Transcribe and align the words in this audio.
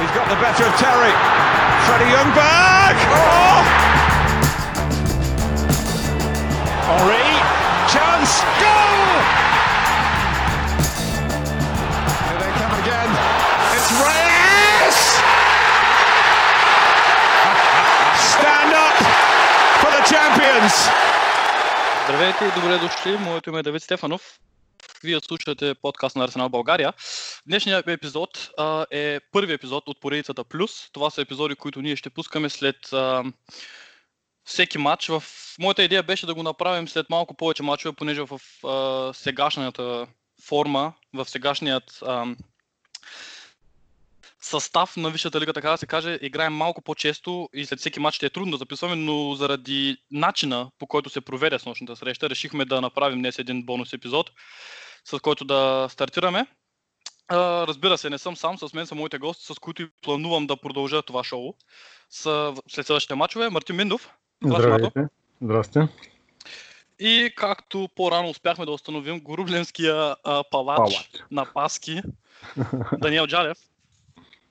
He's 0.00 0.12
got 0.18 0.26
the 0.28 0.38
better 0.44 0.64
of 0.70 0.74
Terry. 0.84 1.12
Freddie 1.86 2.10
Youngberg. 2.16 2.96
Oh! 3.18 3.60
Henri. 6.88 7.26
Chance. 7.92 8.32
Goal! 8.62 9.08
Here 12.26 12.38
they 12.42 12.52
come 12.60 12.74
again. 12.82 13.10
It's 13.76 13.90
Reyes! 14.04 14.98
Stand 18.32 18.72
up 18.86 18.96
for 19.80 19.90
the 19.96 20.02
champions. 20.12 20.74
Здравейте 22.04 22.44
и 22.44 22.60
добре 22.60 22.78
дошли. 22.78 23.18
Моето 23.18 23.50
име 23.50 23.58
е 23.58 23.62
Давид 23.62 23.82
Стефанов. 23.82 24.22
Вие 25.04 25.18
слушате 25.28 25.74
подкаст 25.82 26.16
на 26.16 26.24
Арсенал 26.24 26.48
България. 26.48 26.92
Днешният 27.46 27.88
епизод 27.88 28.50
а, 28.58 28.86
е 28.90 29.20
първи 29.32 29.52
епизод 29.52 29.88
от 29.88 30.00
поредицата 30.00 30.44
Плюс. 30.44 30.90
Това 30.92 31.10
са 31.10 31.22
епизоди, 31.22 31.54
които 31.54 31.82
ние 31.82 31.96
ще 31.96 32.10
пускаме 32.10 32.48
след 32.48 32.92
а, 32.92 33.24
всеки 34.44 34.78
матч. 34.78 35.08
В... 35.08 35.22
Моята 35.58 35.82
идея 35.82 36.02
беше 36.02 36.26
да 36.26 36.34
го 36.34 36.42
направим 36.42 36.88
след 36.88 37.10
малко 37.10 37.34
повече 37.34 37.62
матчове, 37.62 37.92
понеже 37.96 38.22
в 38.22 38.40
а, 38.66 39.12
сегашната 39.14 40.06
форма, 40.46 40.92
в 41.14 41.30
сегашният 41.30 41.98
а, 42.02 42.26
състав 44.40 44.96
на 44.96 45.10
Висшата 45.10 45.40
лига, 45.40 45.52
така 45.52 45.70
да 45.70 45.78
се 45.78 45.86
каже, 45.86 46.18
играем 46.22 46.52
малко 46.52 46.82
по-често 46.82 47.48
и 47.54 47.66
след 47.66 47.78
всеки 47.78 48.00
матч 48.00 48.16
ще 48.16 48.26
е 48.26 48.30
трудно 48.30 48.50
да 48.52 48.58
записваме, 48.58 48.96
но 48.96 49.34
заради 49.34 49.96
начина 50.10 50.70
по 50.78 50.86
който 50.86 51.10
се 51.10 51.20
проведе 51.20 51.58
с 51.58 51.66
нощната 51.66 51.96
среща, 51.96 52.30
решихме 52.30 52.64
да 52.64 52.80
направим 52.80 53.18
днес 53.18 53.38
един 53.38 53.62
бонус 53.62 53.92
епизод, 53.92 54.30
с 55.04 55.20
който 55.20 55.44
да 55.44 55.88
стартираме. 55.90 56.46
А, 57.28 57.66
разбира 57.66 57.98
се, 57.98 58.10
не 58.10 58.18
съм 58.18 58.36
сам, 58.36 58.58
с 58.58 58.74
мен 58.74 58.86
са 58.86 58.94
моите 58.94 59.18
гости, 59.18 59.44
с 59.44 59.58
които 59.58 59.82
и 59.82 59.88
планувам 60.02 60.46
да 60.46 60.56
продължа 60.56 61.02
това 61.02 61.24
шоу 61.24 61.54
с, 62.10 62.54
след 62.68 62.86
следващите 62.86 63.14
матчове. 63.14 63.50
Мартин 63.50 63.76
Миндов. 63.76 64.10
Здравейте. 64.44 65.08
Здрасти. 65.42 65.78
И 66.98 67.32
както 67.36 67.88
по-рано 67.96 68.28
успяхме 68.28 68.66
да 68.66 68.72
установим, 68.72 69.20
Горублемския 69.20 70.16
а, 70.24 70.44
палач, 70.50 70.76
Палач. 70.76 71.10
на 71.30 71.46
Паски, 71.54 72.02
Даниел 72.98 73.26
Джалев. 73.26 73.58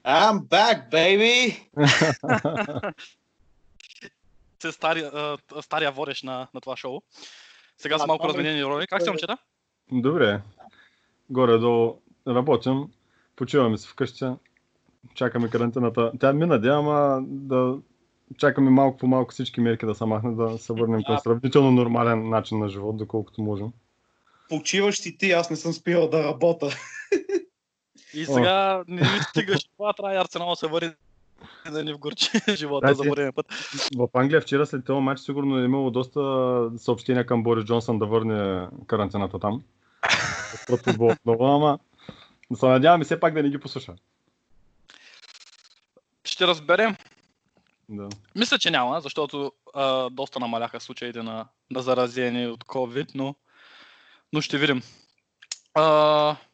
I'm 0.06 0.40
back, 0.40 0.90
baby! 0.92 1.62
се 4.62 4.72
стария, 4.72 5.08
а, 5.14 5.38
стария 5.62 5.92
водещ 5.92 6.24
на, 6.24 6.48
на 6.54 6.62
това 6.62 6.78
шоу. 6.78 7.02
Сега 7.78 7.98
са 7.98 8.04
А, 8.04 8.08
малко 8.08 8.28
разменени 8.28 8.66
роли. 8.66 8.88
Как 8.88 9.02
сте, 9.02 9.12
момчета? 9.12 9.38
Добре. 9.92 10.42
Горе-долу 11.30 12.02
работим, 12.28 12.88
почиваме 13.36 13.78
се 13.78 13.88
вкъщи, 13.88 14.26
чакаме 15.14 15.50
карантината. 15.50 16.12
Тя 16.20 16.34
мина, 16.34 16.60
да, 16.60 16.70
ама 16.70 17.20
да 17.28 17.78
чакаме 18.38 18.70
малко 18.70 18.98
по 18.98 19.08
малко 19.08 19.32
всички 19.32 19.62
мерки 19.62 19.86
да 19.86 19.96
се 19.96 20.06
махнат, 20.06 20.38
да 20.38 20.58
се 20.58 20.74
върнем 20.74 21.04
към 21.04 21.18
сравнително 21.20 21.72
нормален 21.72 22.30
начин 22.30 22.60
на 22.60 22.70
живот, 22.70 22.98
доколкото 22.98 23.42
можем. 23.42 23.68
Почиваш 24.50 25.00
си 25.00 25.18
ти, 25.18 25.32
аз 25.32 25.50
не 25.50 25.56
съм 25.56 25.74
спирал 25.74 26.10
да 26.10 26.24
работя. 26.24 26.70
И 28.14 28.26
сега 28.26 28.84
не 28.88 29.02
ми 29.02 29.20
стигаш 29.30 29.64
това, 29.78 29.94
трябва 29.94 30.14
и 30.16 30.18
Арсенал 30.18 30.50
да 30.50 30.56
се 30.56 30.68
върне 30.68 30.94
да 31.72 31.84
ни 31.84 31.94
вгорчи 31.94 32.30
живота 32.56 32.88
Да, 32.88 32.94
за 32.94 33.04
ти- 33.04 33.10
пореден 33.10 33.34
път. 33.34 33.46
В 33.96 34.08
Англия 34.14 34.42
вчера 34.42 34.66
след 34.66 34.86
този 34.86 35.02
матч 35.02 35.22
сигурно 35.22 35.60
е 35.60 35.64
имало 35.64 35.92
доста 35.92 36.20
съобщения 36.78 37.26
към 37.26 37.44
Борис 37.44 37.66
Джонсън 37.66 38.00
да 38.00 38.06
върне 38.06 38.68
карантината 38.88 39.40
там. 39.40 39.64
Защото 40.52 40.98
било 40.98 41.16
много, 41.26 41.46
ама 41.46 41.80
да 42.52 42.58
се 42.58 42.66
надяваме 42.66 43.06
все 43.06 43.20
пак 43.20 43.34
да 43.34 43.44
не 43.44 43.50
ги 43.50 43.60
послуша. 43.60 43.94
Ще 46.24 46.48
разберем. 46.48 46.96
Да. 47.90 48.10
Мисля, 48.36 48.60
че 48.60 48.72
няма, 48.72 49.02
защото 49.02 49.52
а, 49.74 50.10
доста 50.10 50.40
намаляха 50.40 50.80
случаите 50.80 51.24
на, 51.24 51.48
на 51.72 51.82
заразени 51.82 52.48
от 52.48 52.64
COVID, 52.64 53.12
но, 53.16 53.36
но 54.34 54.42
ще 54.42 54.58
видим. 54.58 54.82
А, 55.74 55.84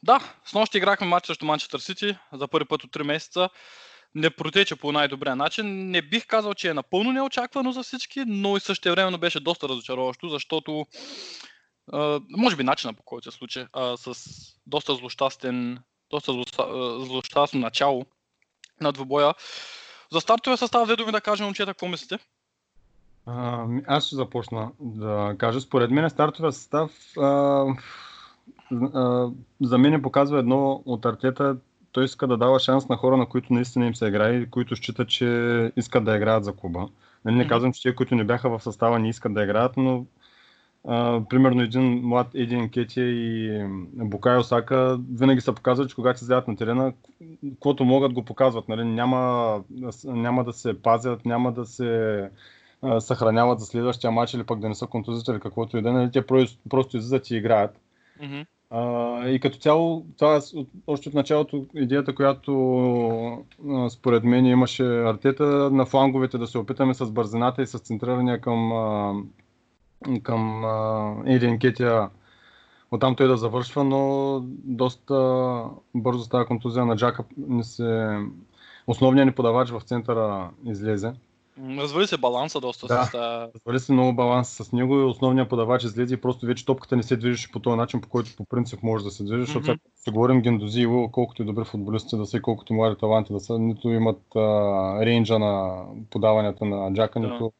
да, 0.03 0.19
с 0.45 0.53
нощи 0.53 0.77
играхме 0.77 1.07
матч 1.07 1.27
срещу 1.27 1.45
Манчестър 1.45 1.79
Сити 1.79 2.17
за 2.33 2.47
първи 2.47 2.67
път 2.67 2.83
от 2.83 2.91
3 2.91 3.03
месеца. 3.03 3.49
Не 4.15 4.29
протече 4.29 4.75
по 4.75 4.91
най-добрия 4.91 5.35
начин. 5.35 5.89
Не 5.89 6.01
бих 6.01 6.27
казал, 6.27 6.53
че 6.53 6.69
е 6.69 6.73
напълно 6.73 7.11
неочаквано 7.11 7.71
за 7.71 7.83
всички, 7.83 8.23
но 8.27 8.57
и 8.57 8.59
същевременно 8.59 9.17
беше 9.17 9.39
доста 9.39 9.69
разочароващо, 9.69 10.29
защото 10.29 10.85
а, 11.93 12.19
може 12.29 12.55
би 12.55 12.63
начина 12.63 12.93
по 12.93 13.03
който 13.03 13.31
се 13.31 13.37
случи 13.37 13.65
а, 13.73 13.97
с 13.97 14.13
доста 14.67 14.95
злощастен, 14.95 15.79
доста 16.09 16.33
злощастно 16.99 17.59
начало 17.59 18.05
на 18.81 18.91
двубоя. 18.91 19.33
За 20.11 20.21
стартовия 20.21 20.57
състав, 20.57 20.85
две 20.85 20.95
думи 20.95 21.11
да 21.11 21.21
кажем, 21.21 21.45
момчета, 21.45 21.71
какво 21.71 21.87
мислите? 21.87 22.19
А, 23.25 23.65
аз 23.87 24.05
ще 24.05 24.15
започна 24.15 24.71
да 24.79 25.35
кажа. 25.37 25.61
Според 25.61 25.91
мен 25.91 26.09
стартовия 26.09 26.51
състав 26.51 26.91
а, 27.17 27.65
а, 28.93 29.29
за 29.61 29.77
мен 29.77 30.01
показва 30.01 30.39
едно 30.39 30.83
от 30.85 31.05
артета. 31.05 31.57
Той 31.91 32.05
иска 32.05 32.27
да 32.27 32.37
дава 32.37 32.59
шанс 32.59 32.89
на 32.89 32.97
хора, 32.97 33.17
на 33.17 33.25
които 33.25 33.53
наистина 33.53 33.85
им 33.85 33.95
се 33.95 34.07
играе 34.07 34.33
и 34.33 34.49
които 34.49 34.75
считат, 34.75 35.09
че 35.09 35.71
искат 35.75 36.05
да 36.05 36.15
играят 36.15 36.43
за 36.43 36.55
клуба. 36.55 36.87
Нали, 37.25 37.35
не 37.35 37.47
казвам, 37.47 37.73
че 37.73 37.81
те, 37.81 37.95
които 37.95 38.15
не 38.15 38.23
бяха 38.23 38.49
в 38.49 38.63
състава, 38.63 38.99
не 38.99 39.09
искат 39.09 39.33
да 39.33 39.43
играят, 39.43 39.77
но 39.77 40.05
а, 40.85 41.21
примерно 41.29 41.61
един 41.61 42.01
млад 42.03 42.27
Един 42.33 42.69
Кетия 42.69 43.09
и 43.09 43.63
Букай 43.93 44.37
Осака 44.37 44.99
винаги 45.13 45.41
са 45.41 45.53
показвали, 45.53 45.89
че 45.89 45.95
когато 45.95 46.23
излязат 46.23 46.47
на 46.47 46.55
терена, 46.55 46.93
каквото 47.53 47.85
могат 47.85 48.13
го 48.13 48.25
показват. 48.25 48.67
Нали? 48.67 48.83
Няма, 48.83 49.63
няма 50.03 50.43
да 50.43 50.53
се 50.53 50.81
пазят, 50.81 51.25
няма 51.25 51.51
да 51.51 51.65
се 51.65 52.21
а, 52.81 53.01
съхраняват 53.01 53.59
за 53.59 53.65
следващия 53.65 54.11
матч 54.11 54.33
или 54.33 54.43
пък 54.43 54.59
да 54.59 54.69
не 54.69 54.75
са 54.75 54.87
контузите 54.87 55.31
или 55.31 55.39
каквото 55.39 55.77
и 55.77 55.81
да 55.81 55.89
е. 55.89 55.93
Нали? 55.93 56.11
Те 56.11 56.25
просто, 56.25 56.59
просто 56.69 56.97
излизат 56.97 57.31
и 57.31 57.35
играят. 57.35 57.79
Мгм. 58.23 58.41
А, 58.69 59.29
и 59.29 59.39
като 59.39 59.57
цяло, 59.57 60.05
това 60.17 60.35
е 60.35 60.39
още 60.87 61.09
от 61.09 61.15
началото 61.15 61.65
идеята, 61.75 62.15
която 62.15 62.53
а, 63.69 63.89
според 63.89 64.23
мен 64.23 64.45
имаше 64.45 64.83
артета 64.83 65.45
на 65.71 65.85
фланговете 65.85 66.37
да 66.37 66.47
се 66.47 66.57
опитаме 66.57 66.93
с 66.93 67.11
бързината 67.11 67.61
и 67.61 67.67
с 67.67 67.79
центрирания 67.79 68.41
към, 68.41 68.71
а, 68.71 69.13
към 70.23 70.65
а, 70.65 71.15
Един 71.25 71.59
Кетия 71.59 72.09
оттам 72.91 73.15
той 73.15 73.27
да 73.27 73.37
завършва, 73.37 73.83
но 73.83 74.39
доста 74.63 75.63
бързо 75.95 76.23
става 76.23 76.45
контузия 76.45 76.85
на 76.85 76.95
Джака. 76.95 77.23
Не 77.37 77.63
се... 77.63 78.17
Основният 78.87 79.25
ни 79.25 79.31
подавач 79.31 79.69
в 79.69 79.81
центъра 79.81 80.49
излезе. 80.65 81.13
Развали 81.77 82.07
се 82.07 82.17
баланса 82.17 82.59
доста 82.59 82.87
Да. 82.87 83.03
с 83.03 83.11
тази... 83.11 83.51
Развали 83.55 83.79
се 83.79 83.93
много 83.93 84.13
баланс 84.13 84.49
с 84.49 84.71
него 84.71 84.95
и 84.95 85.03
основният 85.03 85.49
подавач 85.49 85.83
излезе 85.83 86.13
и 86.13 86.21
просто 86.21 86.45
вече 86.45 86.65
топката 86.65 86.95
не 86.95 87.03
се 87.03 87.17
движеше 87.17 87.51
по 87.51 87.59
този 87.59 87.77
начин, 87.77 88.01
по 88.01 88.09
който 88.09 88.35
по 88.37 88.45
принцип 88.45 88.83
може 88.83 89.03
да 89.03 89.11
се 89.11 89.23
движи, 89.23 89.41
защото 89.41 89.63
Мгм. 89.63 89.71
ако 89.71 89.81
се 89.95 90.11
говорим 90.11 90.41
Гендози 90.41 90.81
и 90.81 90.87
колкото 91.11 91.41
и 91.41 91.45
добри 91.45 91.65
футболисти 91.65 92.17
да 92.17 92.25
са 92.25 92.37
и 92.37 92.41
колкото 92.41 92.73
и 92.73 92.75
млади 92.75 92.95
таланти 92.99 93.33
да 93.33 93.39
са, 93.39 93.59
нито 93.59 93.89
имат 93.89 94.21
а, 94.35 94.39
рейнджа 95.05 95.39
на 95.39 95.83
подаванията 96.09 96.65
на 96.65 96.93
Джака, 96.93 97.19
нито, 97.19 97.51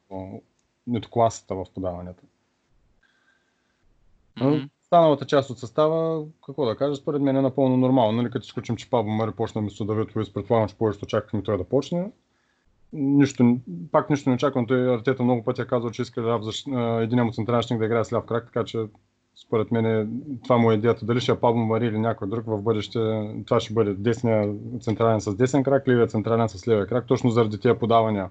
нито 0.88 1.10
класата 1.10 1.54
в 1.54 1.66
подаванията. 1.74 2.22
Мгм. 4.40 4.56
Останалата 4.82 5.26
част 5.26 5.50
от 5.50 5.58
състава, 5.58 6.24
какво 6.46 6.66
да 6.66 6.76
кажа, 6.76 6.96
според 6.96 7.22
мен 7.22 7.36
е 7.36 7.42
напълно 7.42 7.76
нормално. 7.76 8.12
Нали, 8.12 8.30
като 8.30 8.44
изключим, 8.44 8.76
че 8.76 8.90
Павло 8.90 9.10
Мари 9.10 9.30
почна 9.30 9.60
вместо 9.60 9.84
Давид 9.84 10.16
Луис, 10.16 10.32
предполагам, 10.32 10.68
че 10.68 10.78
повечето 10.78 11.04
очаквахме 11.04 11.42
той 11.42 11.58
да 11.58 11.64
почне. 11.64 12.10
Нищо, 12.92 13.58
пак 13.92 14.10
нищо 14.10 14.30
не 14.30 14.34
очаквам. 14.34 14.66
Той 14.66 14.94
Артета 14.94 15.22
много 15.22 15.44
пъти 15.44 15.62
е 15.62 15.66
казал, 15.66 15.90
че 15.90 16.02
иска 16.02 16.22
ляв 16.22 16.42
един 17.02 17.24
му 17.24 17.32
централен 17.32 17.78
да 17.78 17.84
играе 17.84 18.04
с 18.04 18.12
ляв 18.12 18.24
крак, 18.26 18.46
така 18.46 18.64
че 18.64 18.78
според 19.36 19.70
мен 19.70 19.86
е, 19.86 20.06
това 20.44 20.58
му 20.58 20.70
е 20.70 20.74
идеята. 20.74 21.06
Дали 21.06 21.20
ще 21.20 21.32
е 21.32 21.40
Павло 21.40 21.64
Мари 21.64 21.86
или 21.86 21.98
някой 21.98 22.28
друг 22.28 22.46
в 22.46 22.62
бъдеще, 22.62 22.98
това 23.46 23.60
ще 23.60 23.74
бъде 23.74 23.94
десния 23.94 24.54
централен 24.80 25.20
с 25.20 25.34
десен 25.36 25.62
крак, 25.62 25.88
левия 25.88 26.06
централен 26.06 26.48
с 26.48 26.68
левия 26.68 26.86
крак, 26.86 27.06
точно 27.06 27.30
заради 27.30 27.58
тия 27.58 27.78
подавания 27.78 28.30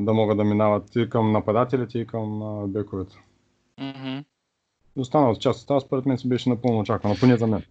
да 0.00 0.12
могат 0.12 0.36
да 0.36 0.44
минават 0.44 0.96
и 0.96 1.08
към 1.10 1.32
нападателите, 1.32 1.98
и 1.98 2.06
към 2.06 2.62
бековете. 2.72 3.16
Мгм. 3.80 4.18
Останалата 4.96 5.40
част 5.40 5.60
от 5.60 5.66
това, 5.66 5.80
според 5.80 6.06
мен, 6.06 6.18
си 6.18 6.28
беше 6.28 6.48
напълно 6.48 6.78
очаквана, 6.78 7.16
поне 7.20 7.36
за 7.36 7.46
мен. 7.46 7.62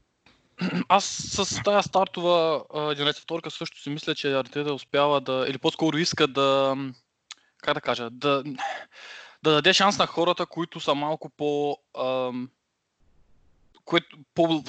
Аз 0.90 1.06
с 1.06 1.64
тази 1.64 1.88
стартова 1.88 2.64
а, 2.74 2.80
11 2.80 3.22
вторка 3.22 3.52
също 3.52 3.82
си 3.82 3.90
мисля, 3.90 4.16
че 4.16 4.34
Артета 4.34 4.74
успява 4.74 5.22
да, 5.22 5.46
или 5.50 5.58
по-скоро 5.58 5.98
иска 5.98 6.28
да, 6.28 6.78
как 7.58 7.74
да 7.74 7.82
кажа, 7.82 8.10
да, 8.10 8.44
да 9.44 9.52
даде 9.52 9.74
шанс 9.74 9.98
на 9.98 10.08
хората, 10.08 10.46
които 10.46 10.80
са 10.80 10.96
малко 10.96 11.30
по... 11.30 11.78
Ам, 12.00 12.50
което, 13.86 14.18
по 14.34 14.64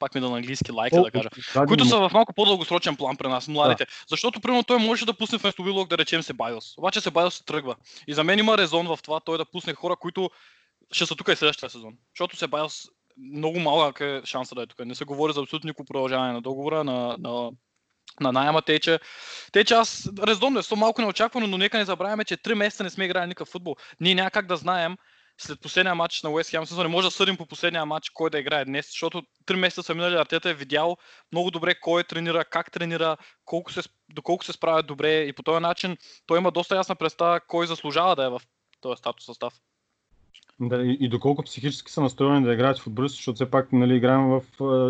пак 0.00 0.14
ми 0.14 0.20
да 0.20 0.30
на 0.30 0.36
английски 0.36 0.72
лайка 0.72 1.02
да 1.02 1.10
кажа, 1.10 1.28
Да, 1.54 1.66
които 1.66 1.84
да, 1.84 1.90
са 1.90 2.08
в 2.08 2.10
малко 2.12 2.32
по-дългосрочен 2.32 2.96
план 2.96 3.16
при 3.16 3.28
нас, 3.28 3.48
младите. 3.48 3.86
Защото, 4.08 4.40
примерно, 4.40 4.64
той 4.64 4.78
може 4.78 5.06
да 5.06 5.14
пусне 5.14 5.38
вместо 5.38 5.64
Вилок, 5.64 5.88
да 5.88 5.98
речем 5.98 6.22
се 6.22 6.32
Байос. 6.32 6.78
Обаче 6.78 7.00
се 7.00 7.10
Байос 7.10 7.44
тръгва. 7.44 7.76
И 8.06 8.14
за 8.14 8.24
мен 8.24 8.38
има 8.38 8.58
резон 8.58 8.86
в 8.86 8.98
това 9.02 9.20
той 9.20 9.38
да 9.38 9.44
пусне 9.44 9.74
хора, 9.74 9.96
които 9.96 10.30
ще 10.92 11.06
са 11.06 11.16
тук 11.16 11.28
и 11.28 11.36
следващия 11.36 11.70
сезон. 11.70 11.94
Защото 12.14 12.36
се 12.36 12.46
Байос 12.46 12.88
много 13.34 13.60
малък 13.60 14.00
е 14.00 14.20
шанса 14.24 14.54
да 14.54 14.62
е 14.62 14.66
тук. 14.66 14.84
Не 14.84 14.94
се 14.94 15.04
говори 15.04 15.32
за 15.32 15.40
абсолютно 15.40 15.68
никакво 15.68 15.84
продължаване 15.84 16.32
на 16.32 16.40
договора, 16.40 16.84
на, 16.84 17.16
на 17.18 17.50
на 18.20 18.32
найема. 18.32 18.62
Те, 18.62 18.78
че, 18.78 19.00
те, 19.52 19.64
че 19.64 19.74
аз 19.74 20.08
резонно 20.26 20.60
е, 20.60 20.76
малко 20.76 21.00
неочаквано, 21.00 21.46
но 21.46 21.58
нека 21.58 21.78
не 21.78 21.84
забравяме, 21.84 22.24
че 22.24 22.36
3 22.36 22.54
месеца 22.54 22.82
не 22.82 22.90
сме 22.90 23.04
играли 23.04 23.26
никакъв 23.26 23.48
футбол. 23.48 23.76
Ние 24.00 24.14
няма 24.14 24.30
как 24.30 24.46
да 24.46 24.56
знаем 24.56 24.96
след 25.40 25.60
последния 25.60 25.94
матч 25.94 26.22
на 26.22 26.30
Уест 26.30 26.50
Хем, 26.50 26.64
не 26.78 26.88
може 26.88 27.06
да 27.06 27.10
съдим 27.10 27.36
по 27.36 27.46
последния 27.46 27.86
матч 27.86 28.10
кой 28.10 28.30
да 28.30 28.38
играе 28.38 28.64
днес, 28.64 28.86
защото 28.86 29.22
3 29.46 29.56
месеца 29.56 29.82
са 29.82 29.94
минали, 29.94 30.14
Артета 30.14 30.50
е 30.50 30.54
видял 30.54 30.96
много 31.32 31.50
добре 31.50 31.74
кой 31.80 32.04
тренира, 32.04 32.44
как 32.44 32.70
тренира, 32.70 33.16
колко 33.44 33.72
се, 33.72 33.82
доколко 34.14 34.44
се 34.44 34.52
справят 34.52 34.86
добре 34.86 35.22
и 35.22 35.32
по 35.32 35.42
този 35.42 35.62
начин 35.62 35.96
той 36.26 36.38
има 36.38 36.50
доста 36.50 36.76
ясна 36.76 36.94
представа 36.94 37.40
кой 37.46 37.66
заслужава 37.66 38.16
да 38.16 38.24
е 38.24 38.28
в 38.28 38.40
този 38.80 38.98
статус 38.98 39.26
състав. 39.26 39.52
Да, 40.60 40.82
и, 40.82 40.96
и 41.00 41.08
доколко 41.08 41.42
психически 41.42 41.92
са 41.92 42.00
настроени 42.00 42.46
да 42.46 42.52
играят 42.52 42.78
в 42.78 42.82
футболисти, 42.82 43.16
защото 43.16 43.34
все 43.34 43.50
пак 43.50 43.72
нали, 43.72 43.96
играем 43.96 44.28
в, 44.28 44.42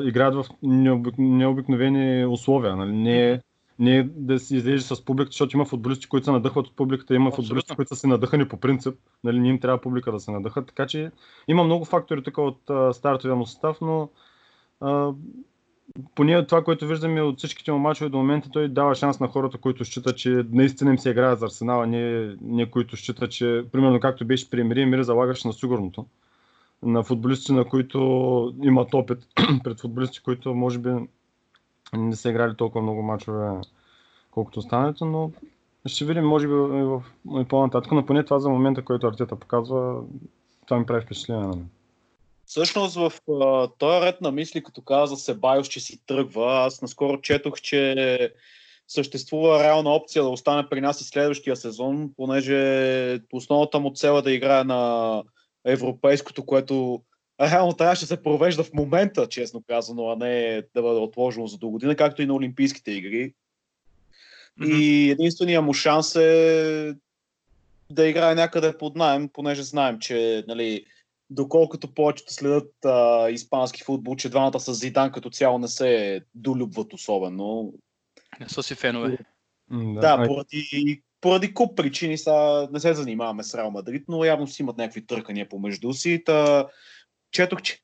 играят 0.05 0.35
в 0.35 0.45
необик, 0.63 1.15
необикновени 1.19 2.27
условия. 2.27 2.77
Нали, 2.77 2.93
не, 2.93 3.31
е 3.31 3.41
не 3.81 4.09
да 4.17 4.39
си 4.39 4.57
излезе 4.57 4.95
с 4.95 5.05
публиката, 5.05 5.33
защото 5.33 5.57
има 5.57 5.65
футболисти, 5.65 6.07
които 6.07 6.25
се 6.25 6.31
надъхват 6.31 6.67
от 6.67 6.77
публиката, 6.77 7.15
има 7.15 7.29
Абсолютно. 7.29 7.45
футболисти, 7.45 7.77
които 7.77 7.89
са 7.89 8.01
се 8.01 8.07
надъхани 8.07 8.49
по 8.49 8.57
принцип, 8.57 8.95
нали, 9.25 9.41
не 9.41 9.49
им 9.49 9.61
трябва 9.61 9.81
публика 9.81 10.13
да 10.13 10.21
се 10.21 10.31
надъхат, 10.31 10.67
така 10.67 10.87
че 10.87 11.11
има 11.49 11.65
много 11.65 11.85
фактори 11.85 12.23
тук 12.23 12.39
от 12.39 12.71
а, 12.71 12.93
стартовия 12.93 13.37
му 13.37 13.47
състав, 13.47 13.79
но 13.81 14.09
а, 14.81 15.13
поне 16.15 16.47
това, 16.47 16.65
което 16.65 16.87
виждаме 16.87 17.23
от 17.23 17.39
всичките 17.39 17.73
му 17.73 17.79
мачове 17.79 18.11
до 18.11 18.17
момента, 18.17 18.51
той 18.51 18.69
дава 18.69 18.95
шанс 18.95 19.21
на 19.21 19.29
хората, 19.29 19.59
които 19.59 19.85
считат, 19.85 20.17
че 20.17 20.45
наистина 20.53 20.91
им 20.91 20.99
се 20.99 21.11
играят 21.11 21.39
за 21.39 21.47
Арсенала, 21.47 21.87
не, 21.87 22.37
не 22.43 22.71
които 22.71 22.97
считат, 22.97 23.31
че, 23.31 23.65
примерно 23.73 24.01
както 24.01 24.27
беше 24.27 24.51
при 24.51 24.61
Емири, 24.61 24.83
Емири 24.83 25.05
залагаше 25.05 25.49
на 25.49 25.53
сигурното. 25.55 26.07
На 26.83 27.03
футболисти, 27.03 27.53
на 27.53 27.65
които 27.65 27.99
имат 28.63 28.95
опит, 28.95 29.19
пред 29.65 29.81
футболисти, 29.81 30.23
които 30.23 30.55
може 30.55 30.79
би 30.79 30.91
не 31.97 32.17
са 32.17 32.31
играли 32.31 32.57
толкова 32.57 32.83
много 32.83 33.03
мачове, 33.03 33.61
колкото 34.31 34.59
останалите, 34.59 35.05
но 35.05 35.31
ще 35.87 36.05
видим, 36.05 36.25
може 36.25 36.47
би, 36.47 36.53
в, 36.53 37.03
в, 37.27 37.45
по-нататък, 37.49 37.93
но 37.93 38.07
поне 38.07 38.25
това 38.25 38.39
за 38.39 38.49
момента, 38.49 38.85
който 38.85 39.07
Артета 39.07 39.37
показва, 39.37 40.03
това 40.67 40.79
ми 40.79 40.87
прави 40.87 41.01
впечатление 41.01 41.43
на 41.43 41.49
мен. 41.49 41.69
Всъщност 42.47 42.95
в 42.95 43.13
този 43.79 44.07
ред 44.07 44.21
на 44.21 44.33
мисли, 44.33 44.63
като 44.63 44.83
каза 44.83 45.17
Себайос, 45.17 45.69
че 45.69 45.81
си 45.81 46.07
тръгва, 46.07 46.53
аз 46.53 46.83
наскоро 46.83 47.21
четох, 47.21 47.61
че 47.61 48.33
съществува 48.89 49.65
реална 49.65 49.91
опция 49.91 50.23
да 50.23 50.29
остане 50.29 50.69
при 50.69 50.81
нас 50.81 51.01
и 51.01 51.05
следващия 51.05 51.57
сезон, 51.57 52.11
понеже 52.17 53.21
основната 53.33 53.81
му 53.81 53.93
цел 53.95 54.13
е 54.19 54.23
да 54.23 54.33
играе 54.33 54.65
на 54.65 55.23
европейското, 55.65 56.47
което 56.47 57.03
реално 57.41 57.73
трябваше 57.73 58.01
да 58.01 58.07
се 58.07 58.23
провежда 58.23 58.65
в 58.65 58.73
момента, 58.73 59.29
честно 59.29 59.63
казано, 59.69 60.11
а 60.11 60.17
не 60.17 60.63
да 60.75 60.83
бъде 60.83 61.01
отложено 61.01 61.47
за 61.47 61.59
до 61.59 61.69
година, 61.69 61.97
както 61.97 62.23
и 62.23 62.27
на 62.27 62.35
Олимпийските 62.35 62.93
игри. 62.93 63.35
Mm-hmm. 64.61 64.77
И 64.77 65.11
единственият 65.11 65.65
му 65.65 65.75
шанс 65.75 66.17
е 66.17 66.95
да 67.91 68.09
играе 68.09 68.35
някъде 68.35 68.79
под 68.79 68.97
найем, 68.97 69.29
понеже 69.33 69.63
знаем, 69.63 69.99
че 69.99 70.45
нали, 70.49 70.85
доколкото 71.31 71.95
повечето 71.95 72.33
следят 72.33 72.85
а, 72.85 73.29
испански 73.31 73.83
футбол, 73.85 74.17
че 74.17 74.29
двамата 74.29 74.61
с 74.61 74.75
Зидан 74.75 75.13
като 75.13 75.31
цяло 75.31 75.59
не 75.59 75.69
се 75.69 76.21
долюбват 76.35 76.93
особено. 76.93 77.73
Не 78.41 78.49
са 78.49 78.63
си 78.63 78.75
фенове. 78.75 79.19
Да, 79.71 80.17
да 80.17 80.27
поради, 80.27 81.03
поради 81.21 81.55
куп 81.55 81.77
причини 81.77 82.19
са, 82.19 82.69
не 82.73 82.81
се 82.81 82.95
занимаваме 82.95 83.43
с 83.43 83.55
Реал 83.55 83.71
Мадрид, 83.71 84.05
но 84.09 84.25
явно 84.25 84.47
си 84.47 84.63
имат 84.63 84.77
някакви 84.77 85.07
търкания 85.07 85.49
помежду 85.49 85.93
си. 85.93 86.23
Та, 86.27 86.67
четох, 87.33 87.63
че, 87.63 87.79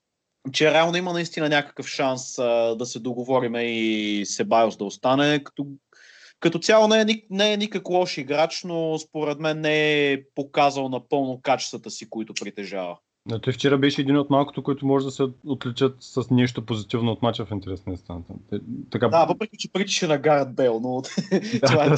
че 0.52 0.72
реално 0.72 0.96
има 0.96 1.12
наистина 1.12 1.48
някакъв 1.48 1.86
шанс 1.86 2.38
а, 2.38 2.76
да 2.78 2.86
се 2.86 2.98
договориме 2.98 3.62
и 3.62 4.26
Себайос 4.26 4.76
да 4.76 4.84
остане, 4.84 5.44
като 5.44 5.66
като 6.40 6.58
цяло 6.58 6.88
не 6.88 7.00
е, 7.00 7.04
не 7.30 7.52
е 7.52 7.56
никак 7.56 7.88
лош 7.88 8.18
играч, 8.18 8.64
но 8.64 8.98
според 8.98 9.38
мен 9.38 9.60
не 9.60 10.12
е 10.12 10.22
показал 10.34 10.88
напълно 10.88 11.40
качествата 11.42 11.90
си, 11.90 12.10
които 12.10 12.34
притежава. 12.34 12.98
Но 13.28 13.40
той 13.40 13.52
вчера 13.52 13.78
беше 13.78 14.00
един 14.00 14.16
от 14.16 14.30
малкото, 14.30 14.62
които 14.62 14.86
може 14.86 15.04
да 15.04 15.10
се 15.10 15.22
отличат 15.46 15.96
с 16.00 16.30
нещо 16.30 16.66
позитивно 16.66 17.12
от 17.12 17.22
мача 17.22 17.46
в 17.46 17.50
интерес 17.50 17.86
на 17.86 17.92
истината. 17.92 18.32
Така... 18.90 19.08
Да, 19.08 19.24
въпреки 19.24 19.56
че 19.58 19.72
причаше 19.72 20.06
на 20.06 20.18
Гарът 20.18 20.54
Бел, 20.54 20.80
но 20.82 21.02
това 21.66 21.84
е... 21.84 21.88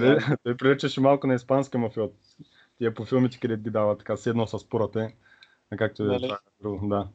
да, 0.00 0.36
той 0.42 0.56
приличаше 0.56 1.00
малко 1.00 1.26
на 1.26 1.34
испанска 1.34 1.78
мафия. 1.78 2.08
Тия 2.78 2.94
по 2.94 3.04
филмите, 3.04 3.38
където 3.38 3.62
ги 3.62 3.70
дава 3.70 3.98
така, 3.98 4.16
седно 4.16 4.46
с 4.46 4.68
порате. 4.68 5.14
Както 5.78 6.12
е 6.12 6.18
това. 6.18 6.38
Да. 6.82 7.08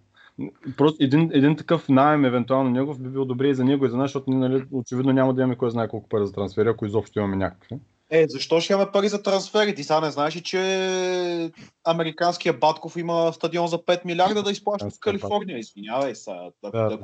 Просто 0.77 1.04
един, 1.04 1.31
един 1.33 1.56
такъв 1.56 1.89
найем, 1.89 2.25
евентуално 2.25 2.69
негов, 2.69 3.00
би 3.00 3.09
бил 3.09 3.25
добре 3.25 3.48
и 3.48 3.56
за 3.56 3.63
него 3.65 3.86
и 3.86 3.89
за 3.89 3.98
нас, 3.98 4.06
защото 4.06 4.30
ние, 4.30 4.50
нали, 4.50 4.65
очевидно 4.71 5.13
няма 5.13 5.33
да 5.33 5.42
имаме 5.42 5.57
кой 5.57 5.71
знае 5.71 5.88
колко 5.88 6.09
пари 6.09 6.27
за 6.27 6.33
трансфери, 6.33 6.69
ако 6.69 6.86
изобщо 6.86 7.19
имаме 7.19 7.36
някакви. 7.36 7.80
Е, 8.09 8.25
защо 8.30 8.59
ще 8.59 8.74
имаме 8.74 8.92
пари 8.92 9.09
за 9.09 9.24
трансфери? 9.24 9.75
Ти 9.75 9.83
сега 9.83 10.01
не 10.01 10.12
знаеш, 10.12 10.42
че 10.42 11.51
американския 11.83 12.54
Батков 12.54 12.95
има 12.98 13.33
стадион 13.33 13.68
за 13.68 13.77
5 13.77 14.06
милиарда 14.06 14.44
да 14.44 14.51
изплаща 14.51 14.89
в 14.89 15.00
Калифорния. 15.00 15.57
Извинявай 15.57 16.15
сега. 16.15 16.50
Да, 16.63 16.71
да, 16.71 16.89
да. 16.89 17.00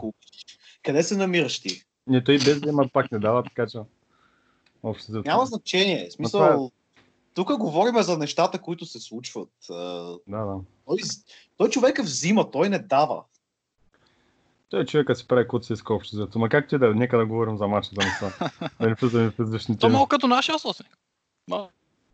Къде 0.83 1.03
се 1.03 1.17
намираш 1.17 1.59
ти? 1.59 1.83
Не, 2.07 2.23
той 2.23 2.37
без 2.37 2.61
да 2.61 2.69
има 2.69 2.87
пак 2.93 3.11
не 3.11 3.19
дава, 3.19 3.43
така 3.43 3.67
че... 3.67 3.77
Общо, 4.83 5.11
Няма 5.25 5.45
значение. 5.45 6.11
Смисъл, 6.11 6.43
е- 6.43 6.82
тук 7.33 7.57
говорим 7.57 8.01
за 8.01 8.17
нещата, 8.17 8.61
които 8.61 8.85
се 8.85 8.99
случват. 8.99 9.49
Да, 9.69 10.17
да. 10.27 10.59
Той, 10.85 10.97
той 11.57 11.69
човека 11.69 12.03
взима, 12.03 12.51
той 12.51 12.69
не 12.69 12.79
дава. 12.79 13.23
Той 14.69 14.85
човека 14.85 15.15
си 15.15 15.27
прави 15.27 15.45
си 15.61 15.73
иска 15.73 15.93
общо 15.93 16.15
зато. 16.15 16.39
Ма 16.39 16.49
как 16.49 16.69
ти 16.69 16.77
да, 16.77 16.95
нека 16.95 17.17
да 17.17 17.25
говорим 17.25 17.57
за 17.57 17.67
мача, 17.67 17.89
да 17.93 18.05
не 18.05 18.11
са. 18.19 18.49
да 18.79 18.87
не 18.87 18.93
влизаме 18.93 19.29
в 19.29 19.39
различни 19.39 19.77
То 19.77 19.89
малко 19.89 20.07
като 20.07 20.27
нашия 20.27 20.59
собственик. 20.59 20.97
Да. 21.49 21.69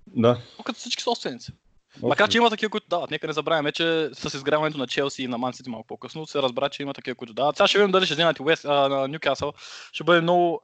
Да. 0.08 0.42
Като 0.66 0.80
всички 0.80 1.04
собственици. 1.04 1.52
Макар, 2.02 2.30
че 2.30 2.38
има 2.38 2.50
такива, 2.50 2.70
които 2.70 2.88
дават. 2.90 3.12
Нека 3.12 3.28
не 3.28 3.34
забравяме, 3.34 3.72
че 3.72 4.10
с 4.14 4.34
изгряването 4.34 4.78
на 4.78 4.88
Челси 4.88 5.24
и 5.24 5.28
на 5.28 5.38
Ман 5.38 5.54
Сити 5.54 5.70
малко 5.70 5.88
по-късно 5.88 6.28
се 6.28 6.42
разбра, 6.42 6.70
че 6.70 6.84
има 6.84 6.94
такива, 6.94 7.16
които 7.16 7.34
дават. 7.34 7.58
Сега 7.58 7.68
ще 7.68 7.78
видим 7.78 7.92
дали 7.92 8.06
ще 8.06 8.14
вземат 8.14 8.40
Уест, 8.40 8.66
а, 8.66 8.90
на 8.90 9.08
Ньюкасъл. 9.08 9.54
Ще 9.92 10.04
бъде 10.04 10.22
много 10.22 10.62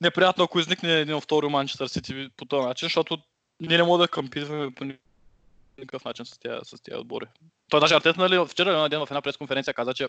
неприятно, 0.00 0.44
ако 0.44 0.60
изникне 0.60 1.00
един 1.00 1.20
втори 1.20 1.48
Манчестър 1.48 1.86
Сити 1.86 2.28
по 2.36 2.44
този 2.44 2.66
начин, 2.66 2.86
защото 2.86 3.18
ние 3.60 3.78
не 3.78 3.84
можем 3.84 4.02
да 4.02 4.08
кампираме 4.08 4.74
по 4.74 4.84
никакъв 5.78 6.04
начин 6.04 6.26
с 6.26 6.38
тези, 6.38 6.54
с 6.62 6.82
тези 6.82 6.96
отбори. 6.96 7.26
Той 7.70 7.80
даже 7.80 7.94
Артет, 7.94 8.16
нали, 8.16 8.46
вчера 8.48 8.78
на 8.78 8.88
ден 8.88 9.00
в 9.00 9.10
една 9.10 9.22
пресконференция 9.22 9.74
каза, 9.74 9.94
че 9.94 10.08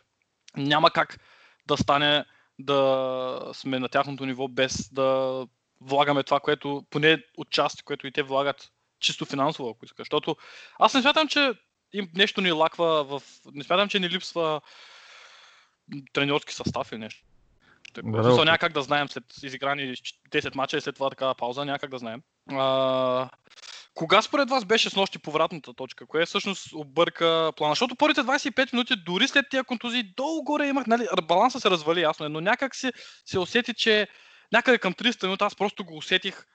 няма 0.58 0.92
как 0.92 1.20
да 1.68 1.78
стане 1.78 2.26
да 2.60 3.52
сме 3.54 3.80
на 3.80 3.90
тяхното 3.90 4.26
ниво 4.26 4.48
без 4.48 4.94
да 4.94 5.48
влагаме 5.82 6.24
това, 6.24 6.40
което, 6.40 6.86
поне 6.90 7.24
от 7.38 7.50
части, 7.50 7.84
което 7.84 8.08
и 8.08 8.12
те 8.12 8.24
влагат 8.24 8.72
чисто 9.00 9.26
финансово, 9.26 9.70
ако 9.70 9.86
искаш. 9.86 10.06
Защото 10.06 10.36
аз 10.80 10.94
не 10.94 11.02
смятам, 11.02 11.28
че 11.28 11.54
им 11.94 12.10
нещо 12.16 12.42
ни 12.42 12.52
лаква 12.52 13.04
в... 13.04 13.22
Не 13.54 13.64
смятам, 13.64 13.90
че 13.90 14.00
ни 14.00 14.10
липсва 14.10 14.62
тренерски 16.14 16.54
състав 16.54 16.92
или 16.92 17.00
нещо. 17.00 17.27
Да, 18.04 18.22
да, 18.22 18.46
няма 18.46 18.58
как 18.58 18.74
да 18.74 18.82
знаем 18.82 19.10
след 19.10 19.24
изиграни 19.44 19.94
10 20.32 20.56
мача 20.56 20.78
и 20.78 20.82
след 20.82 20.96
това 20.96 21.10
такава 21.10 21.36
пауза, 21.36 21.66
няма 21.66 21.80
как 21.80 21.90
да 21.90 21.98
знаем. 21.98 22.22
А, 22.52 23.30
кога 23.94 24.22
според 24.22 24.50
вас 24.50 24.66
беше 24.66 24.90
с 24.90 24.96
нощи 24.96 25.20
повратната 25.20 25.74
точка? 25.74 26.06
Кое 26.08 26.26
всъщност 26.26 26.74
обърка 26.74 27.52
плана? 27.58 27.72
Защото 27.72 27.96
първите 27.96 28.22
25 28.22 28.74
минути, 28.74 28.96
дори 29.06 29.28
след 29.28 29.46
тия 29.50 29.64
контузии, 29.64 30.14
долу 30.18 30.44
горе 30.44 30.68
имах, 30.68 30.88
нали, 30.88 31.08
баланса 31.24 31.60
се 31.60 31.70
развали 31.70 32.02
ясно, 32.02 32.26
е, 32.26 32.30
но 32.30 32.42
някак 32.42 32.76
си 32.76 32.92
се 33.26 33.40
усети, 33.40 33.74
че 33.74 34.08
някъде 34.52 34.78
към 34.78 34.94
300 34.94 35.24
минути 35.24 35.44
аз 35.44 35.56
просто 35.56 35.86
го 35.86 35.98
усетих. 35.98 36.46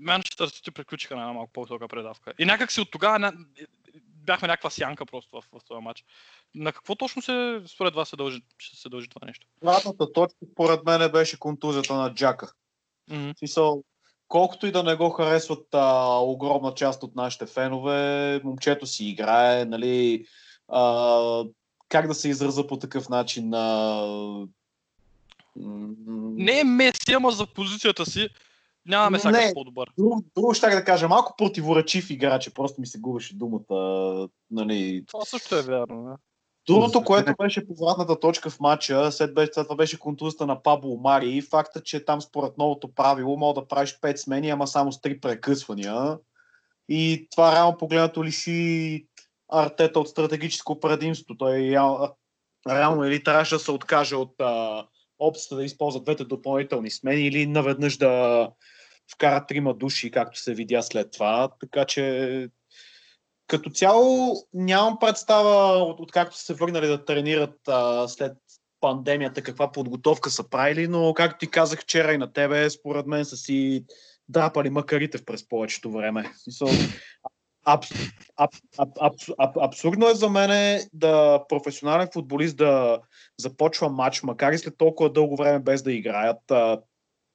Манчестър 0.00 0.48
Сити 0.48 0.70
приключиха 0.70 1.16
на 1.16 1.22
една 1.22 1.32
малко 1.32 1.52
по-висока 1.52 1.88
предавка. 1.88 2.32
И 2.38 2.44
някак 2.44 2.72
си 2.72 2.80
от 2.80 2.90
тогава 2.90 3.32
бяхме 4.28 4.48
някаква 4.48 4.70
сянка 4.70 5.06
просто 5.06 5.40
в, 5.40 5.44
в 5.52 5.64
този 5.68 5.82
матч. 5.82 6.04
На 6.54 6.72
какво 6.72 6.94
точно 6.94 7.22
се, 7.22 7.62
според 7.66 7.94
вас 7.94 8.08
се 8.08 8.16
дължи, 8.16 8.42
ще 8.58 8.76
се 8.76 8.88
дължи 8.88 9.08
това 9.08 9.26
нещо? 9.26 9.46
Главната 9.62 10.12
точка, 10.12 10.38
според 10.52 10.84
мен, 10.84 11.12
беше 11.12 11.38
контузията 11.38 11.94
на 11.94 12.14
Джака. 12.14 12.52
Mm-hmm 13.10 13.82
колкото 14.28 14.66
и 14.66 14.72
да 14.72 14.82
не 14.82 14.96
го 14.96 15.10
харесват 15.10 15.66
а, 15.74 16.18
огромна 16.18 16.74
част 16.74 17.02
от 17.02 17.16
нашите 17.16 17.46
фенове, 17.46 18.40
момчето 18.44 18.86
си 18.86 19.06
играе, 19.08 19.64
нали, 19.64 20.26
а, 20.68 21.44
как 21.88 22.06
да 22.08 22.14
се 22.14 22.28
израза 22.28 22.66
по 22.66 22.78
такъв 22.78 23.08
начин. 23.08 23.54
А... 23.54 24.46
Не 25.56 26.60
е 26.60 26.64
Меси, 26.64 27.12
ама 27.16 27.30
за 27.30 27.46
позицията 27.46 28.06
си 28.06 28.28
нямаме 28.88 29.18
сега 29.18 29.50
по-добър. 29.54 29.90
Друго, 29.98 30.24
друго 30.36 30.54
ще 30.54 30.70
да 30.70 30.84
кажа, 30.84 31.08
малко 31.08 31.34
противоречив 31.38 32.10
играч, 32.10 32.50
просто 32.50 32.80
ми 32.80 32.86
се 32.86 32.98
губеше 32.98 33.36
думата. 33.36 34.28
Нали... 34.50 35.04
Това 35.06 35.24
също 35.24 35.56
е 35.56 35.62
вярно. 35.62 36.02
Не? 36.02 36.16
Другото, 36.68 37.04
което 37.04 37.34
беше 37.42 37.66
повратната 37.66 38.20
точка 38.20 38.50
в 38.50 38.60
матча, 38.60 39.12
след 39.12 39.34
беше, 39.34 39.50
това 39.50 39.76
беше 39.76 39.98
контузата 39.98 40.46
на 40.46 40.62
Пабло 40.62 41.00
Мари 41.00 41.30
и 41.30 41.42
факта, 41.42 41.82
че 41.82 42.04
там 42.04 42.20
според 42.20 42.58
новото 42.58 42.94
правило 42.94 43.36
мога 43.36 43.60
да 43.60 43.68
правиш 43.68 43.98
5 44.02 44.16
смени, 44.16 44.50
ама 44.50 44.66
само 44.66 44.92
с 44.92 44.98
3 45.00 45.20
прекъсвания. 45.20 46.18
И 46.88 47.28
това 47.30 47.54
реално 47.54 47.76
погледнато 47.76 48.24
лиши 48.24 49.06
Артета 49.48 50.00
от 50.00 50.08
стратегическо 50.08 50.80
предимство. 50.80 51.36
Той 51.36 51.74
реално 52.68 53.04
или 53.04 53.22
трябваше 53.22 53.54
да 53.54 53.58
се 53.58 53.70
откаже 53.70 54.16
от 54.16 54.40
а, 54.40 54.86
опцията 55.18 55.56
да 55.56 55.64
използват 55.64 56.04
двете 56.04 56.24
допълнителни 56.24 56.90
смени 56.90 57.20
или 57.20 57.46
наведнъж 57.46 57.96
да 57.96 58.48
вкарат 59.12 59.48
трима 59.48 59.74
души, 59.74 60.10
както 60.10 60.40
се 60.40 60.54
видя 60.54 60.82
след 60.82 61.12
това. 61.12 61.50
Така 61.60 61.84
че 61.84 62.48
като 63.46 63.70
цяло 63.70 64.36
нямам 64.54 64.98
представа 64.98 65.82
от, 65.82 66.00
от 66.00 66.12
както 66.12 66.36
са 66.36 66.44
се 66.44 66.54
върнали 66.54 66.86
да 66.86 67.04
тренират 67.04 67.68
а, 67.68 68.08
след 68.08 68.32
пандемията, 68.80 69.42
каква 69.42 69.72
подготовка 69.72 70.30
са 70.30 70.48
правили, 70.48 70.88
но 70.88 71.14
както 71.14 71.38
ти 71.38 71.50
казах 71.50 71.80
вчера 71.80 72.12
и 72.12 72.18
на 72.18 72.32
тебе, 72.32 72.70
според 72.70 73.06
мен 73.06 73.24
са 73.24 73.36
си 73.36 73.84
драпали 74.28 74.70
макарите 74.70 75.24
през 75.24 75.48
повечето 75.48 75.90
време. 75.90 76.32
Аб, 77.64 77.84
аб, 78.36 78.54
аб, 78.78 78.90
аб, 79.00 79.14
аб, 79.38 79.56
абсурдно 79.60 80.08
е 80.08 80.14
за 80.14 80.28
мен 80.28 80.80
да 80.92 81.44
професионален 81.48 82.08
футболист 82.12 82.56
да 82.56 83.00
започва 83.40 83.88
матч, 83.88 84.22
макар 84.22 84.52
и 84.52 84.58
след 84.58 84.78
толкова 84.78 85.12
дълго 85.12 85.36
време 85.36 85.58
без 85.58 85.82
да 85.82 85.92
играят. 85.92 86.52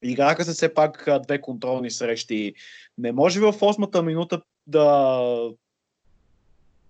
Играха 0.04 0.44
се 0.44 0.52
все 0.52 0.74
пак 0.74 1.08
две 1.22 1.40
контролни 1.40 1.90
срещи. 1.90 2.54
Не 2.98 3.12
може 3.12 3.40
в 3.40 3.54
осмата 3.60 4.02
минута 4.02 4.42
да 4.66 5.50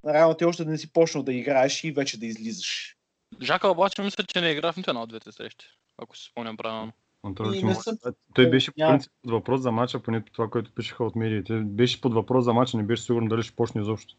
реално 0.06 0.34
ти 0.34 0.44
още 0.44 0.64
да 0.64 0.70
не 0.70 0.78
си 0.78 0.92
почнал 0.92 1.22
да 1.22 1.32
играеш 1.32 1.84
и 1.84 1.92
вече 1.92 2.20
да 2.20 2.26
излизаш. 2.26 2.96
Жака 3.42 3.68
обаче 3.68 4.02
мисля, 4.02 4.24
че 4.24 4.40
не 4.40 4.50
игра 4.50 4.72
в 4.72 4.76
нито 4.76 4.90
една 4.90 5.02
от 5.02 5.08
двете 5.08 5.32
срещи, 5.32 5.66
ако 5.98 6.16
си 6.16 6.24
спомням 6.24 6.56
правилно. 6.56 6.92
Може- 7.40 7.74
съм- 7.74 7.98
Той 8.34 8.50
беше 8.50 8.70
по 8.70 8.76
принцип 8.76 9.12
под 9.22 9.32
въпрос 9.32 9.60
за 9.60 9.72
мача, 9.72 10.02
поне 10.02 10.22
това, 10.32 10.50
което 10.50 10.72
пишеха 10.72 11.04
от 11.04 11.16
медиите. 11.16 11.52
Беше 11.60 12.00
под 12.00 12.14
въпрос 12.14 12.44
за 12.44 12.52
мача, 12.52 12.76
не 12.76 12.82
беше 12.82 13.02
сигурен 13.02 13.28
дали 13.28 13.42
ще 13.42 13.56
почне 13.56 13.80
изобщо. 13.80 14.14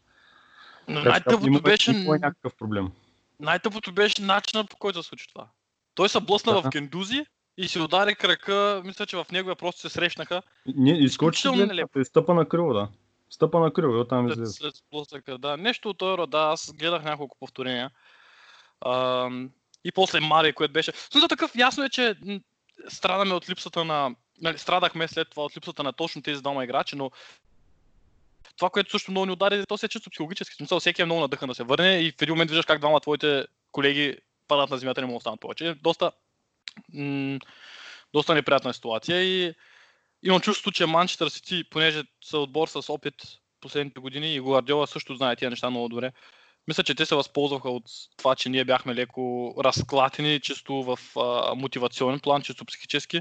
Но 0.88 1.02
най-тъпото 1.02 1.62
беше, 1.62 1.90
има 1.90 2.18
някакъв 2.18 2.54
проблем. 2.56 2.88
най-тъпото 3.40 3.92
беше 3.92 4.22
начинът 4.22 4.70
по 4.70 4.76
който 4.76 5.02
се 5.02 5.08
случи 5.08 5.28
това. 5.28 5.48
Той 5.94 6.08
се 6.08 6.20
блъсна 6.20 6.52
Да. 6.52 6.62
в 6.62 6.70
кендузи 6.70 7.26
и 7.56 7.68
си 7.68 7.78
удари 7.78 8.14
крака, 8.14 8.82
мисля, 8.84 9.06
че 9.06 9.16
в 9.16 9.26
него 9.32 9.56
просто 9.56 9.80
се 9.80 9.88
срещнаха. 9.88 10.42
Не, 10.66 10.98
изкочи 10.98 11.42
след 11.42 11.90
и 11.96 12.04
стъпа 12.04 12.34
на 12.34 12.48
крило, 12.48 12.72
да. 12.72 12.88
Стъпа 13.30 13.60
на 13.60 13.72
крило, 13.72 13.96
и 13.96 14.00
оттам 14.00 14.26
след, 14.26 14.36
излезе. 14.36 14.52
след 14.52 14.74
сблъсъка. 14.74 15.38
Да, 15.38 15.56
нещо 15.56 15.88
от 15.88 15.98
този 15.98 16.30
да, 16.30 16.38
аз 16.38 16.72
гледах 16.72 17.04
няколко 17.04 17.36
повторения. 17.38 17.90
Ам, 18.86 19.50
и 19.84 19.92
после 19.92 20.20
Мари, 20.20 20.52
което 20.52 20.72
беше. 20.72 20.92
За 21.12 21.28
такъв 21.28 21.56
ясно 21.56 21.84
е, 21.84 21.88
че 21.88 22.14
страдаме 22.88 23.34
от 23.34 23.50
липсата 23.50 23.84
на... 23.84 24.14
Нали, 24.40 24.58
страдахме 24.58 25.08
след 25.08 25.30
това 25.30 25.44
от 25.44 25.56
липсата 25.56 25.82
на 25.82 25.92
точно 25.92 26.22
тези 26.22 26.42
двама 26.42 26.64
играчи, 26.64 26.96
но 26.96 27.10
това, 28.56 28.70
което 28.70 28.90
също 28.90 29.10
много 29.10 29.26
ни 29.26 29.32
удари, 29.32 29.66
то 29.68 29.78
се 29.78 29.86
е 29.86 29.88
чисто 29.88 30.10
психологически. 30.10 30.54
Смисъл, 30.54 30.80
всеки 30.80 31.02
е 31.02 31.04
много 31.04 31.20
надъхан 31.20 31.48
да 31.48 31.54
се 31.54 31.64
върне 31.64 32.00
и 32.00 32.12
в 32.12 32.22
един 32.22 32.32
момент 32.32 32.50
виждаш 32.50 32.66
как 32.66 32.78
двама 32.78 33.00
твоите 33.00 33.46
колеги 33.72 34.18
падат 34.48 34.70
на 34.70 34.78
земята 34.78 35.00
и 35.00 35.04
не 35.04 35.10
му 35.10 35.16
останат 35.16 35.40
повече. 35.40 35.74
Доста, 35.82 36.12
доста 38.12 38.34
неприятна 38.34 38.74
ситуация 38.74 39.22
и 39.22 39.54
имам 40.22 40.40
чувството, 40.40 40.76
че 40.76 40.86
Манчестър 40.86 41.28
Сити, 41.28 41.64
понеже 41.70 42.02
са 42.24 42.38
отбор 42.38 42.68
с 42.68 42.92
опит 42.92 43.14
последните 43.60 44.00
години 44.00 44.34
и 44.34 44.40
Гвардиола 44.40 44.86
също 44.86 45.16
знае 45.16 45.36
тия 45.36 45.50
неща 45.50 45.70
много 45.70 45.88
добре. 45.88 46.12
Мисля, 46.68 46.82
че 46.82 46.94
те 46.94 47.06
се 47.06 47.14
възползваха 47.14 47.70
от 47.70 47.84
това, 48.16 48.34
че 48.34 48.48
ние 48.48 48.64
бяхме 48.64 48.94
леко 48.94 49.54
разклатени 49.64 50.40
чисто 50.40 50.82
в 50.82 50.98
а, 51.16 51.54
мотивационен 51.54 52.20
план, 52.20 52.42
чисто 52.42 52.64
психически. 52.64 53.20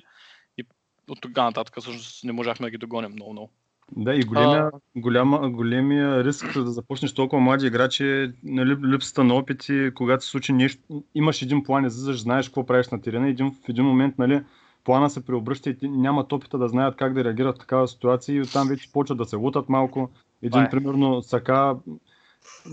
И 0.57 0.63
от 1.09 1.21
тогава 1.21 1.50
нататък 1.50 1.79
всъщност 1.79 2.24
не 2.24 2.31
можахме 2.31 2.67
да 2.67 2.71
ги 2.71 2.77
догоним 2.77 3.12
много-много. 3.12 3.51
Да, 3.91 4.15
и 4.15 4.23
големия, 4.23 4.71
голяма, 4.95 5.49
големия 5.49 6.23
риск 6.23 6.53
да 6.53 6.71
започнеш 6.71 7.13
толкова 7.13 7.41
млади 7.41 7.67
играчи 7.67 8.07
е 8.07 8.33
нали, 8.43 8.77
липсата 8.85 9.23
на 9.23 9.33
опити, 9.33 9.91
когато 9.95 10.23
се 10.23 10.29
случи 10.29 10.53
нещо, 10.53 11.03
имаш 11.15 11.41
един 11.41 11.63
план, 11.63 11.85
излизаш, 11.85 12.21
знаеш 12.21 12.47
какво 12.47 12.65
правиш 12.65 12.89
на 12.89 13.01
терена 13.01 13.27
и 13.27 13.31
един, 13.31 13.51
в 13.51 13.69
един 13.69 13.85
момент 13.85 14.17
нали, 14.17 14.43
плана 14.83 15.09
се 15.09 15.25
преобръща 15.25 15.69
и 15.69 15.77
нямат 15.81 16.31
опита 16.31 16.57
да 16.57 16.67
знаят 16.67 16.95
как 16.95 17.13
да 17.13 17.23
реагират 17.23 17.55
в 17.55 17.59
такава 17.59 17.87
ситуация 17.87 18.35
и 18.35 18.41
оттам 18.41 18.67
вече 18.67 18.91
почват 18.91 19.17
да 19.17 19.25
се 19.25 19.35
лутат 19.35 19.69
малко. 19.69 20.09
Един, 20.41 20.51
Това 20.51 20.63
е. 20.63 20.69
примерно, 20.69 21.21
Сака, 21.21 21.75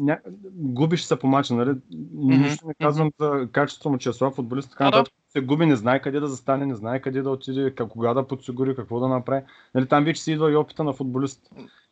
ня... 0.00 0.18
губиш 0.52 1.02
се 1.02 1.18
по 1.18 1.26
мача, 1.26 1.54
нали? 1.54 1.78
Нищо 2.12 2.66
не 2.66 2.74
казвам 2.74 3.10
за 3.20 3.48
качеството 3.52 3.90
му, 3.90 3.98
че 3.98 4.08
е 4.08 4.12
слаб 4.12 4.34
футболист, 4.34 4.70
така 4.70 4.84
нататък. 4.84 5.14
Се 5.28 5.40
губи, 5.40 5.66
не 5.66 5.76
знае 5.76 6.02
къде 6.02 6.20
да 6.20 6.26
застане, 6.26 6.66
не 6.66 6.74
знае 6.74 7.00
къде 7.00 7.22
да 7.22 7.30
отиде, 7.30 7.74
как, 7.74 7.88
кога 7.88 8.14
да 8.14 8.26
подсигури, 8.26 8.76
какво 8.76 9.00
да 9.00 9.08
направи. 9.08 9.42
Нали, 9.74 9.88
там 9.88 10.04
вече 10.04 10.22
си 10.22 10.32
идва 10.32 10.52
и 10.52 10.56
опита 10.56 10.84
на 10.84 10.92
футболист. 10.92 11.50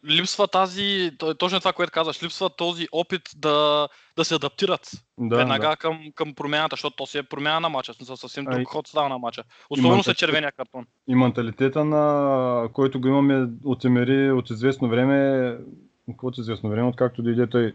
Липсва 0.09 0.49
тази, 0.49 1.11
то- 1.19 1.35
точно 1.35 1.59
това, 1.59 1.73
което 1.73 1.93
казваш, 1.93 2.23
липсва 2.23 2.51
този 2.51 2.89
опит 2.93 3.23
да, 3.37 3.89
да 4.17 4.25
се 4.25 4.35
адаптират 4.35 4.91
Да, 5.19 5.37
веднага 5.37 5.69
да. 5.69 5.77
към, 5.77 5.99
към 6.15 6.35
промяната, 6.35 6.75
защото 6.75 6.97
то 6.97 7.07
си 7.07 7.19
е 7.19 7.23
промяна 7.23 7.61
на 7.61 7.69
мача, 7.69 7.95
смисъл 7.95 8.17
съвсем 8.17 8.45
А, 8.49 8.57
друг 8.57 8.69
ход 8.69 8.89
става 8.89 9.09
на 9.09 9.19
мача. 9.19 9.43
Особено 9.71 10.03
след 10.03 10.17
червения 10.17 10.53
картон. 10.53 10.87
И 11.09 11.15
менталитета, 11.15 11.85
на 11.85 12.69
който 12.73 13.01
го 13.01 13.09
имаме 13.09 13.49
от 13.65 13.85
Емери 13.85 14.33
от 14.33 14.51
известно 14.51 14.89
време, 14.89 15.57
какво 16.13 16.27
от 16.27 16.39
известно 16.39 16.71
време, 16.71 16.89
откакто 16.89 17.23
дойде 17.23 17.47
той, 17.47 17.73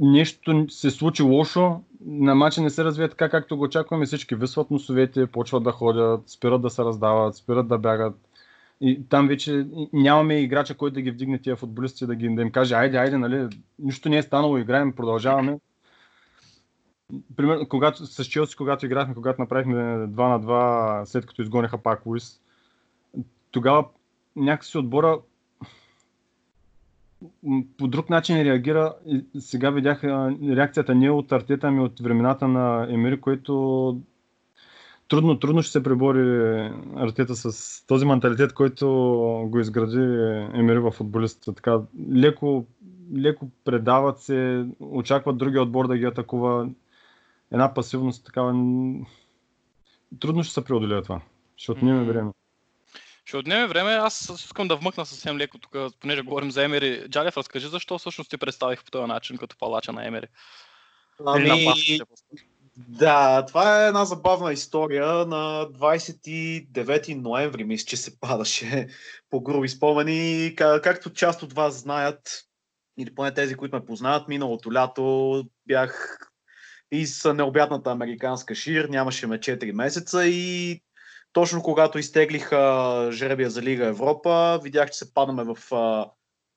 нещо 0.00 0.66
се 0.68 0.90
случи 0.90 1.22
лошо, 1.22 1.80
на 2.06 2.34
матча 2.34 2.60
не 2.60 2.70
се 2.70 2.84
развие 2.84 3.08
така, 3.08 3.28
както 3.28 3.56
го 3.56 3.62
очакваме, 3.62 4.06
всички 4.06 4.34
висват 4.34 4.70
носовете, 4.70 5.26
почват 5.26 5.62
да 5.62 5.72
ходят, 5.72 6.28
спират 6.28 6.62
да 6.62 6.70
се 6.70 6.84
раздават, 6.84 7.36
спират 7.36 7.68
да 7.68 7.78
бягат. 7.78 8.14
И 8.80 9.08
там 9.08 9.28
вече 9.28 9.66
нямаме 9.92 10.40
играча, 10.40 10.74
който 10.74 10.94
да 10.94 11.00
ги 11.00 11.10
вдигне 11.10 11.38
тия 11.38 11.56
футболисти, 11.56 12.06
да, 12.06 12.14
ги, 12.14 12.28
да 12.28 12.42
им 12.42 12.50
каже, 12.50 12.74
айде, 12.74 12.96
айде, 12.96 13.18
нали, 13.18 13.48
нищо 13.78 14.08
не 14.08 14.18
е 14.18 14.22
станало, 14.22 14.58
играем, 14.58 14.92
продължаваме. 14.92 15.58
Примерно, 17.36 17.68
когато, 17.68 18.06
с 18.06 18.24
Челси, 18.24 18.56
когато 18.56 18.86
играхме, 18.86 19.14
когато 19.14 19.42
направихме 19.42 19.74
2 19.74 20.06
на 20.06 20.40
2, 20.40 21.04
след 21.04 21.26
като 21.26 21.42
изгониха 21.42 21.78
пак 21.78 22.06
Луис, 22.06 22.40
тогава 23.50 23.84
някакси 24.36 24.78
отбора 24.78 25.18
по 27.78 27.86
друг 27.88 28.10
начин 28.10 28.42
реагира. 28.42 28.94
Сега 29.38 29.70
видях 29.70 30.04
реакцията 30.04 30.94
не 30.94 31.10
от 31.10 31.32
Артета, 31.32 31.66
ами 31.66 31.80
от 31.80 32.00
времената 32.00 32.48
на 32.48 32.86
Емери, 32.90 33.20
което 33.20 34.00
трудно, 35.08 35.38
трудно 35.38 35.62
ще 35.62 35.72
се 35.72 35.82
пребори 35.82 36.58
Артета 36.96 37.36
с 37.36 37.86
този 37.86 38.06
менталитет, 38.06 38.52
който 38.52 38.88
го 39.50 39.60
изгради 39.60 40.00
Емери 40.54 40.78
в 40.78 40.90
футболистите. 40.90 41.52
Така, 41.52 41.80
леко, 42.12 42.64
леко 43.16 43.48
предават 43.64 44.18
се, 44.20 44.66
очакват 44.80 45.38
другия 45.38 45.62
отбор 45.62 45.88
да 45.88 45.98
ги 45.98 46.04
атакува. 46.04 46.68
Една 47.52 47.74
пасивност 47.74 48.26
такава. 48.26 48.52
Трудно 50.20 50.42
ще 50.42 50.54
се 50.54 50.64
преодолее 50.64 51.02
това. 51.02 51.20
Отнеме 51.70 52.00
М. 52.00 52.04
време. 52.04 52.30
Ще 53.24 53.36
отнеме 53.36 53.66
време, 53.66 53.90
аз 53.90 54.32
искам 54.34 54.68
да 54.68 54.76
вмъкна 54.76 55.06
съвсем 55.06 55.38
леко 55.38 55.58
тук, 55.58 55.76
понеже 56.00 56.22
говорим 56.22 56.50
за 56.50 56.64
Емери. 56.64 57.08
Джалев, 57.08 57.36
разкажи 57.36 57.68
защо 57.68 57.98
всъщност 57.98 58.30
ти 58.30 58.36
представих 58.36 58.84
по 58.84 58.90
този 58.90 59.06
начин 59.06 59.36
като 59.36 59.56
палача 59.58 59.92
на 59.92 60.06
Емери. 60.06 60.26
Или 61.36 61.48
на 61.48 61.54
Ами, 61.54 61.64
пастите. 61.64 62.04
да, 62.76 63.46
това 63.46 63.84
е 63.84 63.88
една 63.88 64.04
забавна 64.04 64.52
история. 64.52 65.06
На 65.06 65.66
29 65.72 67.14
ноември, 67.14 67.64
мисля, 67.64 67.86
че 67.86 67.96
се 67.96 68.20
падаше 68.20 68.88
по 69.30 69.40
груби 69.40 69.68
спомени. 69.68 70.54
Ка- 70.56 70.80
Както 70.82 71.12
част 71.12 71.42
от 71.42 71.52
вас 71.52 71.74
знаят, 71.74 72.44
или 72.98 73.14
поне 73.14 73.34
тези, 73.34 73.54
които 73.54 73.76
ме 73.76 73.84
познават, 73.84 74.28
миналото 74.28 74.72
лято 74.72 75.44
бях 75.66 76.18
из 76.92 77.24
необятната 77.24 77.90
американска 77.90 78.54
шир, 78.54 78.84
нямаше 78.84 79.26
ме 79.26 79.38
4 79.38 79.72
месеца 79.72 80.26
и 80.26 80.80
точно 81.34 81.62
когато 81.62 81.98
изтеглиха 81.98 83.08
жребия 83.12 83.50
за 83.50 83.62
Лига 83.62 83.86
Европа, 83.86 84.60
видях, 84.62 84.90
че 84.90 84.98
се 84.98 85.14
падаме 85.14 85.44
в 85.44 85.74
а, 85.74 86.10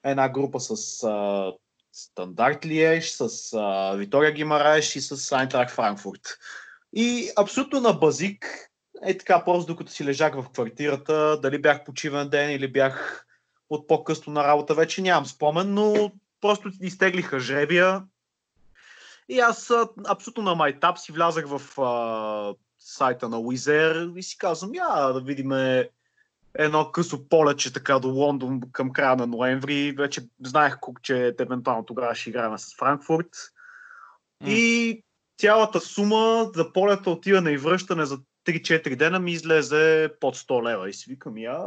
една 0.04 0.30
група 0.30 0.60
с 0.60 1.04
а, 1.04 1.54
Стандарт 1.92 2.66
Лиеж, 2.66 3.12
с 3.12 3.54
а, 3.54 3.96
Витория 3.96 4.32
Гимараеш 4.32 4.96
и 4.96 5.02
с 5.02 5.32
Айнтрах 5.32 5.72
Франкфурт. 5.72 6.22
И 6.94 7.32
абсолютно 7.38 7.82
на 7.82 7.94
базик, 7.94 8.70
е 9.06 9.18
така, 9.18 9.44
просто 9.46 9.72
докато 9.72 9.92
си 9.92 10.06
лежах 10.06 10.36
в 10.36 10.50
квартирата, 10.50 11.40
дали 11.42 11.62
бях 11.62 11.84
почивен 11.84 12.30
ден 12.30 12.52
или 12.52 12.72
бях 12.72 13.26
от 13.70 13.88
по-късно 13.88 14.34
на 14.34 14.44
работа, 14.44 14.76
вече 14.76 15.02
нямам 15.02 15.26
спомен, 15.26 15.74
но 15.74 16.12
просто 16.42 16.70
изтеглиха 16.82 17.40
жребия. 17.40 18.04
И 19.30 19.40
аз 19.40 19.72
абсолютно 20.08 20.44
на 20.44 20.56
майтап 20.56 21.00
си 21.00 21.12
влязах 21.12 21.46
в 21.48 21.82
а, 21.82 22.54
сайта 22.88 23.30
на 23.30 23.40
Уизер 23.40 24.12
и 24.16 24.24
си 24.24 24.38
казвам, 24.38 24.74
я 24.74 25.14
да 25.14 25.22
видим 25.22 25.52
едно 26.54 26.92
късо 26.92 27.28
полече 27.30 27.74
така 27.74 28.00
до 28.00 28.08
Лондон 28.08 28.62
към 28.72 28.94
края 28.94 29.16
на 29.16 29.28
ноември. 29.28 29.92
Вече 29.92 30.22
знаех, 30.46 30.78
колко, 30.80 31.02
че 31.02 31.36
евентуално 31.40 31.86
тогава 31.86 32.16
ще 32.16 32.30
играем 32.30 32.58
с 32.58 32.76
Франкфурт. 32.76 33.30
М. 34.42 34.50
И 34.50 35.04
цялата 35.38 35.80
сума 35.80 36.52
за 36.56 36.74
полета 36.74 37.10
отиване 37.10 37.52
и 37.52 37.58
връщане 37.58 38.06
за 38.06 38.20
3-4 38.46 38.96
дена 38.96 39.20
ми 39.20 39.32
излезе 39.32 40.10
под 40.20 40.38
100 40.38 40.64
лева. 40.64 40.90
И 40.90 40.94
си 40.94 41.10
викам, 41.10 41.38
я 41.38 41.66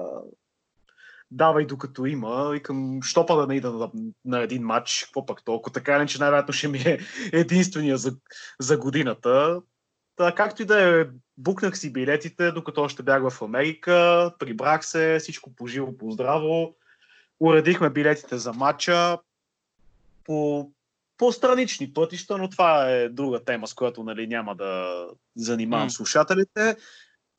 давай 1.31 1.67
докато 1.67 2.07
има. 2.07 2.51
Викам, 2.51 3.03
що 3.03 3.27
па 3.27 3.37
да 3.37 3.47
не 3.47 3.57
ида 3.57 3.73
на, 3.73 3.91
на 4.25 4.41
един 4.41 4.63
матч, 4.63 5.03
какво 5.05 5.27
пък 5.27 5.45
толкова. 5.45 5.73
Така 5.73 5.97
или 5.97 6.09
че 6.09 6.19
най-вероятно 6.19 6.55
ще 6.55 6.69
ми 6.69 6.79
е 6.79 7.01
единствения 7.33 7.97
за, 7.97 8.17
за 8.61 8.79
годината. 8.79 9.61
Та, 10.21 10.35
както 10.35 10.63
и 10.63 10.65
да 10.65 11.01
е, 11.01 11.07
букнах 11.39 11.79
си 11.79 11.93
билетите, 11.93 12.53
докато 12.53 12.83
още 12.83 13.03
бях 13.03 13.31
в 13.31 13.43
Америка, 13.43 14.31
прибрах 14.39 14.87
се, 14.87 15.17
всичко 15.21 15.55
по 15.55 15.67
живо, 15.67 15.99
по 15.99 16.11
здраво. 16.11 16.75
Уредихме 17.41 17.91
билетите 17.91 18.39
за 18.39 18.53
матча 18.53 19.19
по, 20.25 20.71
по 21.17 21.33
странични 21.33 21.93
пътища, 21.93 22.39
но 22.39 22.49
това 22.49 22.91
е 22.91 23.09
друга 23.09 23.45
тема, 23.45 23.67
с 23.67 23.75
която 23.75 24.05
нали, 24.05 24.27
няма 24.27 24.55
да 24.55 25.07
занимавам 25.37 25.87
М. 25.87 25.91
слушателите. 25.91 26.77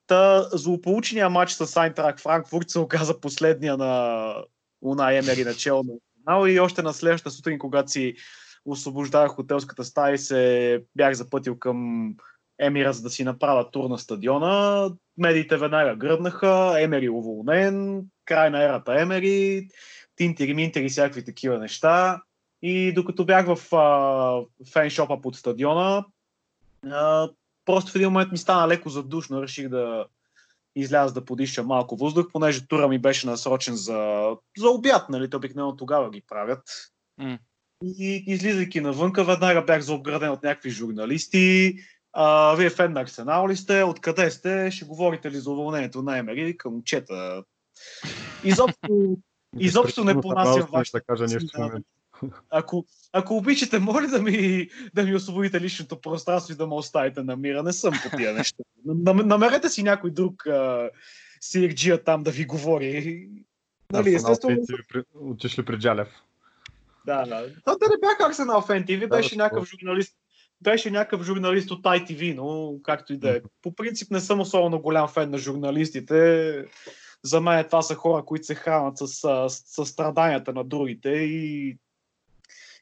Та, 0.07 0.41
злополучения 0.41 1.29
матч 1.29 1.51
с 1.51 1.77
Айнтрак 1.77 2.19
Франкфурт 2.19 2.69
се 2.69 2.79
оказа 2.79 3.19
последния 3.19 3.77
на 3.77 4.35
Уна 4.81 5.13
Емери 5.13 5.43
начало 5.43 5.83
на 5.83 5.93
финал 6.17 6.47
и 6.47 6.59
още 6.59 6.81
на 6.81 6.93
следващата 6.93 7.31
сутрин, 7.31 7.59
когато 7.59 7.91
си 7.91 8.15
освобождавах 8.65 9.31
хотелската 9.31 9.83
стая 9.83 10.13
и 10.13 10.17
се 10.17 10.83
бях 10.95 11.13
запътил 11.13 11.59
към 11.59 12.09
Емира, 12.59 12.93
за 12.93 13.01
да 13.01 13.09
си 13.09 13.23
направя 13.23 13.71
тур 13.71 13.89
на 13.89 13.97
стадиона. 13.97 14.89
Медиите 15.17 15.57
веднага 15.57 15.95
гръбнаха, 15.95 16.75
Емери 16.79 17.09
уволнен, 17.09 18.05
край 18.25 18.49
на 18.49 18.63
ерата 18.63 19.01
Емери, 19.01 19.67
тинтери, 20.15 20.53
минтери, 20.53 20.89
всякакви 20.89 21.25
такива 21.25 21.59
неща. 21.59 22.21
И 22.61 22.93
докато 22.93 23.25
бях 23.25 23.55
в 23.55 23.75
а, 23.75 24.65
феншопа 24.73 25.21
под 25.21 25.35
стадиона, 25.35 26.05
а, 26.91 27.29
просто 27.65 27.91
в 27.91 27.95
един 27.95 28.09
момент 28.09 28.31
ми 28.31 28.37
стана 28.37 28.67
леко 28.67 28.89
задушно, 28.89 29.43
реших 29.43 29.69
да 29.69 30.05
изляза 30.75 31.13
да 31.13 31.25
подиша 31.25 31.63
малко 31.63 31.95
въздух, 31.95 32.27
понеже 32.33 32.67
тура 32.67 32.87
ми 32.87 32.99
беше 32.99 33.27
насрочен 33.27 33.75
за, 33.75 34.29
за 34.57 34.69
обяд, 34.69 35.09
нали, 35.09 35.29
те 35.29 35.37
обикновено 35.37 35.75
тогава 35.75 36.09
ги 36.09 36.23
правят. 36.27 36.91
М. 37.17 37.39
И 37.83 38.23
излизайки 38.27 38.81
навънка, 38.81 39.23
веднага 39.23 39.61
бях 39.61 39.81
заобграден 39.81 40.29
от 40.29 40.43
някакви 40.43 40.69
журналисти. 40.69 41.75
А, 42.13 42.55
вие 42.55 42.69
фен 42.69 42.93
на 42.93 43.01
Арсенал 43.01 43.47
ли 43.47 43.55
сте? 43.55 43.83
Откъде 43.83 44.31
сте? 44.31 44.71
Ще 44.71 44.85
говорите 44.85 45.31
ли 45.31 45.37
за 45.37 45.51
уволнението 45.51 46.01
на 46.01 46.17
Емери? 46.17 46.57
Към 46.57 46.73
момчета. 46.73 47.43
Изобщо, 48.43 49.17
изобщо 49.59 50.03
не 50.03 50.21
понасям 50.21 50.67
вашето 50.71 50.97
Да 50.97 51.01
кажа 51.01 51.23
нещо 51.23 51.57
Да. 51.57 51.79
ако, 52.49 52.85
ако 53.13 53.35
обичате, 53.37 53.79
моля 53.79 54.07
да 54.07 54.21
ми, 54.21 54.67
да 54.93 55.03
ми 55.03 55.15
освободите 55.15 55.61
личното 55.61 56.01
пространство 56.01 56.53
и 56.53 56.57
да 56.57 56.67
ме 56.67 56.73
оставите 56.73 57.23
на 57.23 57.35
мира. 57.35 57.63
Не 57.63 57.73
съм 57.73 57.93
по 58.03 58.17
тия 58.17 58.33
неща. 58.33 58.63
Нам- 58.85 59.27
Намерете 59.27 59.69
си 59.69 59.83
някой 59.83 60.11
друг 60.11 60.47
а, 60.47 60.89
сирджия 61.41 62.03
там 62.03 62.23
да 62.23 62.31
ви 62.31 62.45
говори. 62.45 63.29
Нали, 63.91 64.15
естествено, 64.15 64.65
ви 64.69 65.03
Отишли 65.15 65.65
при 65.65 65.79
Джалев. 65.79 66.07
да, 67.05 67.25
да. 67.25 67.47
То 67.65 67.77
да 67.77 67.85
не 67.87 67.95
бях 68.01 68.29
Арсенал 68.29 68.61
Фен 68.61 68.83
TV, 68.85 68.99
Да, 68.99 69.07
беше 69.07 69.35
да, 69.35 69.43
някакъв 69.43 69.69
журналист. 69.69 70.17
Беше 70.61 70.91
някакъв 70.91 71.23
журналист 71.23 71.71
от 71.71 71.83
ITV, 71.83 72.35
но 72.35 72.79
както 72.83 73.13
и 73.13 73.17
да 73.17 73.37
е. 73.37 73.41
По 73.61 73.75
принцип 73.75 74.11
не 74.11 74.19
съм 74.19 74.39
особено 74.39 74.81
голям 74.81 75.07
фен 75.07 75.29
на 75.29 75.37
журналистите. 75.37 76.65
За 77.23 77.41
мен 77.41 77.65
това 77.65 77.81
са 77.81 77.95
хора, 77.95 78.25
които 78.25 78.45
се 78.45 78.55
хранят 78.55 78.97
с, 78.97 79.07
с, 79.07 79.49
с 79.49 79.85
страданията 79.85 80.53
на 80.53 80.63
другите 80.63 81.09
и 81.09 81.77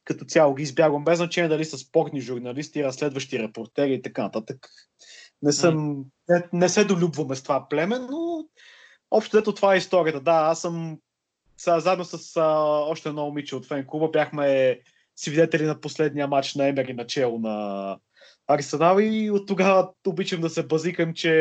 като 0.04 0.26
цяло 0.26 0.56
ги 0.56 0.64
избягвам, 0.64 1.04
без 1.04 1.18
значение 1.18 1.50
дали 1.50 1.66
са 1.66 1.78
спортни 1.78 2.22
журналисти, 2.22 2.84
разследващи 2.84 3.40
репортери 3.40 3.94
и 3.94 4.02
така 4.02 4.24
нататък. 4.24 4.70
Не, 5.42 5.52
съм, 5.52 6.06
не, 6.30 6.44
не 6.54 6.70
се 6.70 6.86
долюбваме 6.86 7.36
с 7.36 7.44
това 7.44 7.68
племе, 7.70 8.00
но 8.00 8.46
общо 9.12 9.38
ето 9.38 9.54
това 9.54 9.74
е 9.74 9.78
историята. 9.78 10.20
Да, 10.20 10.32
аз 10.32 10.62
съм 10.62 10.98
са, 11.58 11.80
заедно 11.80 12.06
с 12.06 12.38
а, 12.38 12.46
още 12.90 13.10
едно 13.10 13.26
момиче 13.26 13.56
от 13.56 13.66
фен 13.66 13.86
клуба 13.88 14.10
бяхме 14.10 14.80
свидетели 15.20 15.66
на 15.66 15.82
последния 15.82 16.28
матч 16.28 16.56
на 16.56 16.68
Емери 16.68 16.94
начало 16.94 17.40
на 17.40 17.98
Арсенал 18.48 18.98
и 19.00 19.32
от 19.32 19.48
тогава 19.48 19.90
обичам 20.08 20.42
да 20.42 20.50
се 20.50 20.64
базикам, 20.64 21.14
че 21.14 21.34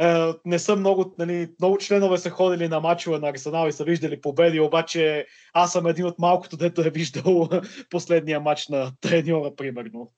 е, 0.00 0.32
не 0.44 0.58
са 0.58 0.76
много, 0.76 1.14
нали, 1.18 1.50
много 1.60 1.78
членове 1.78 2.18
са 2.18 2.30
ходили 2.30 2.68
на 2.68 2.80
мачове 2.80 3.18
на 3.18 3.28
Арсенал 3.28 3.68
и 3.68 3.72
са 3.72 3.84
виждали 3.84 4.20
победи, 4.20 4.60
обаче 4.60 5.26
аз 5.52 5.72
съм 5.72 5.86
един 5.86 6.06
от 6.06 6.18
малкото, 6.18 6.56
дето 6.56 6.80
е 6.80 6.90
виждал 6.90 7.48
последния 7.90 8.40
матч 8.40 8.68
на 8.68 8.92
треньора, 9.00 9.54
примерно. 9.56 10.12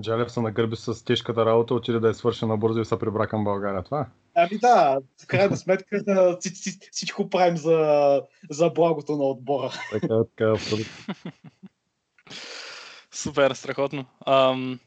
Джалев 0.00 0.32
се 0.32 0.40
нагърби 0.40 0.76
с 0.76 1.04
тежката 1.04 1.46
работа, 1.46 1.74
отиде 1.74 2.00
да 2.00 2.08
е 2.08 2.14
свършена 2.14 2.56
бързо 2.56 2.80
и 2.80 2.84
се 2.84 2.98
прибра 2.98 3.26
към 3.26 3.44
България. 3.44 3.82
Това 3.82 4.00
е. 4.00 4.23
Ами 4.34 4.58
да, 4.58 4.98
в 5.22 5.26
крайна 5.26 5.56
сметка 5.56 5.96
вси- 5.96 6.88
всичко 6.92 7.30
правим 7.30 7.56
за, 7.56 8.22
за 8.50 8.70
благото 8.70 9.16
на 9.16 9.24
отбора. 9.24 9.72
Така, 9.92 10.14
така. 10.36 10.54
Супер, 13.12 13.52
страхотно. 13.52 14.04
Ам, 14.26 14.80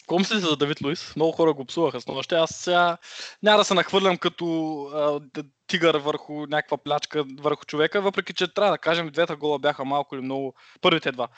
какво 0.00 0.18
мислите 0.18 0.46
за 0.46 0.56
Давид 0.56 0.80
Луис? 0.80 1.16
Много 1.16 1.32
хора 1.32 1.52
го 1.52 1.64
псуваха 1.64 2.00
с 2.00 2.06
нощи. 2.06 2.34
Аз 2.34 2.50
сега 2.50 2.96
няма 3.42 3.58
да 3.58 3.64
се 3.64 3.74
нахвърлям 3.74 4.18
като 4.18 4.82
а, 4.94 5.20
тигър 5.66 5.94
върху 5.94 6.46
някаква 6.46 6.76
плячка 6.76 7.24
върху 7.40 7.64
човека, 7.64 8.00
въпреки 8.00 8.34
че 8.34 8.54
трябва 8.54 8.72
да 8.72 8.78
кажем, 8.78 9.10
двете 9.12 9.34
гола 9.34 9.58
бяха 9.58 9.84
малко 9.84 10.14
или 10.14 10.22
много, 10.22 10.54
първите 10.80 11.12
два. 11.12 11.28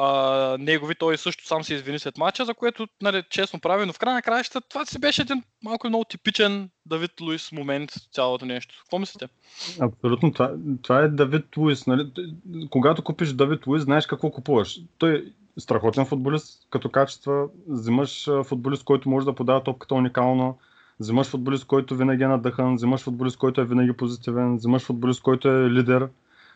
А, 0.00 0.56
негови 0.60 0.94
той 0.94 1.18
също 1.18 1.46
сам 1.46 1.64
се 1.64 1.74
извини 1.74 1.98
след 1.98 2.18
мача, 2.18 2.44
за 2.44 2.54
което 2.54 2.88
нали, 3.02 3.22
честно 3.30 3.60
прави, 3.60 3.86
но 3.86 3.92
в 3.92 3.98
края 3.98 4.14
на 4.14 4.22
краища 4.22 4.60
това 4.60 4.84
си 4.84 5.00
беше 5.00 5.22
един 5.22 5.42
малко 5.62 5.88
много 5.88 6.04
типичен 6.04 6.70
Давид 6.86 7.20
Луис 7.20 7.52
момент, 7.52 7.90
цялото 8.12 8.46
нещо. 8.46 8.74
Какво 8.82 8.98
мислите? 8.98 9.28
Абсолютно. 9.80 10.32
Това, 10.32 10.52
това 10.82 11.00
е 11.00 11.08
Давид 11.08 11.56
Луис. 11.56 11.86
Нали? 11.86 12.10
Когато 12.70 13.04
купиш 13.04 13.32
Давид 13.32 13.66
Луис, 13.66 13.82
знаеш 13.82 14.06
какво 14.06 14.30
купуваш. 14.30 14.80
Той 14.98 15.14
е 15.14 15.22
страхотен 15.60 16.06
футболист, 16.06 16.66
като 16.70 16.88
качества. 16.88 17.48
Взимаш 17.68 18.28
футболист, 18.44 18.84
който 18.84 19.08
може 19.08 19.26
да 19.26 19.34
подава 19.34 19.62
топката 19.62 19.94
уникално. 19.94 20.58
Взимаш 21.00 21.26
футболист, 21.26 21.64
който 21.64 21.96
винаги 21.96 22.22
е 22.22 22.28
надъхан. 22.28 22.74
Взимаш 22.74 23.00
футболист, 23.00 23.36
който 23.36 23.60
е 23.60 23.64
винаги 23.64 23.92
позитивен. 23.92 24.56
Взимаш 24.56 24.82
футболист, 24.82 25.22
който 25.22 25.48
е 25.48 25.70
лидер. 25.70 26.08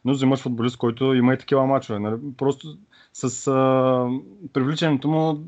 Но 0.05 0.13
взимаш 0.13 0.41
футболист, 0.41 0.77
който 0.77 1.15
има 1.15 1.35
и 1.35 1.39
такива 1.39 1.67
мачове. 1.67 1.99
Нали? 1.99 2.17
Просто 2.37 2.77
с 3.13 3.49
а, 3.49 4.09
привличането 4.53 5.09
му 5.09 5.41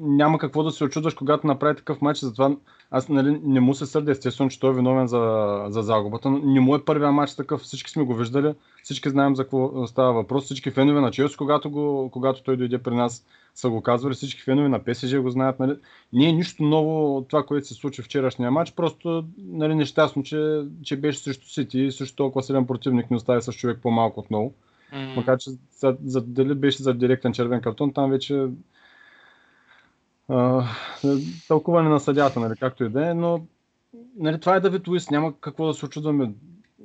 няма 0.00 0.38
какво 0.38 0.62
да 0.62 0.70
се 0.70 0.84
очудваш, 0.84 1.14
когато 1.14 1.46
направи 1.46 1.76
такъв 1.76 2.02
матч. 2.02 2.18
Затова 2.18 2.56
аз 2.90 3.08
нали, 3.08 3.40
не 3.44 3.60
му 3.60 3.74
се 3.74 3.86
сърдя, 3.86 4.10
естествено, 4.10 4.50
че 4.50 4.60
той 4.60 4.70
е 4.70 4.74
виновен 4.74 5.06
за, 5.06 5.64
за 5.68 5.82
загубата. 5.82 6.30
но 6.30 6.38
Не 6.38 6.60
му 6.60 6.74
е 6.74 6.84
първия 6.84 7.12
матч 7.12 7.36
такъв, 7.36 7.60
всички 7.60 7.90
сме 7.90 8.04
го 8.04 8.14
виждали, 8.14 8.54
всички 8.82 9.10
знаем 9.10 9.36
за 9.36 9.42
какво 9.42 9.86
става 9.86 10.12
въпрос, 10.12 10.44
всички 10.44 10.70
фенове 10.70 11.00
на 11.00 11.10
Челси, 11.10 11.36
когато, 11.36 11.70
го, 11.70 12.10
когато 12.12 12.42
той 12.42 12.56
дойде 12.56 12.78
при 12.78 12.94
нас, 12.94 13.26
са 13.54 13.70
го 13.70 13.82
казвали, 13.82 14.14
всички 14.14 14.42
фенове 14.42 14.68
на 14.68 14.84
ПСЖ 14.84 15.16
го 15.16 15.30
знаят. 15.30 15.60
Нали. 15.60 15.76
Не 16.12 16.28
е 16.28 16.32
нищо 16.32 16.62
ново 16.62 17.24
това, 17.28 17.42
което 17.42 17.66
се 17.66 17.74
случи 17.74 18.02
вчерашния 18.02 18.50
матч, 18.50 18.72
просто 18.72 19.24
нали, 19.38 19.74
нещастно, 19.74 20.22
че, 20.22 20.62
че 20.82 20.96
беше 20.96 21.18
срещу 21.18 21.48
Сити 21.48 21.80
и 21.80 21.92
също 21.92 22.16
толкова 22.16 22.42
силен 22.42 22.66
противник 22.66 23.10
не 23.10 23.16
остави 23.16 23.42
с 23.42 23.52
човек 23.52 23.78
по-малко 23.82 24.20
отново. 24.20 24.52
М, 24.92 25.14
Макар 25.16 25.38
че 25.38 25.50
за, 25.50 25.96
за, 26.04 26.20
дали 26.20 26.54
беше 26.54 26.82
за 26.82 26.94
директен 26.94 27.32
червен 27.32 27.60
картон, 27.60 27.92
там 27.92 28.10
вече 28.10 28.46
а, 30.28 30.64
тълкуване 31.48 31.88
на 31.88 32.00
съдята, 32.00 32.40
нали, 32.40 32.54
както 32.60 32.84
и 32.84 32.88
да 32.88 33.10
е, 33.10 33.14
но 33.14 33.46
нали, 34.16 34.40
това 34.40 34.56
е 34.56 34.60
Давид 34.60 34.88
Луис, 34.88 35.10
няма 35.10 35.40
какво 35.40 35.66
да 35.66 35.74
се 35.74 35.86
очудваме. 35.86 36.32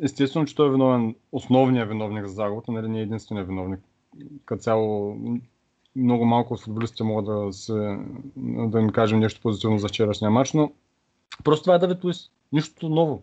Естествено, 0.01 0.45
че 0.45 0.55
той 0.55 0.67
е 0.67 0.71
виновен, 0.71 1.15
основният 1.31 1.89
виновник 1.89 2.25
за 2.25 2.33
загубата, 2.33 2.71
нали, 2.71 2.87
не 2.87 2.99
е 2.99 3.03
единственият 3.03 3.47
виновник. 3.47 3.79
Като 4.45 4.61
цяло, 4.61 5.17
много 5.95 6.25
малко 6.25 6.53
от 6.53 6.61
футболистите 6.61 7.03
могат 7.03 7.25
да, 7.25 7.53
се, 7.53 7.99
да 8.37 8.79
им 8.79 8.89
кажем 8.89 9.19
нещо 9.19 9.41
позитивно 9.41 9.79
за 9.79 9.87
вчерашния 9.87 10.31
матч, 10.31 10.53
но 10.53 10.71
просто 11.43 11.63
това 11.63 11.75
е 11.75 11.79
Давид 11.79 12.03
Луис. 12.03 12.29
Нищо 12.51 12.89
ново, 12.89 13.21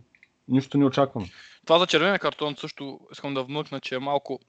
нищо 0.48 0.78
не 0.78 0.84
очаквам. 0.84 1.24
Това 1.66 1.78
за 1.78 1.86
червения 1.86 2.18
картон 2.18 2.56
също 2.56 3.00
искам 3.12 3.34
да 3.34 3.42
вмъкна, 3.42 3.80
че 3.80 3.94
е 3.94 3.98
малко 3.98 4.40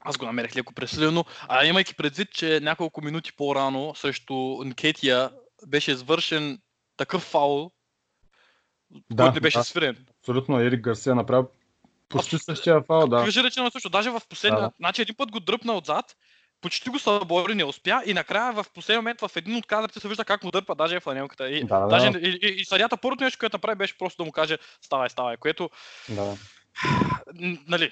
аз 0.00 0.16
го 0.16 0.24
намерих 0.26 0.56
леко 0.56 0.74
пресилено, 0.74 1.24
а 1.48 1.64
имайки 1.64 1.94
предвид, 1.94 2.32
че 2.32 2.60
няколко 2.62 3.04
минути 3.04 3.32
по-рано 3.32 3.94
срещу 3.94 4.34
Нкетия 4.64 5.30
беше 5.66 5.90
извършен 5.90 6.58
такъв 6.96 7.22
фаул, 7.22 7.70
Да, 9.10 9.24
който 9.24 9.34
не 9.34 9.40
беше 9.40 9.58
да. 9.58 9.64
свирен. 9.64 10.06
Абсолютно, 10.20 10.60
Ерик 10.60 10.80
Гарсия 10.80 11.14
направи 11.14 11.46
почти 12.08 12.36
Абс- 12.36 12.44
същия 12.44 12.82
фал, 12.82 13.06
да. 13.06 13.24
Кажи 13.24 13.42
речено 13.42 13.70
също, 13.70 13.88
даже 13.88 14.10
в 14.10 14.22
последния, 14.28 14.60
Да, 14.60 14.66
да. 14.66 14.72
значи 14.78 15.02
един 15.02 15.14
път 15.14 15.30
го 15.30 15.40
дръпна 15.40 15.76
отзад, 15.76 16.16
почти 16.60 16.90
го 16.90 16.98
събори, 16.98 17.54
не 17.54 17.64
успя 17.64 18.02
и 18.06 18.14
накрая 18.14 18.52
в 18.52 18.66
последния 18.74 19.00
момент 19.00 19.20
в 19.20 19.30
един 19.36 19.56
от 19.56 19.66
кадрите 19.66 20.00
се 20.00 20.08
вижда 20.08 20.24
как 20.24 20.44
му 20.44 20.50
дърпа 20.50 20.74
даже 20.74 21.00
фланелката. 21.00 21.50
И, 21.50 21.64
Да, 21.64 21.78
да. 21.78 21.86
даже, 21.86 22.08
и, 22.08 22.38
и, 22.42 22.60
и 22.60 22.64
съдята 22.64 22.96
първото 22.96 23.24
нещо, 23.24 23.38
което 23.38 23.54
направи 23.56 23.76
беше 23.76 23.98
просто 23.98 24.22
да 24.22 24.26
му 24.26 24.32
каже 24.32 24.58
ставай, 24.82 25.10
ставай, 25.10 25.36
което, 25.36 25.70
Да, 26.08 26.36
нали, 27.68 27.90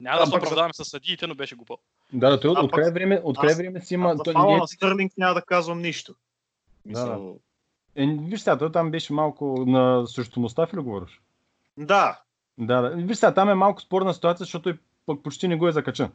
няма 0.00 0.20
да 0.20 0.26
се 0.26 0.36
оправдаваме 0.36 0.74
с 0.74 0.84
съдиите, 0.84 1.26
но 1.26 1.34
беше 1.34 1.54
глупо. 1.54 1.78
да, 2.12 2.30
да 2.30 2.40
той 2.40 2.50
от 2.50 2.72
край 2.72 2.92
време, 2.92 3.20
от 3.24 3.38
край 3.38 3.54
време 3.54 3.80
си 3.80 3.94
има... 3.94 4.22
той 4.24 4.34
не 4.34 4.54
е- 4.54 4.56
на 4.56 4.68
Стърлинг 4.68 5.12
няма 5.16 5.34
да 5.34 5.42
казвам 5.42 5.80
нищо. 5.80 6.14
Да, 6.86 7.06
да. 7.06 7.32
Е, 7.96 8.06
виж 8.06 8.40
сега, 8.40 8.58
той 8.58 8.72
там 8.72 8.90
беше 8.90 9.12
малко 9.12 9.64
на 9.66 10.06
срещу 10.06 10.40
Мустафи 10.40 10.76
ли 10.76 10.80
говориш? 10.80 11.20
да, 11.78 12.20
Да, 12.58 12.80
да. 12.80 12.90
Виж 12.90 13.16
сега, 13.16 13.34
там 13.34 13.48
е 13.48 13.54
малко 13.54 13.80
спорна 13.80 14.14
ситуация, 14.14 14.44
защото 14.44 14.62
той 14.62 14.78
пък 15.06 15.22
почти 15.22 15.48
не 15.48 15.56
го 15.56 15.68
е 15.68 15.72
закача. 15.72 16.10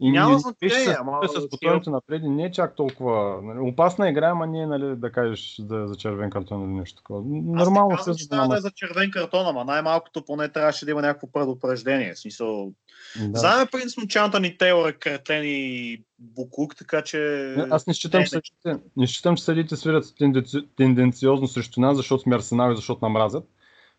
И 0.00 0.10
Няма 0.10 0.38
значение, 0.38 0.96
ама 1.00 1.20
с 1.28 1.48
бутоните 1.48 1.90
напред 1.90 2.22
не 2.24 2.44
е 2.44 2.52
чак 2.52 2.76
толкова. 2.76 3.42
нали, 3.42 3.58
Опасна 3.58 4.10
игра, 4.10 4.28
ама 4.28 4.46
не 4.46 4.62
е 4.62 4.66
нали, 4.66 4.96
да 4.96 5.12
кажеш 5.12 5.56
да, 5.60 5.88
за 5.88 5.96
червен 5.96 6.30
картон 6.30 6.62
или 6.62 6.78
нещо 6.78 6.96
такова. 6.96 7.22
Нормално 7.26 7.90
Аз 7.90 7.92
не 7.92 7.96
казвам, 7.96 8.16
че 8.16 8.28
трябва 8.28 8.48
да 8.48 8.56
е 8.56 8.60
за 8.60 8.70
червен 8.70 9.10
картон, 9.10 9.46
ама 9.46 9.64
най-малкото 9.64 10.24
поне 10.24 10.48
трябваше 10.48 10.84
да 10.84 10.90
има 10.90 11.02
някакво 11.02 11.26
предупреждение. 11.32 12.14
В 12.14 12.18
смисъл, 12.18 12.72
да. 13.20 13.38
Знаем 13.38 13.66
принципно, 13.72 14.08
че 14.08 14.18
Антони 14.18 14.58
Тейлор 14.58 14.88
е 14.88 14.92
кретен 14.92 15.42
и 15.44 16.02
буклук, 16.18 16.76
така 16.76 17.02
че... 17.02 17.18
Не, 17.56 17.66
Аз 17.70 17.86
не 17.86 17.94
считам, 17.94 18.20
Не, 18.20 18.24
че 18.24 18.30
съдите, 18.30 18.84
не 18.96 19.06
считам, 19.06 19.36
че 19.36 19.44
съдите 19.44 19.76
свирят 19.76 20.04
тенденци, 20.18 20.58
тенденциозно 20.76 21.48
срещу 21.48 21.80
нас, 21.80 21.96
защото 21.96 22.22
сме 22.22 22.36
Арсенал 22.36 22.72
и 22.72 22.76
защото 22.76 23.04
намразят. 23.04 23.44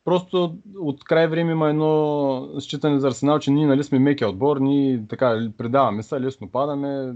Просто 0.08 0.58
от 0.80 1.04
край 1.04 1.28
време 1.28 1.52
има 1.52 1.70
едно 1.70 2.50
считане 2.60 3.00
за 3.00 3.08
Арсенал, 3.08 3.40
че 3.40 3.52
ние 3.52 3.68
нали, 3.68 3.84
сме 3.84 4.00
меки 4.00 4.26
отбор, 4.26 4.58
ние 4.58 5.04
така 5.10 5.50
предаваме 5.58 6.04
се, 6.04 6.22
лесно 6.22 6.50
падаме, 6.50 7.14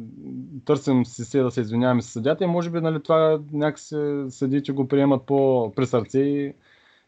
търсим 0.65 1.05
си 1.05 1.25
се 1.25 1.41
да 1.41 1.51
се 1.51 1.61
извиняваме 1.61 2.01
с 2.01 2.11
съдята 2.11 2.43
и 2.43 2.47
може 2.47 2.69
би 2.69 2.81
нали, 2.81 3.03
това 3.03 3.39
някакси 3.53 3.95
съдите 4.29 4.71
го 4.71 4.87
приемат 4.87 5.25
по 5.25 5.71
при 5.75 5.85
сърце 5.85 6.19
и 6.19 6.53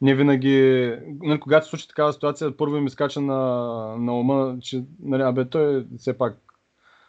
не 0.02 0.16
винаги, 0.16 0.92
нали, 1.22 1.40
когато 1.40 1.66
се 1.66 1.70
случи 1.70 1.88
такава 1.88 2.14
ситуация, 2.14 2.58
първо 2.58 2.78
им 2.78 2.88
изкача 2.88 3.22
на, 3.22 3.36
на 3.98 4.20
ума, 4.20 4.58
че 4.62 4.84
нали, 5.02 5.22
абе, 5.22 5.46
той 5.46 5.86
все 5.98 6.18
пак 6.18 6.38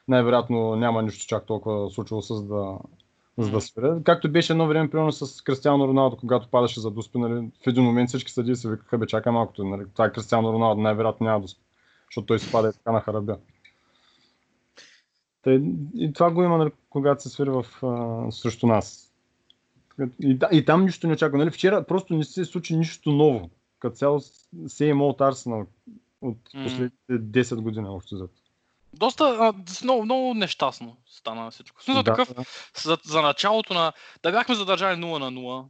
най-вероятно 0.08 0.76
няма 0.76 1.02
нищо 1.02 1.26
чак 1.26 1.46
толкова 1.46 1.90
случило 1.90 2.22
с 2.22 2.44
да, 2.44 2.78
за 3.38 3.51
да 3.51 3.61
спре. 3.61 3.90
Както 4.05 4.33
беше 4.33 4.53
едно 4.53 4.66
време, 4.66 4.90
примерно 4.90 5.12
с 5.12 5.42
Кристиано 5.42 5.88
Роналдо, 5.88 6.16
когато 6.16 6.49
падаше 6.49 6.81
за 6.81 6.90
дуспи, 6.90 7.18
нали, 7.18 7.51
в 7.64 7.66
един 7.66 7.85
момент 7.85 8.09
всички 8.09 8.33
съди 8.33 8.57
се 8.57 8.70
викаха, 8.70 8.99
бе, 8.99 9.07
чакай 9.07 9.33
малкото, 9.33 9.64
нали, 9.64 9.83
това 9.92 10.05
е 10.05 10.12
Кристиано 10.12 10.53
Роналдо, 10.53 10.83
най-вероятно 10.83 11.27
няма 11.27 11.40
дуспи, 11.40 11.62
защото 12.09 12.27
той 12.27 12.38
си 12.38 12.53
пада 12.53 12.68
и 12.68 12.73
така 12.73 12.92
на 12.92 13.01
харабя. 13.01 13.38
Та, 15.42 15.53
и, 15.94 16.12
това 16.14 16.31
го 16.31 16.42
има, 16.42 16.59
нали, 16.59 16.70
когато 16.90 17.23
се 17.23 17.29
свири 17.29 17.51
в, 17.51 17.66
а, 17.83 18.33
срещу 18.33 18.66
нас. 18.66 19.12
И, 20.20 20.35
да- 20.35 20.49
и 20.53 20.64
там 20.64 20.85
нищо 20.85 21.07
не 21.07 21.12
очаква. 21.12 21.38
Нали? 21.38 21.51
Вчера 21.51 21.85
просто 21.85 22.14
не 22.14 22.25
се 22.25 22.44
случи 22.44 22.77
нищо 22.77 23.12
ново. 23.12 23.51
Като 23.79 23.97
цяло 23.97 24.20
се 24.66 24.87
има 24.87 25.07
от 25.07 25.20
Арсенал 25.20 25.66
от 26.20 26.37
последните 26.53 26.94
10 27.09 27.61
години 27.61 27.88
общо 27.88 28.14
взето. 28.14 28.43
Доста, 28.98 29.24
а, 29.24 29.52
много, 29.85 30.04
много 30.04 30.35
нещастно 30.35 30.96
стана 31.07 31.50
всичко. 31.50 31.80
В 31.80 31.85
смисъл 31.85 32.02
Да, 32.02 32.11
такъв, 32.11 32.35
да. 32.35 32.42
за, 32.83 32.98
за 33.04 33.22
началото 33.22 33.74
на... 33.74 33.92
Да 34.22 34.33
бяхме 34.33 34.54
задържали 34.54 34.96
0 34.96 35.18
на 35.18 35.33
0, 35.33 35.66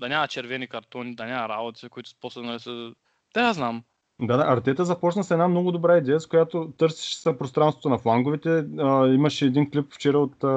да 0.00 0.08
няма 0.08 0.28
червени 0.28 0.68
картони, 0.68 1.14
да 1.14 1.24
няма 1.24 1.48
работи, 1.48 1.88
които 1.88 2.10
после 2.20 2.40
нали 2.40 2.60
са... 2.60 2.92
Да, 3.34 3.46
я 3.46 3.52
знам. 3.52 3.82
Да, 4.20 4.36
да, 4.36 4.42
Артета 4.42 4.84
започна 4.84 5.24
с 5.24 5.30
една 5.30 5.48
много 5.48 5.72
добра 5.72 5.98
идея, 5.98 6.20
с 6.20 6.26
която 6.26 6.72
търсеше 6.78 7.18
се 7.18 7.38
пространството 7.38 7.88
на 7.88 7.98
фланговете. 7.98 8.64
А, 8.78 9.06
имаше 9.06 9.46
един 9.46 9.70
клип 9.70 9.94
вчера 9.94 10.18
от 10.18 10.44
а, 10.44 10.48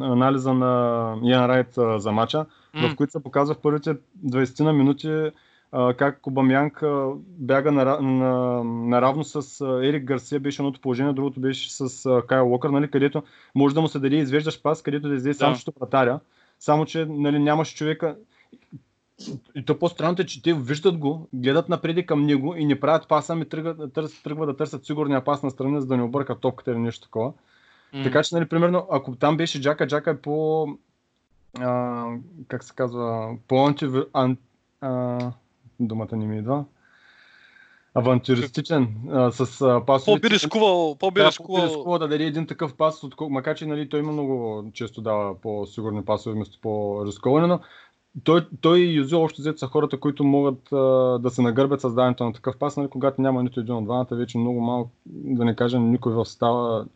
анализа 0.00 0.54
на 0.54 1.14
Ян 1.22 1.46
Райт 1.46 1.78
а, 1.78 1.98
за 1.98 2.12
мача, 2.12 2.46
М, 2.74 2.88
в 2.88 2.96
които 2.96 3.12
се 3.12 3.22
показва 3.22 3.54
в 3.54 3.60
първите 3.60 3.96
20 4.26 4.60
на 4.64 4.72
минути 4.72 5.30
как 5.72 6.26
Обамянг 6.26 6.82
бяга 7.18 7.72
нара- 7.72 8.00
на, 8.00 8.64
наравно 8.64 9.24
с 9.24 9.64
Ерик 9.82 10.04
Гарсия, 10.04 10.40
беше 10.40 10.62
едното 10.62 10.80
положение, 10.80 11.12
другото 11.12 11.40
беше 11.40 11.72
с 11.72 12.22
Кайл 12.28 12.48
Локър, 12.48 12.70
нали, 12.70 12.90
където 12.90 13.22
може 13.54 13.74
да 13.74 13.80
му 13.80 13.88
се 13.88 13.98
даде 13.98 14.16
извеждаш 14.16 14.62
пас, 14.62 14.82
където 14.82 15.08
да 15.08 15.14
излезе 15.14 15.38
сам 15.38 15.50
Да. 15.50 15.56
срещу 15.56 15.72
вратаря. 15.80 16.20
Само, 16.58 16.86
че 16.86 17.06
нали, 17.08 17.38
нямаше 17.38 17.76
човека. 17.76 18.16
И 19.54 19.64
то 19.64 19.78
по-странното 19.78 20.22
е, 20.22 20.26
че 20.26 20.42
те 20.42 20.54
виждат 20.54 20.98
го, 20.98 21.28
гледат 21.32 21.68
напреди 21.68 22.06
към 22.06 22.22
него 22.26 22.54
и 22.56 22.64
не 22.64 22.80
правят 22.80 23.08
паса, 23.08 23.32
ами 23.32 23.48
тръгват, 23.48 23.92
търс, 23.92 24.22
да 24.24 24.56
търсят 24.56 24.84
сигурния 24.84 25.24
пас 25.24 25.42
на 25.42 25.50
страна, 25.50 25.80
за 25.80 25.86
да 25.86 25.96
не 25.96 26.02
обърка 26.02 26.38
топката 26.38 26.70
или 26.70 26.78
нещо 26.78 27.06
такова. 27.06 27.32
м. 27.92 28.02
Така 28.04 28.22
че, 28.22 28.34
нали, 28.34 28.46
примерно, 28.46 28.86
ако 28.90 29.16
там 29.16 29.36
беше 29.36 29.60
Джака, 29.60 29.86
Джака 29.86 30.10
е 30.10 30.16
по... 30.16 30.66
А, 31.60 32.04
как 32.48 32.64
се 32.64 32.74
казва? 32.74 33.36
По 33.48 33.66
анти... 33.66 33.86
Ан, 34.12 34.36
а, 34.80 35.18
думата 35.80 36.16
не 36.16 36.26
ми 36.26 36.38
идва. 36.38 36.64
Авантюристичен, 37.94 38.94
а, 39.10 39.30
с 39.30 39.60
а, 39.60 39.84
пасовете. 39.86 40.20
По-би 40.22 40.34
рискувал, 40.34 40.96
по-би 41.00 41.20
Да, 41.20 41.26
рискувал. 41.26 41.64
рискува 41.64 41.98
да 41.98 42.08
даде 42.08 42.24
един 42.24 42.46
такъв 42.46 42.74
пас, 42.74 43.04
откол... 43.04 43.28
макар 43.28 43.56
че 43.56 43.66
нали, 43.66 43.88
той 43.88 44.00
има 44.00 44.12
много 44.12 44.64
често 44.72 45.00
дава 45.00 45.40
по-сигурни 45.40 46.04
пасове 46.04 46.34
вместо 46.34 46.58
по-рисковани, 46.62 47.46
но 47.46 47.60
той, 48.24 48.46
той 48.60 48.78
и 48.80 48.94
Юзил 48.94 49.22
общо 49.22 49.40
взето 49.40 49.58
са 49.58 49.66
хората, 49.66 50.00
които 50.00 50.24
могат 50.24 50.72
а, 50.72 50.76
да 51.18 51.30
се 51.30 51.42
нагърбят 51.42 51.80
създаването 51.80 52.24
на 52.24 52.32
такъв 52.32 52.58
пас, 52.58 52.76
нали, 52.76 52.88
когато 52.88 53.22
няма 53.22 53.42
нито 53.42 53.60
един 53.60 53.74
от 53.74 53.84
двамата, 53.84 54.06
вече 54.10 54.38
много 54.38 54.60
малко, 54.60 54.90
да 55.06 55.44
не 55.44 55.56
кажем, 55.56 55.90
никой 55.90 56.12
в 56.12 56.24
става 56.24 56.86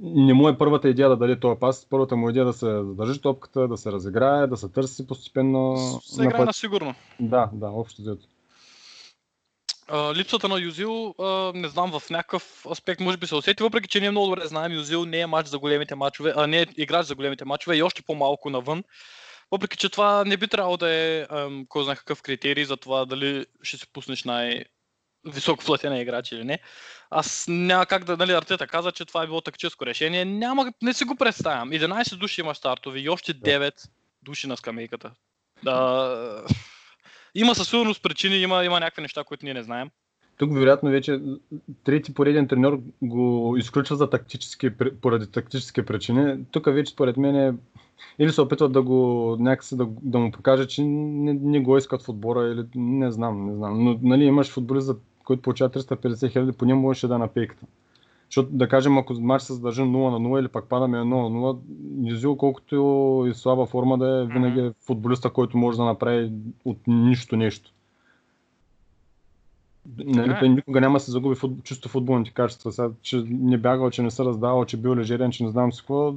не 0.00 0.34
му 0.34 0.48
е 0.48 0.58
първата 0.58 0.88
идея 0.88 1.08
да 1.08 1.16
даде 1.16 1.40
този 1.40 1.60
пас, 1.60 1.86
първата 1.90 2.16
му 2.16 2.30
идея 2.30 2.42
е 2.42 2.44
да 2.44 2.52
се 2.52 2.66
задържи 2.66 3.20
топката, 3.20 3.68
да 3.68 3.76
се 3.76 3.92
разиграе, 3.92 4.46
да 4.46 4.56
се 4.56 4.68
търси 4.68 5.06
постепенно. 5.06 5.76
Се 6.02 6.24
играе 6.24 6.44
на 6.44 6.52
сигурно. 6.52 6.94
Да, 7.20 7.50
да, 7.52 7.66
общо 7.66 8.02
взето. 8.02 8.26
Липсата 10.14 10.48
на 10.48 10.60
Юзил, 10.60 11.14
а, 11.18 11.52
не 11.54 11.68
знам, 11.68 12.00
в 12.00 12.10
някакъв 12.10 12.66
аспект 12.70 13.00
може 13.00 13.16
би 13.16 13.26
се 13.26 13.34
усети, 13.34 13.62
въпреки 13.62 13.88
че 13.88 14.00
ние 14.00 14.10
много 14.10 14.26
добре 14.26 14.46
знаем, 14.46 14.72
Юзил 14.72 15.04
не 15.04 15.20
е 15.20 15.26
матч 15.26 15.48
за 15.48 15.58
големите 15.58 15.94
матчове, 15.94 16.32
а 16.36 16.46
не 16.46 16.60
е 16.60 16.66
играч 16.76 17.06
за 17.06 17.14
големите 17.14 17.44
матчове 17.44 17.76
и 17.76 17.82
още 17.82 18.02
по-малко 18.02 18.50
навън. 18.50 18.84
Въпреки, 19.52 19.76
че 19.76 19.88
това 19.88 20.24
не 20.24 20.36
би 20.36 20.48
трябвало 20.48 20.76
да 20.76 20.90
е 20.90 21.26
ам, 21.30 21.66
кой 21.68 21.84
знае 21.84 21.96
какъв 21.96 22.22
критерий 22.22 22.64
за 22.64 22.76
това 22.76 23.04
дали 23.04 23.46
ще 23.62 23.76
си 23.76 23.92
пуснеш 23.92 24.24
най- 24.24 24.64
високо 25.26 25.64
платена 25.64 26.00
играч 26.00 26.32
или 26.32 26.44
не. 26.44 26.58
Аз 27.10 27.46
няма 27.48 27.86
как 27.86 28.04
да, 28.04 28.16
нали, 28.16 28.32
Артета 28.32 28.66
каза, 28.66 28.92
че 28.92 29.04
това 29.04 29.22
е 29.22 29.26
било 29.26 29.40
тактическо 29.40 29.86
решение. 29.86 30.24
Няма, 30.24 30.72
не 30.82 30.94
си 30.94 31.04
го 31.04 31.16
представям. 31.16 31.70
11 31.70 32.16
души 32.16 32.40
има 32.40 32.54
стартови 32.54 33.00
и 33.00 33.08
още 33.08 33.34
9 33.34 33.88
души 34.22 34.46
на 34.46 34.56
скамейката. 34.56 35.10
Да, 35.62 36.44
има 37.34 37.54
със 37.54 37.68
сигурност 37.68 38.02
причини, 38.02 38.36
има, 38.36 38.64
има 38.64 38.80
някакви 38.80 39.02
неща, 39.02 39.24
които 39.24 39.44
ние 39.44 39.54
не 39.54 39.62
знаем. 39.62 39.90
Тук 40.38 40.54
вероятно 40.54 40.90
вече 40.90 41.20
трети 41.84 42.14
пореден 42.14 42.48
треньор 42.48 42.80
го 43.02 43.56
изключва 43.58 43.96
за 43.96 44.10
тактически, 44.10 44.70
поради 45.02 45.30
тактически 45.30 45.82
причини. 45.82 46.44
Тук 46.50 46.66
вече 46.66 46.92
според 46.92 47.16
мен 47.16 47.36
е 47.36 47.54
или 48.18 48.32
се 48.32 48.40
опитват 48.40 48.72
да 48.72 48.82
го 48.82 49.36
някакси 49.40 49.76
да, 49.76 49.88
да 50.02 50.18
му 50.18 50.30
покаже, 50.30 50.66
че 50.66 50.84
не, 50.84 51.32
не 51.34 51.60
го 51.60 51.76
искат 51.76 52.02
в 52.02 52.08
отбора 52.08 52.48
или 52.48 52.64
не 52.74 53.10
знам, 53.12 53.46
не 53.46 53.54
знам. 53.54 53.84
Но 53.84 53.98
нали, 54.02 54.24
имаш 54.24 54.52
футболист, 54.52 54.90
който 55.24 55.42
получава 55.42 55.70
350 55.70 56.32
хиляди, 56.32 56.52
поне 56.52 56.74
можеше 56.74 57.08
да 57.08 57.14
е 57.14 57.18
на 57.18 57.28
пейката. 57.28 57.66
Защото 58.28 58.48
да 58.52 58.68
кажем, 58.68 58.98
ако 58.98 59.14
матч 59.14 59.44
се 59.44 59.52
задържи 59.52 59.82
0 59.82 59.86
на 59.86 60.28
0 60.28 60.40
или 60.40 60.48
пак 60.48 60.64
падаме 60.64 60.98
1 60.98 61.04
на 61.04 61.38
0, 61.38 61.58
Низил, 61.96 62.36
колкото 62.36 63.26
и 63.30 63.34
слаба 63.34 63.66
форма 63.66 63.98
да 63.98 64.20
е, 64.20 64.26
винаги 64.26 64.60
е 64.60 64.72
футболиста, 64.86 65.30
който 65.30 65.58
може 65.58 65.78
да 65.78 65.84
направи 65.84 66.32
от 66.64 66.78
нищо 66.86 67.36
нещо. 67.36 67.72
Нали, 69.98 70.30
е. 70.30 70.38
той 70.38 70.48
никога 70.48 70.80
няма 70.80 70.96
да 70.96 71.04
се 71.04 71.10
загуби 71.10 71.34
фут, 71.34 71.64
чисто 71.64 71.88
футболните 71.88 72.30
качества. 72.30 72.72
Сега, 72.72 72.90
че 73.02 73.24
не 73.28 73.58
бягал, 73.58 73.90
че 73.90 74.02
не 74.02 74.10
се 74.10 74.24
раздавал, 74.24 74.64
че 74.64 74.76
бил 74.76 74.96
лежерен, 74.96 75.30
че 75.30 75.44
не 75.44 75.50
знам 75.50 75.72
си 75.72 75.80
какво. 75.80 76.14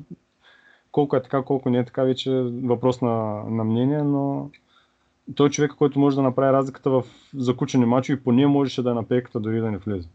Колко 0.91 1.15
е 1.15 1.21
така, 1.21 1.43
колко 1.43 1.69
не 1.69 1.77
е 1.77 1.85
така, 1.85 2.03
вече 2.03 2.31
е 2.31 2.41
въпрос 2.43 3.01
на, 3.01 3.43
на 3.47 3.63
мнение, 3.63 4.03
но 4.03 4.49
той 5.35 5.47
е 5.47 5.51
човек, 5.51 5.71
който 5.71 5.99
може 5.99 6.15
да 6.15 6.21
направи 6.21 6.53
разликата 6.53 6.89
в 6.89 7.03
закучени 7.33 7.85
мачове 7.85 8.19
и 8.19 8.23
поне 8.23 8.47
можеше 8.47 8.81
да 8.81 8.91
е 8.91 8.93
на 8.93 9.07
пейката 9.07 9.39
дори 9.39 9.59
да 9.59 9.71
не 9.71 9.77
влезе. 9.77 10.09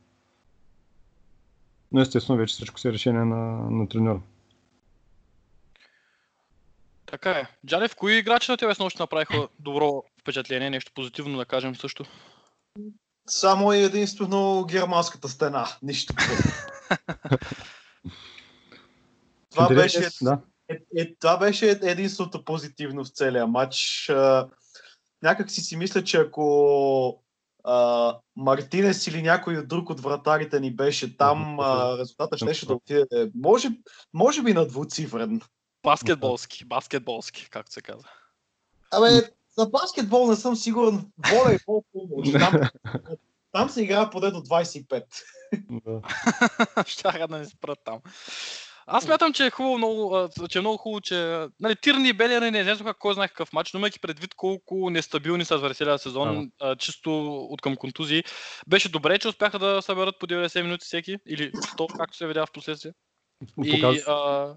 Но 1.92 2.00
естествено 2.00 2.38
вече 2.38 2.52
всичко 2.52 2.80
си 2.80 2.88
е 2.88 2.92
решение 2.92 3.24
на, 3.24 3.70
на 3.70 3.88
треньора. 3.88 4.20
Така 7.06 7.30
е. 7.30 7.46
Джалев, 7.66 7.96
кои 7.96 8.18
играчи 8.18 8.50
на 8.50 8.56
тебе 8.56 8.74
с 8.74 8.78
нощ 8.78 8.98
направиха 8.98 9.48
добро 9.58 10.02
впечатление, 10.20 10.70
нещо 10.70 10.92
позитивно 10.94 11.38
да 11.38 11.44
кажем 11.44 11.76
също? 11.76 12.04
Само 13.26 13.72
и 13.72 13.82
единствено 13.82 14.64
германската 14.68 15.28
стена. 15.28 15.66
Нищо. 15.82 16.14
Това 19.50 19.68
беше, 19.68 20.08
Да. 20.22 20.40
Е, 20.68 20.78
е, 20.96 21.14
това 21.14 21.36
беше 21.36 21.70
единственото 21.70 22.44
позитивно 22.44 23.04
в 23.04 23.08
целия 23.08 23.46
матч. 23.46 24.08
А, 24.08 24.48
някак 25.22 25.50
си 25.50 25.60
си 25.60 25.76
мисля, 25.76 26.04
че 26.04 26.16
ако 26.16 27.22
а, 27.64 28.18
Мартинес 28.36 29.06
или 29.06 29.22
някой 29.22 29.66
друг 29.66 29.90
от 29.90 30.00
вратарите 30.00 30.60
ни 30.60 30.76
беше 30.76 31.16
там, 31.16 31.60
а, 31.60 31.98
резултата 31.98 32.36
щеше 32.36 32.66
да 32.66 32.74
отиде, 32.74 33.30
може, 33.34 33.68
може 34.14 34.42
би 34.42 34.52
на 34.52 34.66
двуцифрен. 34.66 35.40
Баскетболски, 35.82 36.64
баскетболски, 36.64 37.48
както 37.50 37.72
се 37.72 37.82
казва. 37.82 38.08
Абе, 38.90 39.08
за 39.58 39.66
баскетбол 39.66 40.26
не 40.26 40.36
съм 40.36 40.56
сигурен. 40.56 41.12
Волейбол 41.30 41.84
помощ. 41.92 42.32
Там, 42.32 42.60
там 43.52 43.68
се 43.68 43.82
играе 43.82 44.10
поне 44.10 44.30
до 44.30 44.38
25. 44.38 45.04
да. 45.70 46.00
Щяха 46.86 47.28
да 47.28 47.38
не 47.38 47.44
спрат 47.44 47.78
там. 47.84 48.00
Аз 48.88 49.04
смятам, 49.04 49.32
че 49.32 49.46
е 49.46 49.50
хубаво 49.50 49.78
много, 49.78 50.28
че 50.50 50.58
е 50.58 50.60
много 50.60 50.76
хубаво, 50.76 51.00
че 51.00 51.46
нали, 51.60 51.76
Тирни 51.76 52.08
и 52.08 52.12
Белери 52.12 52.50
не 52.50 52.58
изнесоха 52.58 52.94
кой 52.94 53.14
знае 53.14 53.28
какъв 53.28 53.52
матч, 53.52 53.72
но 53.72 53.78
имайки 53.78 54.00
предвид 54.00 54.34
колко 54.34 54.90
нестабилни 54.90 55.44
са 55.44 55.58
за 55.58 55.74
целия 55.74 55.98
сезон, 55.98 56.50
а, 56.60 56.76
чисто 56.76 57.36
от 57.36 57.60
към 57.60 57.76
контузии, 57.76 58.24
беше 58.68 58.88
добре, 58.88 59.18
че 59.18 59.28
успяха 59.28 59.58
да 59.58 59.82
съберат 59.82 60.18
по 60.20 60.26
90 60.26 60.62
минути 60.62 60.84
всеки, 60.84 61.16
или 61.28 61.52
100, 61.52 61.98
както 61.98 62.16
се 62.16 62.26
видя 62.26 62.46
в 62.46 62.52
последствие. 62.52 62.92
И, 63.64 64.02
а, 64.06 64.54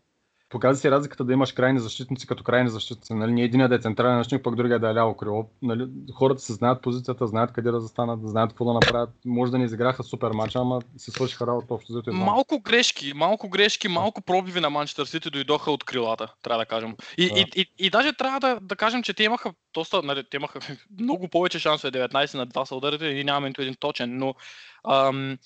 показва 0.50 0.82
си 0.82 0.92
разликата 0.92 1.24
да 1.24 1.34
имаш 1.34 1.52
крайни 1.52 1.80
защитници 1.80 2.28
като 2.28 2.44
крайни 2.44 2.70
защитници. 2.70 3.14
Нали? 3.14 3.32
Не 3.32 3.42
един 3.42 3.68
да 3.68 3.76
е 3.76 3.80
централен 3.80 4.18
защитник, 4.18 4.44
пък 4.44 4.56
другия 4.56 4.80
да 4.80 4.90
е 4.90 4.94
ляво 4.94 5.18
крило. 5.18 5.50
Нали? 5.62 5.88
Хората 6.14 6.42
се 6.42 6.54
знаят 6.54 6.82
позицията, 6.82 7.28
знаят 7.28 7.52
къде 7.52 7.72
да 7.72 7.80
застанат, 7.80 8.20
знаят 8.24 8.50
какво 8.50 8.66
да 8.66 8.74
направят. 8.74 9.10
Може 9.26 9.52
да 9.52 9.58
не 9.58 9.66
изиграха 9.66 10.04
супер 10.04 10.32
матча, 10.32 10.60
ама 10.60 10.82
си 10.98 11.12
свършиха 11.12 11.48
работа 11.48 11.74
общо 11.74 11.98
едно. 11.98 12.26
малко 12.26 12.60
грешки, 12.60 13.14
малко 13.16 13.50
грешки, 13.50 13.88
малко 13.88 14.22
пробиви 14.22 14.60
на 14.60 14.70
Манчестър 14.70 15.06
Сити 15.06 15.30
дойдоха 15.30 15.72
от 15.72 15.84
крилата, 15.84 16.34
трябва 16.42 16.62
да 16.62 16.66
кажем. 16.66 16.96
И, 17.18 17.30
Да. 17.30 17.40
и, 17.40 17.62
и, 17.62 17.86
и 17.86 17.90
даже 17.90 18.14
трябва 18.14 18.40
да, 18.40 18.60
да 18.62 18.76
кажем, 18.76 19.04
че 19.04 19.14
те 19.14 19.24
имаха 19.24 19.54
доста, 19.74 20.02
нали, 20.04 20.24
те 20.30 20.38
имаха 20.38 20.60
много 21.00 21.28
повече 21.28 21.60
шансове, 21.60 21.92
19 21.92 22.38
на 22.38 22.48
2 22.48 22.64
са 22.64 22.76
ударите 22.76 23.06
и 23.06 23.24
нямаме 23.24 23.48
нито 23.48 23.62
един 23.62 23.76
точен, 23.80 24.18
но 24.18 24.36
ам, 24.88 25.38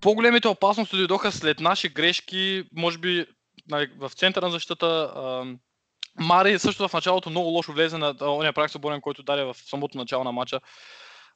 по-големите 0.00 0.48
опасности 0.48 0.96
дойдоха 0.96 1.32
след 1.32 1.60
наши 1.60 1.88
грешки, 1.88 2.64
може 2.72 2.98
би 2.98 3.26
нали, 3.68 3.90
в 3.98 4.10
центъра 4.14 4.46
на 4.46 4.52
защита. 4.52 5.12
Ам, 5.16 5.58
Мари 6.18 6.58
също 6.58 6.88
в 6.88 6.92
началото 6.92 7.30
много 7.30 7.48
лошо 7.48 7.72
влезе 7.72 7.98
на 7.98 8.14
ония 8.20 8.52
прак 8.52 8.70
свободен, 8.70 9.00
който 9.00 9.22
даде 9.22 9.44
в 9.44 9.54
самото 9.54 9.98
начало 9.98 10.24
на 10.24 10.32
матча. 10.32 10.60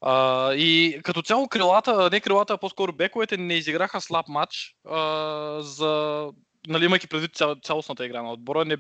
А, 0.01 0.53
и 0.55 1.01
като 1.05 1.23
цяло 1.23 1.49
крилата, 1.49 2.11
не 2.12 2.21
крилата, 2.21 2.53
а 2.53 2.59
по-скоро 2.59 2.93
бековете 2.93 3.37
не 3.37 3.55
изиграха 3.55 4.01
слаб 4.01 4.29
матч, 4.29 4.77
а, 4.88 5.62
за, 5.62 6.25
нали, 6.69 6.85
имайки 6.85 7.07
предвид 7.07 7.37
цял, 7.37 7.55
цялостната 7.55 8.07
игра 8.07 8.23
на 8.23 8.33
отбора. 8.33 8.64
Не, 8.64 8.77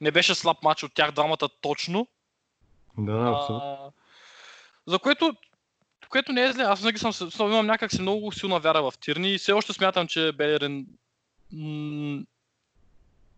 не 0.00 0.10
беше 0.10 0.34
слаб 0.34 0.62
матч 0.62 0.82
от 0.82 0.94
тях 0.94 1.12
двамата 1.12 1.48
точно. 1.60 2.06
Да, 2.98 3.12
абсолютно. 3.12 3.78
А, 3.80 3.90
за 4.86 4.98
което, 4.98 5.34
което 6.08 6.32
не 6.32 6.44
е 6.44 6.52
зле. 6.52 6.62
Аз 6.62 6.80
винаги 6.80 6.98
съм, 6.98 7.12
съм 7.12 7.52
имам 7.52 7.66
някакси 7.66 8.02
много 8.02 8.32
силна 8.32 8.60
вяра 8.60 8.82
в 8.82 8.92
Тирни 9.00 9.34
и 9.34 9.38
все 9.38 9.52
още 9.52 9.72
смятам, 9.72 10.08
че 10.08 10.32
Белерин 10.32 10.86
м- 11.52 12.22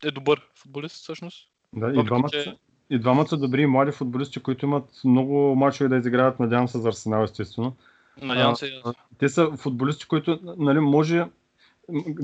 е 0.05 0.11
добър 0.11 0.41
футболист 0.55 0.95
всъщност. 0.95 1.49
Да, 1.73 1.91
и 1.91 2.05
двамата, 2.05 2.31
че- 2.31 2.57
и 2.91 2.99
двамата 2.99 3.27
са 3.27 3.37
добри 3.37 3.67
млади 3.67 3.93
футболисти, 3.93 4.41
които 4.41 4.67
имат 4.67 4.85
много 5.05 5.55
мачове 5.57 5.89
да 5.89 5.97
изиграват, 5.97 6.41
надявам 6.41 6.69
се, 6.69 6.79
за 6.79 6.89
Арсенал, 6.89 7.25
естествено. 7.25 7.77
Надявам 8.23 8.57
се. 8.57 8.81
а, 8.85 8.93
Те 9.19 9.29
са 9.29 9.51
футболисти, 9.57 10.07
които, 10.07 10.39
нали, 10.59 10.81
може... 10.81 11.25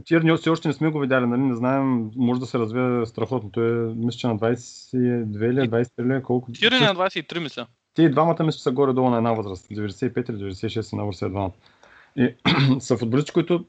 Тирни 0.04 0.36
все 0.36 0.50
още 0.50 0.68
не 0.68 0.74
сме 0.74 0.90
го 0.90 1.00
видяли, 1.00 1.26
нали, 1.26 1.40
не 1.40 1.56
знаем, 1.56 2.10
може 2.16 2.40
да 2.40 2.46
се 2.46 2.58
развие 2.58 3.06
страхотно. 3.06 3.50
Той 3.50 3.68
е, 3.68 3.94
мисля, 3.94 4.18
че 4.18 4.26
на 4.26 4.36
22 4.36 4.94
ли, 5.52 5.70
23 5.70 6.06
ли, 6.06 6.14
е, 6.14 6.22
колко... 6.22 6.52
Тирни 6.52 6.78
на 6.78 6.94
23 6.94 7.38
мисля. 7.38 7.66
Те 7.94 8.02
и 8.02 8.10
двамата 8.10 8.44
мисля 8.44 8.58
са 8.58 8.72
горе-долу 8.72 9.10
на 9.10 9.16
една 9.16 9.32
възраст. 9.32 9.68
95 9.68 10.30
или 10.30 10.38
96 10.44 10.96
на 10.96 11.04
възраст 11.04 11.22
е 11.22 11.28
двамата. 11.28 11.52
И 12.16 12.34
са 12.80 12.96
футболисти, 12.96 13.32
които 13.32 13.64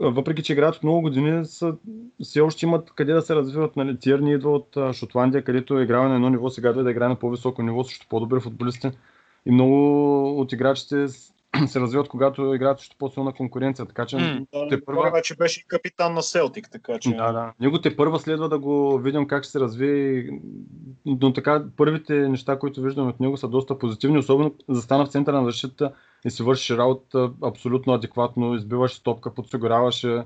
въпреки 0.00 0.42
че 0.42 0.52
играят 0.52 0.76
от 0.76 0.82
много 0.82 1.00
години, 1.00 1.44
са, 1.44 1.74
все 2.22 2.40
още 2.40 2.66
имат 2.66 2.90
къде 2.94 3.12
да 3.12 3.22
се 3.22 3.34
развиват. 3.34 3.76
Нали? 3.76 3.98
Тирни 3.98 4.32
идва 4.32 4.50
от 4.50 4.76
Шотландия, 4.92 5.44
където 5.44 5.78
е 5.78 5.86
на 6.08 6.14
едно 6.14 6.30
ниво, 6.30 6.50
сега 6.50 6.70
идва 6.70 6.82
да 6.82 6.90
играе 6.90 7.08
на 7.08 7.16
по-високо 7.16 7.62
ниво, 7.62 7.84
също 7.84 8.06
по-добри 8.08 8.40
футболисти. 8.40 8.90
И 9.46 9.50
много 9.50 10.40
от 10.40 10.52
играчите 10.52 11.06
се 11.66 11.80
развиват, 11.80 12.08
когато 12.08 12.54
играят 12.54 12.78
също 12.78 12.96
по-силна 12.98 13.32
конкуренция. 13.32 13.86
Така 13.86 14.06
че. 14.06 14.16
Да, 14.52 14.68
Те 14.68 14.84
първа- 14.84 15.10
вече 15.14 15.36
беше 15.36 15.60
и 15.60 15.64
капитан 15.68 16.14
на 16.14 16.22
Селтик, 16.22 16.70
така 16.70 16.98
че... 16.98 17.10
Да, 17.10 17.32
да. 17.32 17.52
Него 17.60 17.80
те 17.80 17.96
първа 17.96 18.20
следва 18.20 18.48
да 18.48 18.58
го 18.58 18.98
видим 18.98 19.26
как 19.26 19.44
ще 19.44 19.52
се 19.52 19.60
развие. 19.60 20.30
Но 21.06 21.32
така, 21.32 21.64
първите 21.76 22.28
неща, 22.28 22.58
които 22.58 22.82
виждаме 22.82 23.10
от 23.10 23.20
него 23.20 23.36
са 23.36 23.48
доста 23.48 23.78
позитивни, 23.78 24.18
особено 24.18 24.54
застана 24.68 25.06
в 25.06 25.10
центъра 25.10 25.40
на 25.40 25.44
защита 25.44 25.92
и 26.24 26.30
си 26.30 26.42
върши 26.42 26.76
работа 26.76 27.30
абсолютно 27.42 27.92
адекватно, 27.92 28.54
избиваше 28.54 29.02
топка, 29.02 29.34
подсигуряваше 29.34 30.24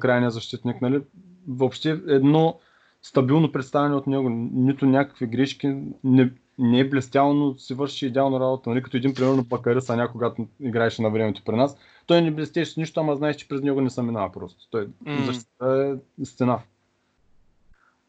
крайния 0.00 0.30
защитник. 0.30 0.82
Нали? 0.82 1.02
Въобще 1.48 1.90
едно 2.08 2.58
стабилно 3.02 3.52
представяне 3.52 3.94
от 3.94 4.06
него, 4.06 4.28
нито 4.52 4.86
някакви 4.86 5.26
грешки, 5.26 5.76
не, 6.04 6.30
не 6.58 6.80
е 6.80 6.88
блестял, 6.88 7.34
но 7.34 7.54
си 7.58 7.74
върши 7.74 8.06
идеално 8.06 8.40
работа. 8.40 8.70
Нали? 8.70 8.82
Като 8.82 8.96
един 8.96 9.14
примерно 9.14 9.44
Бакари 9.44 9.80
Саня, 9.80 10.12
когато 10.12 10.46
играеше 10.60 11.02
на 11.02 11.10
времето 11.10 11.42
при 11.44 11.56
нас, 11.56 11.76
той 12.06 12.22
не 12.22 12.30
блестеше 12.30 12.70
с 12.70 12.76
нищо, 12.76 13.00
ама 13.00 13.16
знаеш, 13.16 13.36
че 13.36 13.48
през 13.48 13.62
него 13.62 13.80
не 13.80 13.90
се 13.90 14.02
минава 14.02 14.32
просто. 14.32 14.66
Той 14.70 14.88
М. 15.06 15.24
защита 15.24 15.98
е 16.22 16.24
стена. 16.24 16.58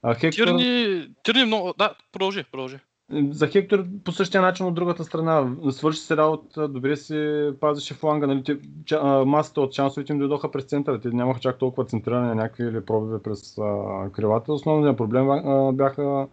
А 0.03 0.15
Хектор, 0.15 0.45
Тирни, 0.45 1.07
Тирни 1.23 1.45
много... 1.45 1.73
Да, 1.77 1.93
продължи, 2.11 2.43
продължи. 2.51 2.79
за 3.11 3.47
Хектор 3.47 3.85
по 4.03 4.11
същия 4.11 4.41
начин 4.41 4.65
от 4.65 4.73
другата 4.73 5.03
страна. 5.03 5.55
Свърши 5.71 5.99
се 5.99 6.17
работа, 6.17 6.67
добре 6.67 6.97
си 6.97 7.49
пазеше 7.59 7.93
фланга. 7.93 8.27
Нали, 8.27 8.43
те, 8.43 8.57
ча, 8.85 9.25
масата 9.25 9.61
от 9.61 9.73
шансовете 9.73 10.13
им 10.13 10.19
дойдоха 10.19 10.51
през 10.51 10.63
центъра. 10.65 10.99
Те 11.01 11.09
нямаха 11.09 11.39
чак 11.39 11.57
толкова 11.57 11.85
центриране 11.85 12.35
някакви 12.35 12.63
или 12.63 12.85
пробиви 12.85 13.23
през 13.23 13.57
а, 13.57 14.09
крилата. 14.11 14.53
Основният 14.53 14.97
проблем 14.97 15.29
а, 15.29 15.71
бяха 15.73 16.27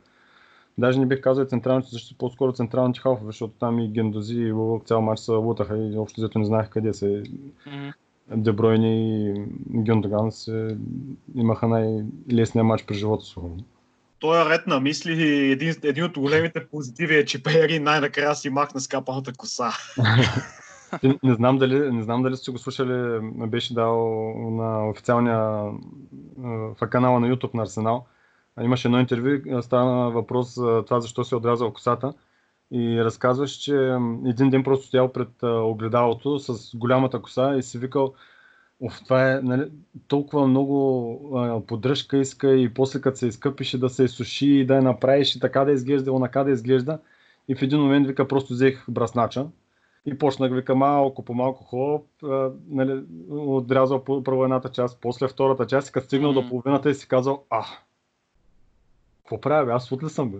Даже 0.78 1.00
не 1.00 1.06
бих 1.06 1.20
казал 1.20 1.42
и 1.42 1.48
централните 1.48 1.88
защити, 1.90 2.18
по-скоро 2.18 2.52
централните 2.52 3.00
халфове, 3.00 3.26
защото 3.26 3.54
там 3.60 3.78
и 3.78 3.88
Гендози 3.88 4.40
и 4.40 4.52
Лулък 4.52 4.86
цял 4.86 5.00
матч 5.00 5.20
се 5.20 5.32
лутаха 5.32 5.76
и 5.78 5.98
общо 5.98 6.20
взето 6.20 6.38
не 6.38 6.44
знаех 6.44 6.68
къде 6.68 6.92
са. 6.92 7.22
Мгм. 7.66 7.88
Дебройни 8.36 9.26
и 9.28 9.34
Гюндоган 9.70 10.32
се 10.32 10.76
имаха 11.34 11.68
най-лесния 11.68 12.64
матч 12.64 12.84
през 12.86 12.96
живота 12.96 13.24
си. 13.24 13.34
Той 14.18 14.42
е 14.42 14.50
ред 14.50 14.66
на 14.66 14.80
мисли. 14.80 15.12
Един, 15.50 15.74
един 15.82 16.04
от 16.04 16.18
големите 16.18 16.66
позитиви 16.66 17.16
е, 17.16 17.24
че 17.24 17.42
Пери 17.42 17.78
най-накрая 17.78 18.34
си 18.34 18.50
махна 18.50 18.80
скапаната 18.80 19.32
коса. 19.32 19.70
Не 21.22 21.34
знам 21.34 21.58
дали, 21.58 21.92
не 21.92 22.02
знам 22.02 22.22
дали 22.22 22.36
сте 22.36 22.50
го 22.50 22.58
слушали, 22.58 23.20
беше 23.22 23.74
дал 23.74 23.98
на 24.50 24.88
официалния 24.88 25.38
в 26.38 26.76
канала 26.90 27.20
на 27.20 27.36
YouTube 27.36 27.54
на 27.54 27.62
Арсенал. 27.62 28.06
Имаше 28.62 28.88
едно 28.88 29.00
интервю, 29.00 29.62
стана 29.62 30.10
въпрос 30.10 30.54
за 30.54 30.82
това 30.86 31.00
защо 31.00 31.24
си 31.24 31.34
е 31.34 31.38
отрязал 31.38 31.72
косата. 31.72 32.14
И 32.70 33.04
разказваш, 33.04 33.50
че 33.50 33.98
един 34.26 34.50
ден 34.50 34.62
просто 34.62 34.86
стоял 34.86 35.12
пред 35.12 35.28
огледалото 35.42 36.38
с 36.38 36.76
голямата 36.76 37.22
коса 37.22 37.56
и 37.56 37.62
си 37.62 37.78
викал, 37.78 38.14
Оф, 38.80 39.04
това 39.04 39.32
е 39.32 39.40
нали, 39.42 39.70
толкова 40.08 40.46
много 40.46 41.38
а, 41.38 41.60
поддръжка 41.60 42.16
иска 42.16 42.54
и 42.54 42.74
после 42.74 43.00
като 43.00 43.18
се 43.18 43.26
изкъпише 43.26 43.78
да 43.78 43.88
се 43.88 44.04
изсуши 44.04 44.46
и 44.46 44.66
да 44.66 44.74
я 44.74 44.82
направиш 44.82 45.36
и 45.36 45.40
така 45.40 45.64
да 45.64 45.72
изглежда, 45.72 46.12
онака 46.12 46.44
да 46.44 46.50
изглежда. 46.50 46.98
И 47.48 47.54
в 47.54 47.62
един 47.62 47.80
момент 47.80 48.06
вика 48.06 48.28
просто 48.28 48.52
взех 48.52 48.84
браснача 48.88 49.46
и 50.06 50.18
почнах 50.18 50.52
вика 50.54 50.74
малко 50.74 51.24
по 51.24 51.34
малко 51.34 51.64
хоп, 51.64 52.06
а, 52.22 52.50
нали, 52.68 53.04
отрязал 53.30 54.04
първо 54.04 54.44
едната 54.44 54.68
част, 54.68 54.98
после 55.00 55.28
втората 55.28 55.66
част 55.66 55.88
и 55.88 55.92
като 55.92 56.06
стигнал 56.06 56.32
Мгм. 56.32 56.40
до 56.40 56.48
половината 56.48 56.90
и 56.90 56.94
си 56.94 57.08
казал, 57.08 57.44
а, 57.50 57.64
какво 59.24 59.40
правя, 59.40 59.66
бе? 59.66 59.72
аз 59.72 59.84
сут 59.84 60.02
ли 60.02 60.08
съм 60.10 60.30
бе? 60.30 60.38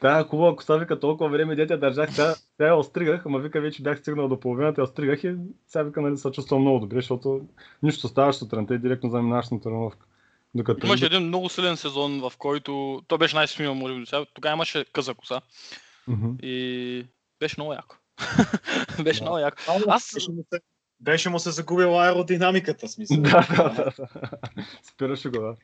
Тая 0.00 0.24
хубава 0.24 0.56
коса, 0.56 0.76
вика, 0.76 1.00
толкова 1.00 1.30
време 1.30 1.54
дете 1.56 1.76
държах, 1.76 2.10
сега, 2.10 2.34
сега 2.34 2.68
я 2.68 2.76
остригах, 2.76 3.26
ама 3.26 3.38
вика, 3.38 3.60
вече 3.60 3.82
бях 3.82 3.98
стигнал 3.98 4.28
до 4.28 4.40
половината, 4.40 4.80
я 4.80 4.84
остригах 4.84 5.24
и 5.24 5.34
сега 5.66 5.82
вика, 5.82 6.00
нали, 6.00 6.16
се 6.16 6.30
чувствам 6.30 6.60
много 6.60 6.78
добре, 6.80 6.96
защото 6.96 7.40
нищо 7.82 8.08
ставаш 8.08 8.36
сутринта 8.36 8.74
и 8.74 8.78
директно 8.78 9.10
заминаваш 9.10 9.50
на 9.50 9.60
тренировка. 9.60 10.06
Докато 10.54 10.86
Имаше 10.86 11.06
един 11.06 11.22
много 11.22 11.48
силен 11.48 11.76
сезон, 11.76 12.20
в 12.20 12.32
който... 12.38 13.02
Той 13.06 13.18
беше 13.18 13.36
най-смил, 13.36 13.74
може 13.74 13.94
би, 13.94 14.00
до 14.00 14.06
сега. 14.06 14.24
Тогава 14.34 14.52
имаше 14.52 14.84
къса 14.84 15.14
коса 15.14 15.40
Мгм. 16.08 16.30
и 16.42 17.06
беше 17.40 17.54
много 17.58 17.72
яко. 17.72 17.96
беше 19.04 19.22
много 19.22 19.38
яко. 19.38 19.56
Аз... 19.68 19.82
Аз- 19.88 20.10
Беше 20.14 20.30
му 20.30 20.44
се, 20.52 20.60
беше 21.00 21.30
му 21.30 21.38
се 21.38 21.50
загубила 21.50 22.06
аеродинамиката, 22.06 22.88
смисъл. 22.88 23.16
Да, 23.22 23.46
да, 23.56 23.74
да. 23.74 23.92
Спираше 24.82 25.28
го, 25.28 25.40
да. 25.40 25.56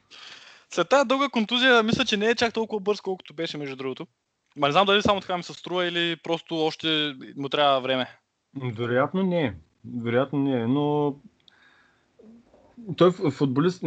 След 0.76 0.88
тази 0.88 1.08
дълга 1.08 1.28
контузия, 1.28 1.82
мисля, 1.82 2.04
че 2.04 2.16
не 2.16 2.26
е 2.26 2.34
чак 2.34 2.52
толкова 2.52 2.80
бърз, 2.80 3.00
колкото 3.00 3.34
беше, 3.34 3.58
между 3.58 3.76
другото. 3.76 4.06
Ма 4.56 4.66
не 4.66 4.72
знам 4.72 4.86
дали 4.86 5.02
само 5.02 5.20
така 5.20 5.36
ми 5.36 5.42
се 5.42 5.52
струва 5.52 5.86
или 5.86 6.16
просто 6.16 6.56
още 6.56 7.14
му 7.36 7.48
трябва 7.48 7.80
време. 7.80 8.06
Вероятно 8.62 9.22
не. 9.22 9.54
Вероятно 10.02 10.38
не 10.38 10.66
но 10.66 11.14
той 12.96 13.10
футболист, 13.10 13.82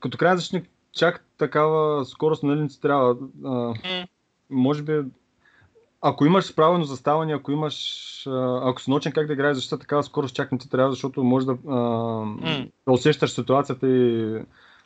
като 0.00 0.18
крайен 0.18 0.36
защитник, 0.36 0.70
чак 0.92 1.24
такава 1.38 2.04
скорост 2.04 2.42
нали 2.42 2.60
не 2.60 2.68
трябва. 2.68 3.16
М, 3.42 3.74
може 4.50 4.82
би, 4.82 5.00
ако 6.00 6.26
имаш 6.26 6.54
правилно 6.54 6.84
заставане, 6.84 7.34
ако 7.34 7.52
имаш, 7.52 7.76
ако 8.62 8.80
си 8.80 8.90
научен 8.90 9.12
как 9.12 9.26
да 9.26 9.32
играеш 9.32 9.54
защита, 9.54 9.78
такава 9.78 10.02
скорост 10.02 10.34
чак 10.34 10.52
не 10.52 10.58
ти 10.58 10.70
трябва, 10.70 10.90
защото 10.90 11.24
може 11.24 11.46
да, 11.46 11.52
а, 11.68 11.78
да 12.86 12.92
усещаш 12.92 13.30
ситуацията 13.30 13.88
и 13.88 14.38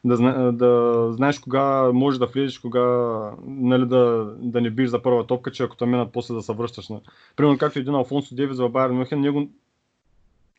да, 0.05 0.17
зна, 0.17 0.53
да 0.53 1.09
знаеш 1.13 1.39
кога 1.39 1.93
можеш 1.93 2.19
да 2.19 2.27
влезеш, 2.27 2.59
кога 2.59 2.81
нали, 3.47 3.87
да, 3.87 4.35
да 4.39 4.61
не 4.61 4.71
биш 4.71 4.91
за 4.91 5.03
първа 5.03 5.27
топка, 5.27 5.53
че 5.53 5.63
ако 5.63 5.77
те 5.77 5.87
минат 5.87 6.13
после 6.13 6.35
да 6.35 6.43
се 6.43 6.53
връщаш. 6.53 6.89
нали. 6.89 7.01
Примерно 7.37 7.59
както 7.59 7.79
един 7.79 7.95
Алфонсо 7.95 8.35
Девис 8.35 8.59
в 8.59 8.69
Байер 8.69 8.91
Мюнхен, 8.91 9.21
него 9.21 9.49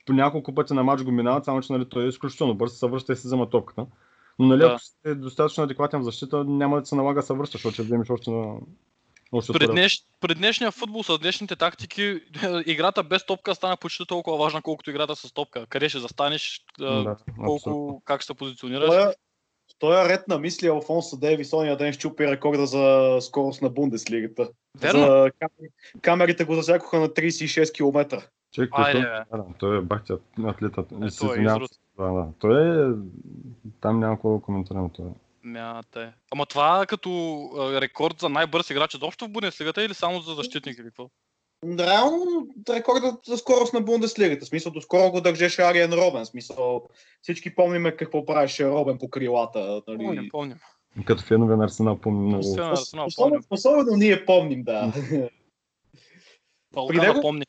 по 0.05 0.13
няколко 0.13 0.55
пъти 0.55 0.73
на 0.73 0.83
матч 0.83 1.03
го 1.03 1.11
минават, 1.11 1.45
само 1.45 1.61
че 1.61 1.73
нали, 1.73 1.85
той 1.89 2.05
е 2.05 2.07
изключително 2.07 2.55
бърз, 2.55 2.73
се 2.79 2.87
връща 2.87 3.13
и 3.13 3.15
си 3.15 3.27
взема 3.27 3.49
топката. 3.49 3.85
Но 4.39 4.47
нали, 4.47 4.59
Да. 4.59 4.65
ако 4.65 4.79
си 4.79 4.93
достатъчно 5.15 5.63
адекватен 5.63 5.99
в 5.99 6.03
защита, 6.03 6.43
няма 6.43 6.79
да 6.79 6.85
се 6.85 6.95
налага 6.95 7.21
да 7.21 7.25
се 7.27 7.33
връщаш, 7.33 7.61
защото 7.61 7.73
ще 7.73 7.83
вземеш 7.83 8.09
още 8.09 8.31
на 8.31 8.55
още 9.31 9.53
Пред, 9.53 9.61
отпред. 9.61 9.71
днеш, 9.71 10.03
пред 10.21 10.37
днешния 10.37 10.71
футбол 10.71 11.03
с 11.03 11.19
днешните 11.19 11.55
тактики, 11.55 12.21
играта 12.65 13.03
без 13.03 13.25
топка 13.25 13.55
стана 13.55 13.77
почти 13.77 14.05
толкова 14.05 14.37
важна, 14.37 14.61
колкото 14.61 14.89
играта 14.89 15.15
с 15.15 15.33
топка. 15.33 15.65
Къде 15.65 15.89
ще 15.89 15.99
застанеш, 15.99 16.65
Да, 16.79 17.15
абсолютно. 17.29 17.45
колко, 17.45 18.01
как 18.05 18.21
ще 18.21 18.25
се 18.27 18.33
позиционираш. 18.33 18.95
Е, 18.95 19.15
този 19.79 20.09
ред 20.09 20.27
на 20.27 20.39
мисли 20.39 20.67
Алфонсо 20.67 21.17
Дейвис 21.17 21.53
ония 21.53 21.77
ден 21.77 21.93
щупи 21.93 22.27
рекорда 22.27 22.65
за 22.65 23.17
скорост 23.21 23.61
на 23.61 23.69
Бундеслигата. 23.69 24.49
Верно? 24.79 25.01
За 25.01 25.31
камери, 25.39 25.71
камерите 26.01 26.43
го 26.43 26.55
засякоха 26.55 26.99
на 26.99 27.09
36 27.09 27.75
км. 27.75 28.29
Човек, 28.53 28.69
Айде, 28.73 28.99
той, 29.29 29.39
да, 29.39 29.45
той 29.59 29.77
е 29.77 29.81
бахтя 29.81 30.19
атлетът. 30.45 30.91
Е, 30.91 31.17
той 31.19 31.39
е. 31.39 31.43
Да, 31.43 31.59
да. 31.97 32.27
Той 32.39 32.89
е... 32.89 32.93
Там 33.81 33.99
няма 33.99 34.15
какво 34.15 34.35
да 34.35 34.41
коментирам. 34.41 34.89
Той. 34.89 35.05
Мята 35.43 36.01
е. 36.01 36.11
Ама 36.31 36.45
това 36.45 36.81
е 36.81 36.85
като 36.85 37.49
рекорд 37.81 38.19
за 38.19 38.29
най-бърз 38.29 38.69
играч 38.69 38.93
изобщо 38.93 39.25
в 39.25 39.29
Бундеслигата 39.29 39.83
или 39.83 39.93
само 39.93 40.21
за 40.21 40.33
защитник 40.33 40.77
или 40.77 40.85
какво? 40.85 41.09
Реално 41.79 42.25
рекордът 42.69 43.25
за 43.25 43.37
скорост 43.37 43.73
на 43.73 43.81
Бундеслигата. 43.81 44.45
Смисъл, 44.45 44.71
доскоро 44.71 45.11
го 45.11 45.21
държеше 45.21 45.61
Ариен 45.61 45.93
Робен. 45.93 46.25
Смисъл, 46.25 46.81
всички 47.21 47.55
помниме 47.55 47.95
какво 47.95 48.25
правеше 48.25 48.67
Робен 48.67 48.97
по 48.97 49.09
крилата. 49.09 49.81
Помним, 49.85 50.15
Нали? 50.15 50.29
помним. 50.29 50.57
Като 51.05 51.23
фенове 51.23 51.55
на 51.55 51.63
Арсенал 51.63 51.97
помня 51.97 52.21
много. 52.21 52.39
Особено, 52.39 53.07
помним. 53.17 53.39
особено 53.49 53.97
ние 53.97 54.25
помним, 54.25 54.63
да. 54.63 54.93
Балкана 56.73 57.03
него- 57.03 57.21
помни. 57.21 57.45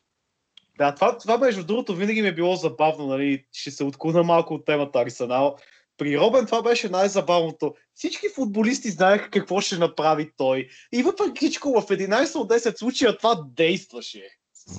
Да, 0.78 0.94
това, 0.94 1.18
това 1.18 1.38
между 1.38 1.64
другото 1.64 1.94
винаги 1.94 2.22
ми 2.22 2.28
е 2.28 2.34
било 2.34 2.56
забавно, 2.56 3.06
нали? 3.06 3.44
ще 3.52 3.70
се 3.70 3.84
отклона 3.84 4.22
малко 4.22 4.54
от 4.54 4.64
темата 4.64 4.98
Арсенал. 4.98 5.56
При 5.98 6.18
Робен 6.18 6.46
това 6.46 6.62
беше 6.62 6.88
най-забавното. 6.88 7.74
Всички 7.94 8.26
футболисти 8.34 8.90
знаеха 8.90 9.30
какво 9.30 9.60
ще 9.60 9.78
направи 9.78 10.30
той. 10.36 10.68
И 10.92 11.02
въпреки 11.02 11.46
всичко 11.46 11.80
в 11.80 11.86
11 11.86 12.34
от 12.34 12.50
10 12.50 12.78
случая 12.78 13.16
това 13.16 13.42
действаше. 13.56 14.28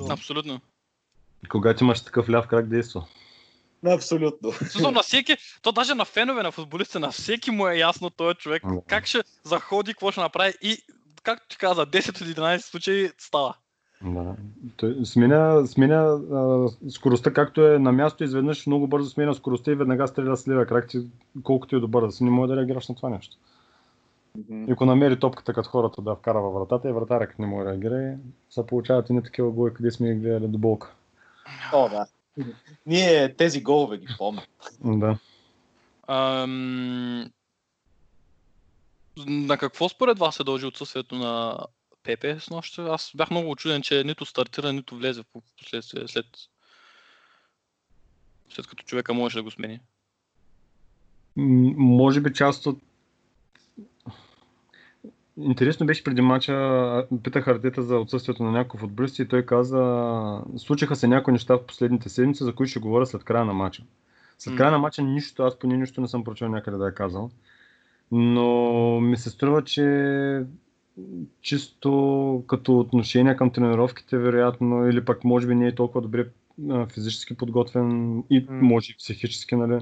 Абсолютно. 0.10 0.62
Когато 1.50 1.84
имаш 1.84 2.04
такъв 2.04 2.30
ляв 2.30 2.48
крак 2.48 2.70
действа. 2.70 3.06
Абсолютно. 3.86 4.52
Смисъл 4.52 4.92
на 4.92 5.04
всеки, 5.04 5.38
то 5.62 5.72
даже 5.72 5.96
на 5.96 6.06
фенове 6.06 6.44
на 6.44 6.52
футболисти, 6.52 7.00
на 7.00 7.12
всеки 7.12 7.52
му 7.52 7.68
е 7.68 7.78
ясно 7.78 8.10
този 8.10 8.36
човек 8.36 8.64
как 8.88 9.06
ще 9.06 9.24
заходи, 9.44 9.94
какво 9.94 10.12
ще 10.12 10.22
направи 10.22 10.54
и 10.62 10.78
както 11.24 11.48
ти 11.48 11.58
каза, 11.58 11.86
10 11.86 12.10
от 12.10 12.28
11 12.28 12.58
случаи 12.58 13.10
става. 13.18 13.56
Да. 14.02 14.36
Той 14.78 15.06
сменя, 15.06 15.68
сменя 15.68 16.20
а, 16.32 16.68
скоростта, 16.90 17.34
както 17.34 17.68
е 17.68 17.80
на 17.80 17.92
място, 17.92 18.24
изведнъж 18.24 18.68
много 18.68 18.88
бързо 18.88 19.10
сменя 19.10 19.34
скоростта 19.34 19.72
и 19.72 19.76
веднага 19.76 20.08
стреля 20.08 20.38
с 20.38 20.48
левия 20.48 20.66
крак 20.66 20.88
ти, 20.88 21.08
колкото 21.44 21.76
е 21.76 21.80
добър 21.80 22.06
да 22.06 22.12
си, 22.12 22.24
не 22.24 22.30
може 22.30 22.48
да 22.50 22.58
реагираш 22.58 22.88
на 22.88 22.96
това 22.96 23.10
нещо. 23.10 23.38
И 24.50 24.72
ако 24.72 24.86
намери 24.86 25.20
топката 25.20 25.54
като 25.54 25.70
хората 25.70 26.02
да 26.02 26.16
вкара 26.16 26.42
във 26.42 26.54
вратата 26.54 26.90
и 26.90 26.94
вратаря 26.94 27.28
като 27.28 27.42
не 27.42 27.48
може 27.48 27.66
да 27.66 27.72
реагира, 27.72 28.18
се 28.50 28.66
получават 28.66 29.10
и 29.10 29.14
не 29.14 29.24
такива 29.24 29.52
голи, 29.52 29.74
къде 29.74 29.92
сме 29.92 30.16
гледали 30.16 30.48
до 30.48 30.58
болка. 30.58 30.94
О, 31.74 31.90
да. 31.90 32.06
Ние 32.86 33.34
тези 33.34 33.64
голове 33.64 33.98
ги 33.98 34.08
помним. 34.18 34.44
Да. 34.84 35.18
Ам... 36.08 37.32
На 39.28 39.58
какво 39.58 39.90
според 39.90 40.20
вас 40.20 40.36
се 40.36 40.44
дължи 40.44 40.66
отсъствието 40.66 41.16
на 41.16 41.58
Пепе 42.08 42.40
с 42.40 42.50
нощта? 42.50 42.84
Аз 42.84 43.12
бях 43.16 43.32
много 43.32 43.52
очуден, 43.52 43.82
че 43.82 44.04
нито 44.04 44.26
стартира, 44.26 44.74
нито 44.74 44.96
влезе 44.96 45.22
в 45.22 45.42
последствие 45.58 46.08
след 46.08 46.26
след 48.50 48.68
като 48.68 48.84
човека 48.84 49.14
можеше 49.14 49.38
да 49.38 49.44
го 49.44 49.52
смени. 49.52 49.80
М, 51.36 51.74
може 51.78 52.22
би 52.22 52.34
част 52.34 52.66
от... 52.66 52.80
Интересно 55.38 55.86
беше 55.86 56.04
преди 56.04 56.22
мача, 56.22 57.08
питах 57.24 57.48
Артета 57.48 57.84
за 57.84 57.98
отсъствието 57.98 58.44
на 58.44 58.52
някои 58.52 58.80
футболисти 58.80 59.22
и 59.22 59.28
той 59.28 59.46
каза, 59.46 60.42
случиха 60.58 60.96
се 60.96 61.08
някои 61.08 61.34
неща 61.34 61.56
в 61.56 61.66
последните 61.66 62.10
седмици, 62.10 62.44
за 62.44 62.56
които 62.56 62.70
ще 62.70 62.80
говоря 62.80 63.06
след 63.06 63.24
края 63.24 63.46
на 63.46 63.54
мача. 63.54 63.84
След 64.38 64.58
края 64.58 64.72
на 64.72 64.80
мача 64.80 65.02
нищо, 65.02 65.44
аз 65.44 65.60
поне 65.60 65.78
нищо 65.78 66.02
не 66.02 66.08
съм 66.08 66.24
прочел 66.24 66.50
някъде 66.50 66.78
да 66.78 66.88
е 66.88 66.94
казал. 66.94 67.32
Но 68.12 69.00
ми 69.02 69.18
се 69.18 69.30
струва, 69.30 69.64
че 69.64 69.84
чисто 71.42 72.44
като 72.48 72.80
отношение 72.80 73.36
към 73.36 73.52
тренировките, 73.52 74.18
вероятно, 74.18 74.90
или 74.90 75.06
пък 75.06 75.24
може 75.24 75.48
би 75.48 75.56
не 75.56 75.68
е 75.68 75.76
толкова 75.76 76.02
добре 76.02 76.28
физически 76.94 77.38
подготвен 77.38 78.20
и 78.30 78.46
може 78.50 78.92
и 78.92 78.98
психически, 78.98 79.56
нали? 79.56 79.80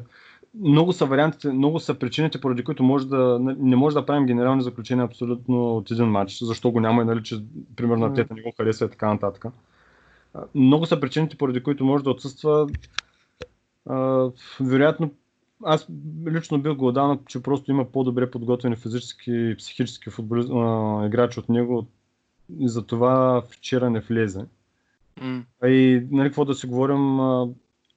много 0.61 0.93
са 0.93 1.05
вариантите, 1.05 1.51
много 1.51 1.79
са 1.79 1.93
причините, 1.93 2.41
поради 2.41 2.63
които 2.63 2.83
може 2.83 3.07
да, 3.07 3.39
не 3.57 3.75
може 3.75 3.93
да 3.93 4.05
правим 4.05 4.25
генерални 4.25 4.61
заключения 4.61 5.05
абсолютно 5.05 5.77
от 5.77 5.91
един 5.91 6.05
матч, 6.05 6.39
защо 6.43 6.71
го 6.71 6.79
няма 6.79 7.01
и 7.01 7.05
нали, 7.05 7.23
че 7.23 7.43
примерно. 7.75 8.05
Артета 8.05 8.33
не 8.33 8.41
го 8.41 8.53
харесва 8.57 8.85
и 8.85 8.89
така 8.89 9.13
нататък. 9.13 9.45
Много 10.55 10.85
са 10.85 10.99
причините, 10.99 11.37
поради 11.37 11.63
които 11.63 11.85
може 11.85 12.03
да 12.03 12.09
отсъства. 12.09 12.67
Вероятно, 14.59 15.11
аз 15.63 15.87
лично 16.27 16.61
бих 16.61 16.73
го 16.73 16.87
отдал, 16.87 17.19
че 17.27 17.43
просто 17.43 17.71
има 17.71 17.85
по-добре 17.85 18.31
подготвени 18.31 18.75
физически 18.75 19.31
и 19.31 19.55
психически 19.57 20.09
футболи... 20.09 20.47
а, 20.51 21.05
играчи 21.05 21.39
от 21.39 21.49
него 21.49 21.87
и 22.59 22.69
затова 22.69 23.41
вчера 23.49 23.89
не 23.89 23.99
влезе. 23.99 24.45
М. 25.21 25.43
А 25.61 25.67
и 25.67 26.07
нали, 26.11 26.29
какво 26.29 26.45
да 26.45 26.55
си 26.55 26.67
говорим, 26.67 27.19
а, 27.19 27.47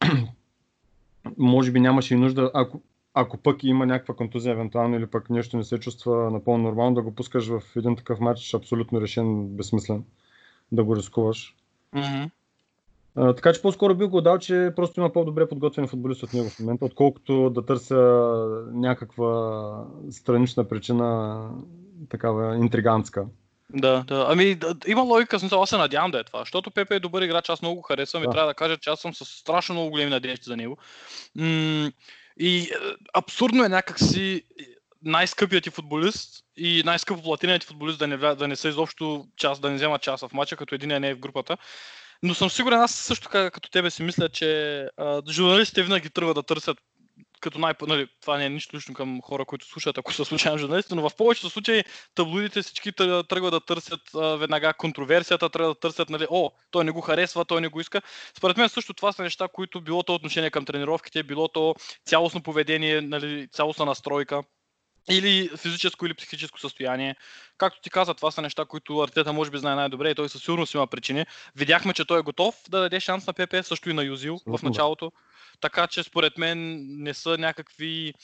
може 1.38 1.73
би 1.73 1.81
нямаше 1.81 2.14
и 2.14 2.18
нужда, 2.18 2.51
ако, 2.55 2.81
ако 3.14 3.37
пък 3.37 3.64
има 3.64 3.87
някаква 3.87 4.14
контузия 4.14 4.53
евентуално 4.53 4.97
или 4.97 5.07
пък 5.07 5.31
нещо 5.31 5.57
не 5.57 5.64
се 5.64 5.81
чувства 5.81 6.31
напълно 6.31 6.64
нормално, 6.64 6.94
да 6.94 7.03
го 7.03 7.14
пускаш 7.14 7.49
в 7.49 7.62
един 7.77 7.97
такъв 7.97 8.21
матч, 8.21 8.55
абсолютно 8.55 9.01
решен, 9.01 9.49
безсмислен, 9.49 10.05
да 10.73 10.85
го 10.85 10.97
рискуваш. 10.97 11.57
Мгм. 11.92 12.31
А, 13.21 13.35
така 13.35 13.53
че 13.53 13.63
по-скоро 13.63 13.95
бих 13.95 14.09
го 14.09 14.21
дал, 14.21 14.39
че 14.39 14.73
просто 14.77 15.01
има 15.01 15.13
по-добре 15.13 15.49
подготвен 15.49 15.89
футболист 15.89 16.23
от 16.23 16.33
него 16.33 16.49
в 16.49 16.59
момента, 16.59 16.85
отколкото 16.85 17.51
да 17.51 17.67
търся 17.67 17.97
някаква 18.73 19.85
странична 20.11 20.69
причина, 20.69 21.41
такава 22.09 22.57
интригантска. 22.57 23.27
Да, 23.71 24.05
да. 24.07 24.27
Ами, 24.29 24.55
да, 24.55 24.75
има 24.87 25.03
логика, 25.03 25.39
смисъл, 25.39 25.63
аз 25.63 25.71
се 25.71 25.77
надявам 25.77 26.11
да 26.11 26.21
е 26.21 26.25
това, 26.25 26.39
защото 26.39 26.71
Пепе 26.71 26.95
е 26.95 27.01
добър 27.01 27.23
играч, 27.23 27.49
аз 27.49 27.63
много 27.63 27.77
го 27.77 27.83
харесвам 27.83 28.23
Да. 28.23 28.29
и 28.29 28.33
трябва 28.33 28.49
да 28.49 28.55
кажа, 28.55 28.77
че 28.77 28.91
аз 28.91 29.01
съм 29.01 29.15
с 29.15 29.25
страшно 29.25 29.75
много 29.75 29.91
големи 29.91 30.11
надежди 30.11 30.45
за 30.45 30.57
него. 30.57 30.77
М- 31.35 31.91
и 32.41 32.59
е, 32.59 32.69
абсурдно 33.15 33.65
е 33.65 33.69
някакси 33.69 34.43
най-скъпият 35.03 35.65
ти 35.65 35.71
футболист 35.71 36.45
и 36.57 36.83
най-скъпо 36.85 37.23
платеният 37.23 37.61
ти 37.61 37.67
футболист 37.67 37.99
да 37.99 38.07
не, 38.07 38.17
да 38.17 38.49
не 38.49 38.57
са 38.57 38.69
изобщо 38.69 39.27
част, 39.37 39.63
да 39.63 39.71
не 39.71 39.77
взема 39.77 39.99
част 39.99 40.29
в 40.29 40.33
матча, 40.33 40.57
като 40.57 40.75
един 40.75 41.01
не 41.01 41.09
е 41.09 41.15
в 41.15 41.19
групата. 41.19 41.57
Но 42.23 42.35
съм 42.35 42.51
сигурен, 42.51 42.81
аз 42.81 42.95
също 42.95 43.25
така 43.25 43.51
като 43.51 43.71
тебе 43.71 43.91
си 43.91 44.03
мисля, 44.03 44.29
че 44.29 44.81
а, 44.97 45.23
журналистите 45.31 45.83
винаги 45.83 46.11
тръгват 46.11 46.35
да 46.35 46.43
търсят 46.43 46.79
като 47.41 47.59
най... 47.59 47.75
Нали, 47.83 48.09
това 48.21 48.39
не 48.39 48.45
е 48.45 48.49
нищо 48.49 48.77
лично 48.77 48.95
към 48.95 49.21
хора, 49.23 49.45
които 49.45 49.67
слушат, 49.67 49.99
ако 49.99 50.13
са 50.13 50.25
случайно 50.25 50.59
журналисти, 50.59 50.95
но 50.95 51.09
в 51.09 51.17
повечето 51.17 51.51
случаи 51.51 51.85
таблоидите 52.15 52.63
всички 52.63 52.93
тръ- 52.93 53.29
тръгват 53.29 53.51
да 53.53 53.61
търсят 53.61 54.01
а, 54.15 54.37
веднага 54.37 54.75
контроверсията, 54.75 55.51
тръгват 55.51 55.77
да 55.77 55.81
търсят, 55.81 56.11
нали, 56.11 56.27
о, 56.31 56.51
той 56.71 56.85
не 56.85 56.91
го 56.91 57.01
харесва, 57.01 57.45
той 57.45 57.61
не 57.61 57.69
го 57.69 57.81
иска. 57.81 58.03
Според 58.39 58.57
мен 58.57 58.69
също 58.69 58.95
това 58.95 59.13
са 59.13 59.23
неща, 59.23 59.49
които 59.53 59.81
било 59.81 60.03
то 60.03 60.15
отношение 60.15 60.51
към 60.51 60.65
тренировките, 60.65 61.23
било 61.23 61.49
то 61.49 61.75
цялостно 62.05 62.43
поведение, 62.43 63.01
нали, 63.01 63.49
цялостна 63.53 63.85
настройка 63.85 64.43
или 65.11 65.51
физическо 65.57 66.07
или 66.07 66.14
психическо 66.14 66.61
състояние. 66.61 67.16
Както 67.59 67.81
ти 67.81 67.90
каза, 67.90 68.14
това 68.14 68.31
са 68.31 68.42
неща, 68.42 68.64
които 68.64 69.01
Артета 69.01 69.33
може 69.33 69.51
би 69.51 69.59
знае 69.59 69.75
най-добре 69.75 70.11
и 70.11 70.14
той 70.14 70.29
със 70.29 70.42
сигурност 70.42 70.75
има 70.75 70.87
причини. 70.87 71.27
Видяхме, 71.57 71.92
че 71.94 72.05
той 72.05 72.18
е 72.18 72.23
готов 72.23 72.55
да 72.71 72.81
даде 72.81 73.01
шанс 73.01 73.27
на 73.27 73.33
ПП, 73.33 73.55
също 73.62 73.90
и 73.90 73.92
на 73.92 74.03
Юзил 74.03 74.40
в 74.47 74.62
началото. 74.62 75.12
Така 75.61 75.87
че 75.87 76.03
според 76.03 76.38
мен 76.38 76.87
не 77.03 77.14
са 77.14 77.38
някакви 77.38 78.14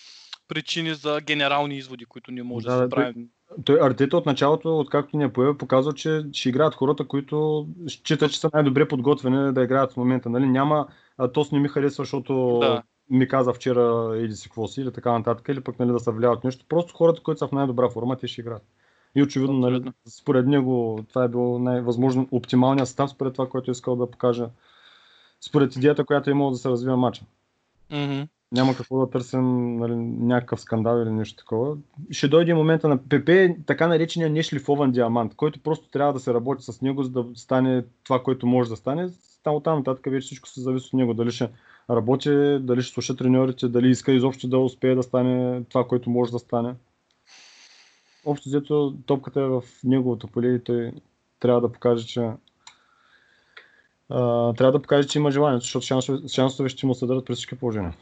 причини 0.49 0.95
за 0.95 1.21
генерални 1.21 1.77
изводи, 1.77 2.05
които 2.05 2.31
не 2.31 2.43
може 2.43 2.67
да, 2.67 2.73
Да, 2.73 2.79
да 2.79 2.85
си 2.85 2.91
правим. 2.91 3.29
Той 3.65 3.79
Артета 3.83 4.17
от 4.17 4.27
началото, 4.27 4.79
откакто 4.79 5.17
ни 5.17 5.25
е 5.25 5.33
поява, 5.33 5.59
показва, 5.59 5.95
че 5.95 6.23
ще 6.33 6.49
играят 6.49 6.75
хората, 6.75 7.05
които 7.09 7.69
считат, 7.89 8.33
че 8.33 8.41
са 8.41 8.51
най-добре 8.55 8.89
подготвени 8.89 9.53
да 9.53 9.63
играят 9.63 9.93
в 9.93 9.97
момента. 9.97 10.31
Нали? 10.31 10.47
Няма, 10.47 10.87
а, 11.19 11.33
то 11.33 11.47
не 11.53 11.59
ми 11.59 11.69
харесва, 11.69 12.05
защото 12.05 12.59
Да. 12.61 12.83
Ми 13.15 13.29
каза 13.29 13.53
вчера 13.53 14.17
или 14.19 14.33
си 14.33 14.49
какво 14.49 14.69
си, 14.69 14.81
или 14.81 14.93
така 14.93 15.13
нататък, 15.13 15.49
или 15.49 15.61
пък 15.61 15.79
нали, 15.79 15.93
да 15.93 16.01
се 16.01 16.11
влияват 16.11 16.45
нещо. 16.45 16.65
Просто 16.69 16.95
хората, 16.95 17.23
които 17.23 17.39
са 17.39 17.49
в 17.49 17.53
най-добра 17.53 17.89
форма, 17.89 18.17
те 18.17 18.27
ще 18.27 18.41
играят. 18.41 18.63
И 19.15 19.23
очевидно, 19.23 19.59
нали, 19.59 19.85
според 20.07 20.47
него, 20.47 21.05
това 21.09 21.25
е 21.25 21.29
било 21.29 21.59
най-възможно 21.59 22.29
оптималният 22.31 22.89
състав, 22.89 23.11
според 23.11 23.33
това, 23.33 23.49
което 23.49 23.71
е 23.71 23.73
искал 23.73 23.97
да 23.97 24.11
покаже. 24.11 24.45
Според 25.41 25.77
идеята, 25.77 26.05
която 26.05 26.31
е 26.31 26.33
имал 26.33 26.51
да 26.51 26.57
се 26.57 26.69
развива 26.69 26.97
матча. 26.97 27.25
Мгм. 27.91 28.23
Няма 28.53 28.77
какво 28.77 28.99
да 28.99 29.11
търсим 29.11 29.77
нали, 29.77 29.95
някакъв 29.97 30.61
скандал 30.61 31.03
или 31.03 31.11
нещо 31.11 31.37
такова. 31.37 31.77
Ще 32.11 32.29
дойде 32.29 32.55
момента 32.55 32.89
на 32.89 32.99
ПП, 32.99 33.31
така 33.67 33.87
наречения 33.87 34.31
нешлифован 34.31 34.93
диамант, 34.93 35.35
който 35.35 35.61
просто 35.61 35.89
трябва 35.89 36.13
да 36.13 36.21
се 36.21 36.35
работи 36.35 36.65
с 36.65 36.83
него, 36.83 37.03
за 37.03 37.11
да 37.11 37.27
стане 37.35 37.85
това, 38.05 38.23
което 38.23 38.47
може 38.47 38.71
да 38.71 38.77
стане. 38.77 39.09
Там 39.43 39.55
оттам 39.55 39.79
нататък 39.79 40.05
вече 40.11 40.27
всичко 40.27 40.49
се 40.49 40.61
зависи 40.61 40.87
от 40.87 40.93
него. 40.93 41.15
Дали 41.15 41.31
ще 41.31 41.49
работи, 41.91 42.59
дали 42.61 42.83
ще 42.83 42.95
слуша 42.95 43.17
треньорите, 43.17 43.69
дали 43.69 43.91
иска 43.91 44.13
изобщо 44.13 44.49
да 44.49 44.59
успее 44.59 44.95
да 44.95 45.03
стане 45.03 45.63
това, 45.65 45.87
което 45.87 46.11
може 46.11 46.33
да 46.33 46.39
стане. 46.39 46.75
Общо 48.25 48.49
взето 48.49 48.95
топката 49.07 49.41
е 49.41 49.47
в 49.47 49.63
неговото 49.85 50.27
поле 50.27 50.49
и 50.49 50.65
той 50.65 50.93
трябва 51.41 51.61
да 51.61 51.73
покаже, 51.73 52.07
че 52.07 52.21
а, 54.09 54.53
трябва 54.55 54.73
да 54.73 54.83
покаже, 54.83 55.09
че 55.09 55.19
има 55.19 55.31
желание, 55.31 55.61
защото 55.61 55.87
шансове, 55.87 56.29
шансове 56.29 56.69
ще 56.69 56.87
му 56.87 56.95
се 56.95 57.07
дадат 57.07 57.27
при 57.27 57.35
всички 57.35 57.59
положения. 57.59 57.95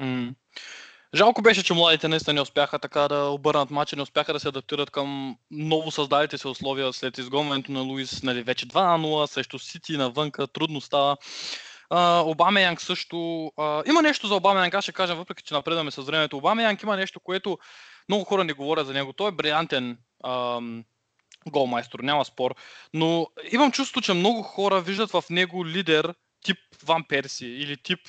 М. 0.00 0.34
Жалко 1.14 1.42
беше, 1.42 1.64
че 1.64 1.74
младите 1.74 2.08
наистина 2.08 2.34
не 2.34 2.40
успяха 2.40 2.78
така 2.78 3.08
да 3.08 3.24
обърнат 3.24 3.70
матча, 3.70 3.96
не 3.96 4.02
успяха 4.02 4.32
да 4.32 4.40
се 4.40 4.48
адаптират 4.48 4.90
към 4.90 5.36
ново 5.50 5.90
създалите 5.90 6.38
се 6.38 6.48
условия 6.48 6.92
след 6.92 7.18
изгонването 7.18 7.72
на 7.72 7.80
Луис, 7.80 8.22
нали, 8.22 8.42
вече 8.42 8.66
2 8.66 8.96
на 8.96 9.08
0 9.08 9.26
срещу 9.26 9.58
Сити 9.58 9.96
навънка, 9.96 10.46
трудно 10.46 10.80
става. 10.80 11.16
Обама 12.24 12.60
Янг 12.60 12.80
също. 12.80 13.16
Uh, 13.16 13.88
има 13.88 14.02
нещо 14.02 14.26
за 14.26 14.34
Обама 14.34 14.60
Янг, 14.60 14.74
аз 14.74 14.84
ще 14.84 14.92
кажа, 14.92 15.14
въпреки 15.14 15.42
че 15.42 15.54
напредваме 15.54 15.90
с 15.90 16.02
времето. 16.02 16.36
Обама 16.36 16.62
Янг 16.62 16.82
има 16.82 16.96
нещо, 16.96 17.20
което 17.20 17.58
много 18.08 18.24
хора 18.24 18.44
не 18.44 18.52
говорят 18.52 18.86
за 18.86 18.92
него. 18.92 19.12
Той 19.12 19.28
е 19.28 19.32
брилянтен 19.32 19.98
голмайстор, 21.46 22.00
няма 22.00 22.24
спор. 22.24 22.54
Но 22.94 23.26
имам 23.52 23.72
чувство, 23.72 24.00
че 24.00 24.12
много 24.12 24.42
хора 24.42 24.80
виждат 24.80 25.10
в 25.10 25.24
него 25.30 25.66
лидер 25.66 26.14
тип 26.44 26.58
Ван 26.84 27.04
Перси 27.08 27.46
или 27.46 27.76
тип 27.82 28.00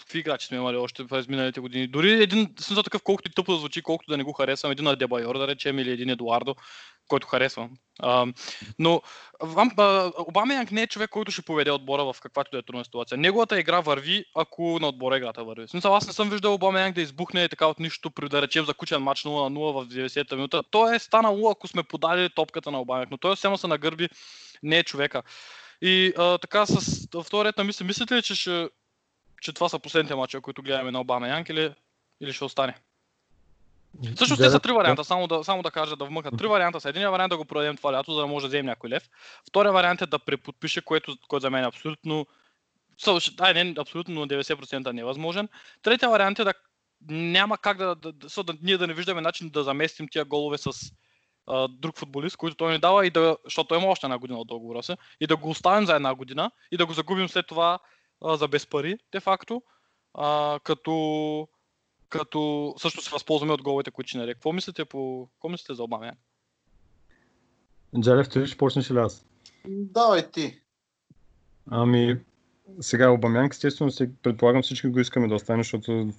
какви 0.00 0.18
играчи 0.18 0.46
сме 0.46 0.56
имали 0.56 0.76
още 0.76 1.06
през 1.06 1.28
миналите 1.28 1.60
години. 1.60 1.86
Дори 1.86 2.22
един, 2.22 2.54
смисъл 2.60 2.82
такъв, 2.82 3.02
колкото 3.02 3.30
и 3.30 3.34
тъпо 3.34 3.52
да 3.52 3.58
звучи, 3.58 3.82
колкото 3.82 4.10
да 4.10 4.16
не 4.16 4.22
го 4.22 4.32
харесвам, 4.32 4.72
един 4.72 4.86
Адебайор, 4.86 5.38
да 5.38 5.48
речем, 5.48 5.78
или 5.78 5.90
един 5.90 6.10
Едуардо, 6.10 6.54
който 7.08 7.26
харесвам. 7.26 7.70
А, 7.98 8.26
но 8.78 9.02
Обама 10.18 10.54
Янг 10.54 10.70
не 10.72 10.82
е 10.82 10.86
човек, 10.86 11.10
който 11.10 11.32
ще 11.32 11.42
поведе 11.42 11.70
отбора 11.70 12.04
в 12.04 12.16
каквато 12.22 12.50
да 12.50 12.58
е 12.58 12.62
трудна 12.62 12.84
ситуация. 12.84 13.18
Неговата 13.18 13.60
игра 13.60 13.80
върви, 13.80 14.24
ако 14.34 14.78
на 14.80 14.88
отбора 14.88 15.16
играта 15.16 15.44
върви. 15.44 15.68
Смисъл, 15.68 15.96
аз 15.96 16.06
не 16.06 16.12
съм 16.12 16.30
виждал 16.30 16.54
Обама 16.54 16.80
Янг 16.80 16.94
да 16.94 17.00
избухне 17.00 17.48
така 17.48 17.66
от 17.66 17.78
нищо, 17.78 18.10
при 18.10 18.28
да 18.28 18.42
речем 18.42 18.64
закучен 18.64 19.02
матч 19.02 19.24
0 19.24 19.48
на 19.48 19.60
0 19.60 19.84
в 19.84 19.88
90-та 19.88 20.36
минута. 20.36 20.62
Той 20.70 20.96
е 20.96 20.98
станало, 20.98 21.50
ако 21.50 21.68
сме 21.68 21.82
подали 21.82 22.30
топката 22.34 22.70
на 22.70 22.80
Обама 22.80 23.00
Янг, 23.00 23.10
но 23.10 23.18
той 23.18 23.36
само 23.36 23.58
се 23.58 23.66
нагърби, 23.66 24.08
не 24.62 24.78
е 24.78 24.84
човека. 24.84 25.22
И 25.82 26.12
а, 26.18 26.38
така 26.38 26.66
с 26.66 27.06
вторият 27.24 27.58
на 27.58 27.64
мисля, 27.64 27.84
мислите 27.84 28.14
ли, 28.14 28.22
че 28.22 28.34
ще 28.34 28.68
че 29.40 29.52
това 29.52 29.68
са 29.68 29.78
последните 29.78 30.14
мачове, 30.14 30.42
които 30.42 30.62
гледаме 30.62 30.90
на 30.90 31.00
Обама 31.00 31.28
Янг 31.28 31.48
или, 31.48 31.74
или 32.20 32.32
ще 32.32 32.44
остане? 32.44 32.74
Също 34.16 34.36
те 34.36 34.50
са 34.50 34.60
три 34.60 34.72
варианта, 34.72 35.04
само 35.04 35.26
да, 35.26 35.44
само 35.44 35.62
да 35.62 35.70
кажа 35.70 35.96
да 35.96 36.04
вмъкнат. 36.04 36.38
Три 36.38 36.46
варианта 36.46 36.80
са. 36.80 36.88
Единият 36.88 37.12
вариант 37.12 37.30
е 37.30 37.34
да 37.34 37.36
го 37.36 37.44
продадем 37.44 37.76
това 37.76 37.92
лято, 37.92 38.12
за 38.12 38.20
да 38.20 38.26
може 38.26 38.44
да 38.44 38.48
вземем 38.48 38.66
някой 38.66 38.90
лев. 38.90 39.10
Втория 39.48 39.72
вариант 39.72 40.02
е 40.02 40.06
да 40.06 40.18
преподпише, 40.18 40.80
което, 40.80 41.16
което 41.28 41.40
за 41.40 41.50
мен 41.50 41.64
е 41.64 41.66
абсолютно 41.66 42.26
Ай, 43.40 43.54
не, 43.54 43.74
абсолютно 43.78 44.20
на 44.20 44.28
90% 44.28 44.92
невъзможен. 44.92 45.48
Третия 45.82 46.08
вариант 46.08 46.38
е 46.38 46.44
да 46.44 46.54
няма 47.08 47.58
как 47.58 47.76
да, 47.76 47.94
да, 47.94 48.12
да, 48.12 48.42
да, 48.44 48.54
ние 48.62 48.78
да 48.78 48.86
не 48.86 48.94
виждаме 48.94 49.20
начин 49.20 49.50
да 49.50 49.64
заместим 49.64 50.08
тия 50.08 50.24
голове 50.24 50.58
с 50.58 50.70
а, 51.46 51.68
друг 51.68 51.98
футболист, 51.98 52.36
който 52.36 52.56
той 52.56 52.72
ни 52.72 52.78
дава, 52.78 53.06
и 53.06 53.10
да, 53.10 53.36
защото 53.44 53.74
има 53.74 53.86
още 53.86 54.06
една 54.06 54.18
година 54.18 54.38
от 54.38 54.48
договора 54.48 54.82
се, 54.82 54.96
и 55.20 55.26
да 55.26 55.36
го 55.36 55.50
оставим 55.50 55.86
за 55.86 55.94
една 55.94 56.14
година 56.14 56.50
и 56.72 56.76
да 56.76 56.86
го 56.86 56.92
загубим 56.92 57.28
след 57.28 57.46
това 57.46 57.78
а, 58.20 58.36
за 58.36 58.48
без 58.48 58.66
пари, 58.66 58.98
де 59.12 59.20
факто, 59.20 59.62
а, 60.14 60.60
като, 60.64 61.48
като 62.08 62.74
също 62.78 63.02
се 63.02 63.10
възползваме 63.10 63.52
от 63.52 63.62
головете, 63.62 63.90
които 63.90 64.08
ще. 64.08 64.34
Какво 64.34 64.52
мислите, 64.52 64.84
по... 64.84 65.28
Какво 65.32 65.48
мислите 65.48 65.74
за 65.74 65.82
Обамя? 65.82 66.12
Джалев, 68.00 68.28
ти 68.28 68.46
ще 68.46 68.56
почнеш 68.56 68.90
ли 68.90 68.98
аз? 68.98 69.26
Давай 69.68 70.30
ти. 70.30 70.60
Ами, 71.70 72.20
сега 72.80 73.10
Обамянк, 73.10 73.52
естествено, 73.52 73.90
си, 73.90 74.10
предполагам 74.22 74.62
всички 74.62 74.88
го 74.88 75.00
искаме 75.00 75.28
да 75.28 75.34
остане, 75.34 75.62
защото 75.62 76.10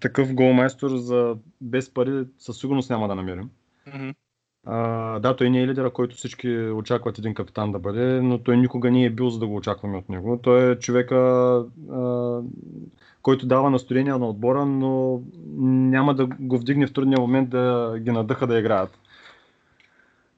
такъв 0.00 0.34
голмайстор 0.34 0.96
за 0.96 1.36
без 1.60 1.94
пари 1.94 2.24
със 2.38 2.58
сигурност 2.58 2.90
няма 2.90 3.08
да 3.08 3.14
намерим. 3.14 3.50
Mm-hmm. 3.88 4.14
А, 4.70 5.18
да, 5.18 5.36
той 5.36 5.50
не 5.50 5.62
е 5.62 5.66
лидера, 5.66 5.90
който 5.90 6.16
всички 6.16 6.58
очакват 6.58 7.18
един 7.18 7.34
капитан 7.34 7.72
да 7.72 7.78
бъде, 7.78 8.20
но 8.22 8.38
той 8.38 8.56
никога 8.56 8.90
не 8.90 9.04
е 9.04 9.10
бил 9.10 9.30
за 9.30 9.38
да 9.38 9.46
го 9.46 9.56
очакваме 9.56 9.98
от 9.98 10.08
него. 10.08 10.40
Той 10.42 10.70
е 10.70 10.78
човека, 10.78 11.16
а, 11.92 12.40
който 13.22 13.46
дава 13.46 13.70
настроение 13.70 14.12
на 14.12 14.28
отбора, 14.28 14.66
но 14.66 15.20
няма 15.56 16.14
да 16.14 16.26
го 16.26 16.58
вдигне 16.58 16.86
в 16.86 16.92
трудния 16.92 17.20
момент 17.20 17.50
да 17.50 17.94
ги 17.98 18.10
надъха 18.10 18.46
да 18.46 18.58
играят. 18.58 18.98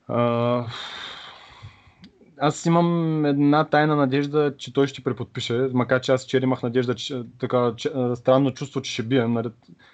А, 0.08 0.64
аз 2.38 2.66
имам 2.66 3.24
една 3.26 3.64
тайна 3.64 3.96
надежда, 3.96 4.54
че 4.58 4.72
той 4.72 4.86
ще 4.86 5.04
преподпише, 5.04 5.68
макар 5.72 6.00
че 6.00 6.12
аз 6.12 6.24
вчера 6.24 6.44
имах 6.44 6.62
надежда, 6.62 6.94
че 6.94 7.22
така 7.38 7.72
че, 7.76 7.90
странно 8.14 8.54
чувство, 8.54 8.82
че 8.82 8.92
ще 8.92 9.28
нали, 9.28 9.48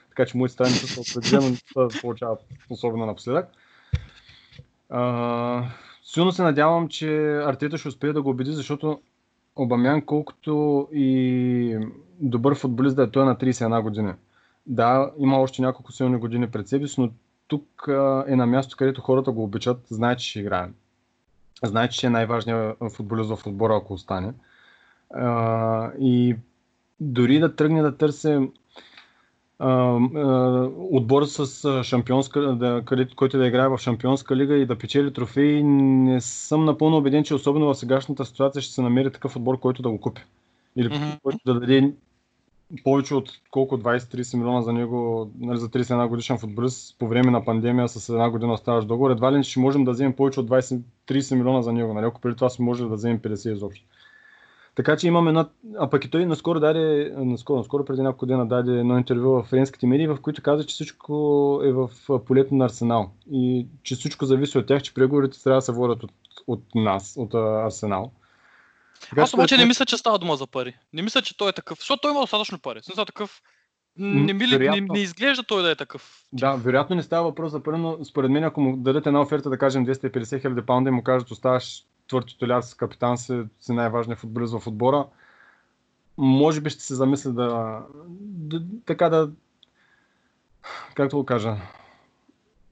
така 0.09 0.27
че 0.27 0.37
моите 0.37 0.53
странни 0.53 0.75
чувства 0.75 1.03
определено 1.03 1.57
получават, 2.01 2.41
особено 2.71 3.07
напоследък. 3.07 3.47
А, 3.47 3.66
силно 6.03 6.33
се 6.33 6.43
надявам, 6.43 6.89
че 6.89 7.37
Артета 7.37 7.79
ще 7.79 7.89
успее 7.89 8.13
да 8.13 8.23
го 8.23 8.31
убеди, 8.31 8.53
защото 8.53 9.01
Обамян, 9.57 10.03
колкото 10.03 10.89
и 10.93 11.79
добър 12.21 12.55
футболист 12.55 12.97
да 12.97 13.03
е, 13.03 13.11
той 13.11 13.23
е 13.23 13.27
на 13.27 13.37
31 13.37 13.83
години. 13.83 14.13
Да, 14.67 15.11
има 15.19 15.39
още 15.39 15.63
няколко 15.63 15.93
силни 15.93 16.17
години 16.17 16.51
пред 16.51 16.69
себе 16.69 16.89
си, 16.89 17.01
но 17.01 17.11
тук 17.49 17.85
е 18.27 18.37
на 18.37 18.47
място, 18.47 18.77
където 18.77 19.01
хората 19.01 19.33
го 19.33 19.45
обичат, 19.45 19.81
знаят, 19.89 20.19
че 20.19 20.31
ще 20.31 20.41
играе. 20.41 20.69
Знаят, 21.65 21.93
че 21.93 22.07
е 22.07 22.11
най-важният 22.11 22.77
футболист 22.93 23.37
в 23.37 23.47
отбора, 23.47 23.77
ако 23.77 23.95
остане. 23.95 24.33
И 26.01 26.37
дори 27.01 27.39
да 27.39 27.57
тръгне 27.57 27.83
да 27.83 27.97
търси 27.97 28.51
отбор 30.91 31.25
с 31.25 31.85
шампионска, 31.85 32.41
да, 32.41 32.83
който 33.17 33.39
да 33.39 33.47
играе 33.47 33.69
в 33.69 33.79
шампионска 33.79 34.37
лига 34.37 34.55
и 34.55 34.67
да 34.67 34.79
печели 34.79 35.13
трофеи, 35.13 35.63
не 35.63 36.21
съм 36.21 36.65
напълно 36.65 36.97
убеден, 36.97 37.25
че 37.25 37.35
особено 37.35 37.67
в 37.67 37.75
сегашната 37.75 38.25
ситуация 38.25 38.63
ще 38.63 38.75
се 38.75 38.83
намери 38.83 39.13
такъв 39.13 39.37
отбор, 39.37 39.61
който 39.61 39.83
да 39.83 39.91
го 39.91 40.01
купи. 40.01 40.23
Или 40.77 40.89
mm-hmm. 40.89 41.21
който 41.23 41.39
да 41.47 41.61
даде 41.61 41.93
повече 42.85 43.15
от 43.15 43.31
колко 43.51 43.79
20-30 43.79 44.37
милиона 44.37 44.63
за 44.63 44.73
него, 44.73 45.31
нали, 45.41 45.59
за 45.59 45.69
31 45.69 46.09
годишен 46.09 46.39
футболист 46.39 46.99
по 46.99 47.09
време 47.09 47.31
на 47.31 47.45
пандемия 47.45 47.89
с 47.89 48.09
една 48.09 48.31
година 48.31 48.53
оставаш 48.53 48.85
договор. 48.85 49.11
Едва 49.11 49.33
ли 49.33 49.45
ще 49.45 49.61
можем 49.61 49.85
да 49.85 49.91
вземем 49.91 50.13
повече 50.13 50.41
от 50.41 50.49
20-30 50.49 51.35
милиона 51.35 51.63
за 51.63 51.73
него. 51.73 51.95
Нали? 51.95 52.07
Ако 52.07 52.21
преди 52.21 52.37
това 52.37 52.51
сме 52.51 52.65
може 52.65 52.85
да 52.85 52.95
вземем 52.95 53.19
50 53.19 53.53
изобщо. 53.53 53.85
Така 54.77 54.97
че 54.97 55.07
имаме 55.07 55.29
една... 55.29 55.49
А 55.79 55.91
пък 55.91 56.05
и 56.05 56.11
той 56.11 56.27
наскоро 56.27 56.61
даде, 56.61 57.13
наскоро, 57.17 57.59
наскоро 57.59 57.85
преди 57.85 58.03
няколко 58.03 58.27
дена 58.27 58.49
даде 58.49 58.79
едно 58.79 58.99
интервю 58.99 59.31
в 59.31 59.43
френските 59.43 59.87
медии, 59.87 60.07
в 60.07 60.19
които 60.23 60.43
каза, 60.43 60.67
че 60.67 60.75
всичко 60.75 61.13
е 61.65 61.73
в 61.73 61.91
полето 62.27 62.55
на 62.55 62.65
Арсенал. 62.65 63.11
И 63.31 63.67
че 63.83 63.95
всичко 63.95 64.25
зависи 64.25 64.59
от 64.59 64.67
тях, 64.67 64.83
че 64.83 64.95
преговорите 64.95 65.43
трябва 65.43 65.59
да 65.59 65.63
се 65.63 65.73
водят 65.73 66.03
от, 66.03 66.13
от 66.47 66.63
нас, 66.75 67.15
от 67.17 67.35
Арсенал. 67.35 68.13
Така, 69.11 69.23
Аз 69.23 69.35
обаче 69.35 69.57
не 69.57 69.67
мисля, 69.67 69.87
че 69.87 69.97
става 69.97 70.19
дума 70.19 70.37
за 70.37 70.47
пари. 70.47 70.77
Не 70.93 71.03
мисля, 71.03 71.23
че 71.23 71.37
той 71.37 71.49
е 71.49 71.53
такъв. 71.53 71.79
Защото 71.79 72.01
той 72.01 72.11
има 72.11 72.21
достатъчно 72.21 72.59
пари. 72.59 72.83
Смисъл 72.83 73.05
такъв. 73.05 73.43
Не, 73.99 74.33
ми, 74.33 74.47
вероятно... 74.47 74.83
не, 74.83 74.89
не 74.93 74.99
изглежда 74.99 75.43
той 75.43 75.63
да 75.63 75.71
е 75.71 75.77
такъв. 75.77 76.25
Да, 76.33 76.55
вероятно 76.55 76.97
не 76.97 77.03
става 77.03 77.29
въпрос 77.29 77.53
за 77.53 77.63
пари, 77.63 77.79
но 77.79 78.05
според 78.05 78.31
мен, 78.31 78.45
ако 78.45 78.61
му 78.61 78.77
дадете 78.77 79.09
една 79.09 79.21
оферта, 79.21 79.51
да 79.51 79.59
кажем 79.59 79.87
250 79.87 80.41
хиляди 80.41 80.63
паунда 80.63 80.89
и 80.89 80.93
му 80.93 81.03
кажат, 81.03 81.31
оставаш 81.31 81.85
твърд 82.09 82.65
с 82.65 82.75
капитан 82.75 83.19
си, 83.19 83.43
си 83.61 83.73
най-важният 83.73 84.21
футболист 84.21 84.59
в 84.59 84.67
отбора, 84.67 85.07
може 86.19 86.61
би 86.61 86.71
ще 86.71 86.83
се 86.83 86.95
замисля 86.95 87.33
да, 87.33 87.83
да 88.21 88.63
така 88.87 89.09
да 89.09 89.31
както 90.95 91.17
го 91.17 91.25
кажа, 91.25 91.57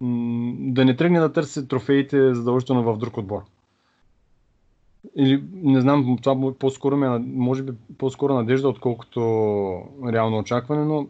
да 0.01 0.85
не 0.85 0.97
тръгне 0.97 1.21
да 1.21 1.33
търси 1.33 1.69
трофеите 1.69 2.35
задължително 2.35 2.83
в 2.83 2.99
друг 2.99 3.17
отбор. 3.17 3.43
Или 5.17 5.45
не 5.53 5.81
знам, 5.81 6.19
това 6.23 6.53
по-скоро 6.59 6.97
ме, 6.97 7.19
може 7.19 7.63
би 7.63 7.73
по-скоро 7.99 8.35
надежда, 8.35 8.69
отколкото 8.69 9.21
реално 10.13 10.39
очакване, 10.39 10.85
но 10.85 11.09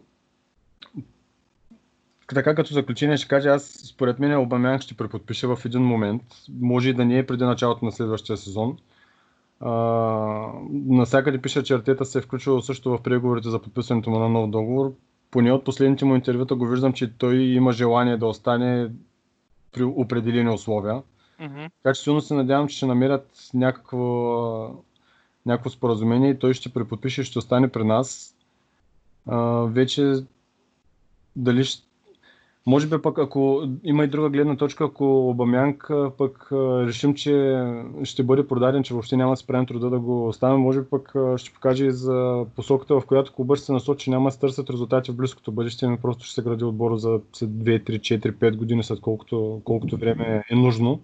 така 2.33 2.55
като 2.55 2.73
заключение 2.73 3.17
ще 3.17 3.27
кажа, 3.27 3.49
аз 3.49 3.63
според 3.63 4.19
мен 4.19 4.37
Обамян 4.37 4.79
ще 4.79 4.97
преподпише 4.97 5.47
в 5.47 5.59
един 5.65 5.81
момент. 5.81 6.23
Може 6.61 6.89
и 6.89 6.93
да 6.93 7.05
не 7.05 7.17
е 7.17 7.25
преди 7.25 7.43
началото 7.43 7.85
на 7.85 7.91
следващия 7.91 8.37
сезон. 8.37 8.77
А, 9.59 9.71
насякъде 10.71 11.41
пише, 11.41 11.63
че 11.63 11.73
Артета 11.73 12.05
се 12.05 12.17
е 12.17 12.21
включил 12.21 12.61
също 12.61 12.89
в 12.89 13.03
преговорите 13.03 13.49
за 13.49 13.61
подписването 13.61 14.09
му 14.09 14.19
на 14.19 14.29
нов 14.29 14.49
договор. 14.49 14.93
Поне 15.31 15.51
от 15.51 15.63
последните 15.63 16.05
му 16.05 16.15
интервюта 16.15 16.55
го 16.55 16.67
виждам, 16.67 16.93
че 16.93 17.17
той 17.17 17.35
има 17.35 17.71
желание 17.71 18.17
да 18.17 18.27
остане 18.27 18.91
при 19.71 19.83
определени 19.83 20.49
условия. 20.49 21.01
Mm-hmm. 21.41 21.69
Така 21.83 21.93
че 21.93 22.01
силно 22.01 22.21
се 22.21 22.33
надявам, 22.33 22.67
че 22.67 22.77
ще 22.77 22.85
намерят 22.85 23.49
някакво, 23.53 24.83
някакво 25.45 25.69
споразумение 25.69 26.29
и 26.29 26.39
той 26.39 26.53
ще 26.53 26.73
преподпише 26.73 27.21
и 27.21 27.23
ще 27.23 27.39
остане 27.39 27.67
при 27.67 27.83
нас. 27.83 28.35
А, 29.25 29.37
вече 29.61 30.13
дали 31.35 31.63
ще 31.63 31.85
може 32.65 32.87
би 32.87 33.01
пък 33.01 33.17
ако 33.17 33.63
има 33.83 34.03
и 34.03 34.07
друга 34.07 34.29
гледна 34.29 34.55
точка, 34.55 34.83
ако 34.83 35.29
Обамянг 35.29 35.91
пък 36.17 36.47
решим, 36.51 37.13
че 37.13 37.63
ще 38.03 38.23
бъде 38.23 38.47
продаден, 38.47 38.83
че 38.83 38.93
въобще 38.93 39.17
няма 39.17 39.33
да 39.33 39.37
се 39.37 39.47
правим 39.47 39.65
труда 39.65 39.89
да 39.89 39.99
го 39.99 40.27
оставим, 40.27 40.59
може 40.59 40.81
би 40.81 40.89
пък 40.89 41.13
ще 41.37 41.53
покаже 41.53 41.85
и 41.85 41.91
за 41.91 42.45
посоката, 42.55 42.99
в 42.99 43.05
която 43.05 43.33
клубът 43.33 43.57
ще 43.57 43.65
се 43.65 43.73
насочи, 43.73 44.09
няма 44.09 44.29
да 44.29 44.39
търсят 44.39 44.69
резултати 44.69 45.11
в 45.11 45.15
близкото 45.15 45.51
бъдеще, 45.51 45.87
но 45.87 45.97
просто 45.97 46.23
ще 46.23 46.33
се 46.33 46.43
гради 46.43 46.63
отбора 46.63 46.97
за 46.97 47.09
2, 47.09 47.43
3, 47.43 47.99
4, 47.99 48.31
5 48.31 48.55
години, 48.55 48.83
след 48.83 49.01
колкото, 49.01 49.61
колкото 49.63 49.97
време 49.97 50.43
е 50.51 50.55
нужно. 50.55 51.01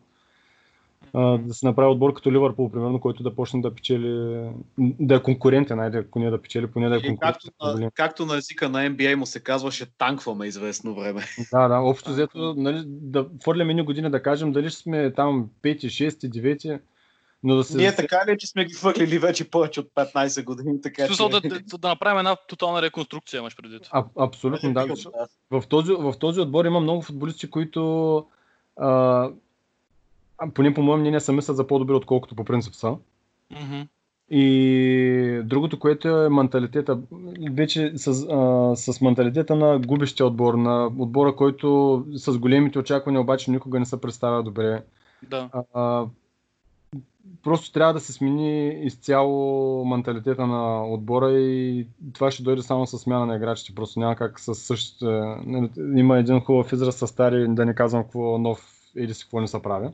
А, 1.13 1.37
да 1.37 1.53
се 1.53 1.65
направи 1.65 1.91
отбор 1.91 2.13
като 2.13 2.31
Ливърпул, 2.31 2.71
примерно, 2.71 2.99
който 2.99 3.23
да 3.23 3.35
почне 3.35 3.61
да 3.61 3.75
печели, 3.75 4.41
да 4.77 5.15
е 5.15 5.23
конкурентен, 5.23 5.79
айде, 5.79 5.97
ако 5.97 6.19
не 6.19 6.29
да 6.29 6.41
печели, 6.41 6.67
поне 6.67 6.89
да 6.89 6.95
е 6.95 6.99
Или 6.99 7.17
както, 7.21 7.51
конкурентен. 7.57 7.83
на, 7.85 7.91
както 7.91 8.25
на 8.25 8.37
езика 8.37 8.69
на 8.69 8.79
NBA 8.79 9.15
му 9.15 9.25
се 9.25 9.39
казваше 9.39 9.97
танкваме 9.97 10.45
известно 10.45 10.95
време. 10.95 11.23
Да, 11.51 11.67
да, 11.67 11.75
общо 11.75 12.09
взето, 12.09 12.53
нали, 12.57 12.83
да 12.85 13.27
фърлям 13.43 13.69
едни 13.69 13.81
години 13.81 14.09
да 14.09 14.23
кажем 14.23 14.51
дали 14.51 14.69
ще 14.69 14.79
сме 14.81 15.13
там 15.13 15.49
5, 15.63 15.85
6, 15.85 16.09
9, 16.09 16.79
но 17.43 17.55
да 17.55 17.63
се... 17.63 17.77
Ние 17.77 17.95
така 17.95 18.23
ли, 18.27 18.37
че 18.37 18.47
сме 18.47 18.65
ги 18.65 18.73
хвърлили 18.73 19.19
вече 19.19 19.49
повече 19.49 19.79
от 19.79 19.87
15 19.95 20.43
години, 20.43 20.81
така 20.81 21.05
смисъл 21.05 21.29
че... 21.29 21.41
да, 21.41 21.49
да, 21.49 21.77
да 21.77 21.87
направим 21.87 22.19
една 22.19 22.35
тотална 22.35 22.81
реконструкция, 22.81 23.39
имаш 23.39 23.55
предвид. 23.55 23.87
А, 23.91 24.05
абсолютно, 24.19 24.73
да. 24.73 24.85
Защото 24.89 25.17
В 25.51 25.63
този, 25.69 25.93
в 25.93 26.13
този 26.19 26.39
отбор 26.39 26.65
има 26.65 26.79
много 26.79 27.01
футболисти, 27.01 27.49
които 27.49 28.25
а, 28.77 29.29
поне 30.49 30.73
по 30.73 30.81
мое 30.81 30.97
мнение 30.97 31.19
са 31.19 31.33
мислят 31.33 31.57
за 31.57 31.67
по-добри, 31.67 31.93
отколкото 31.93 32.35
по 32.35 32.43
принцип 32.43 32.73
са. 32.73 32.95
Мгм. 33.51 33.81
И 34.33 35.41
другото, 35.45 35.79
което 35.79 36.07
е 36.07 36.29
менталитета, 36.29 36.99
вече 37.51 37.91
с, 37.95 38.07
а, 38.07 38.75
с 38.75 39.01
менталитета 39.01 39.55
на 39.55 39.79
губещия 39.79 40.25
отбор, 40.25 40.53
на 40.53 40.85
отбора, 40.97 41.35
който 41.35 42.05
с 42.15 42.37
големите 42.37 42.79
очаквания 42.79 43.21
обаче 43.21 43.51
никога 43.51 43.79
не 43.79 43.85
се 43.85 44.01
представя 44.01 44.43
добре. 44.43 44.83
Да. 45.29 45.49
А, 45.73 46.05
просто 47.43 47.71
трябва 47.71 47.93
да 47.93 47.99
се 47.99 48.13
смени 48.13 48.69
изцяло 48.85 49.85
менталитета 49.85 50.47
на 50.47 50.87
отбора 50.87 51.31
и 51.31 51.87
това 52.13 52.31
ще 52.31 52.43
дойде 52.43 52.61
само 52.61 52.87
с 52.87 52.97
смяна 52.99 53.25
на 53.25 53.35
играчите. 53.35 53.75
Просто 53.75 53.99
няма 53.99 54.15
как 54.15 54.39
с 54.39 54.55
същите. 54.55 55.05
нали, 55.45 55.69
Има 55.95 56.17
един 56.17 56.39
хубав 56.39 56.73
израз 56.73 56.95
с 56.95 57.07
стари, 57.07 57.45
да 57.49 57.65
не 57.65 57.75
казвам 57.75 58.03
какво 58.03 58.37
нов 58.37 58.71
или 58.95 59.13
си 59.13 59.23
какво 59.23 59.41
не 59.41 59.47
се 59.47 59.61
прави. 59.61 59.87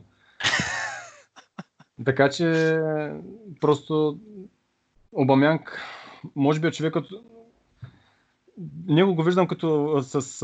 Така 2.04 2.30
че 2.30 2.78
просто 3.60 4.18
Обамянг, 5.12 5.82
може 6.36 6.60
би 6.60 6.66
е 6.66 6.70
човекът. 6.70 7.06
Него 8.86 9.14
го 9.14 9.22
виждам 9.22 9.48
като 9.48 9.98
с, 10.02 10.22
с, 10.22 10.38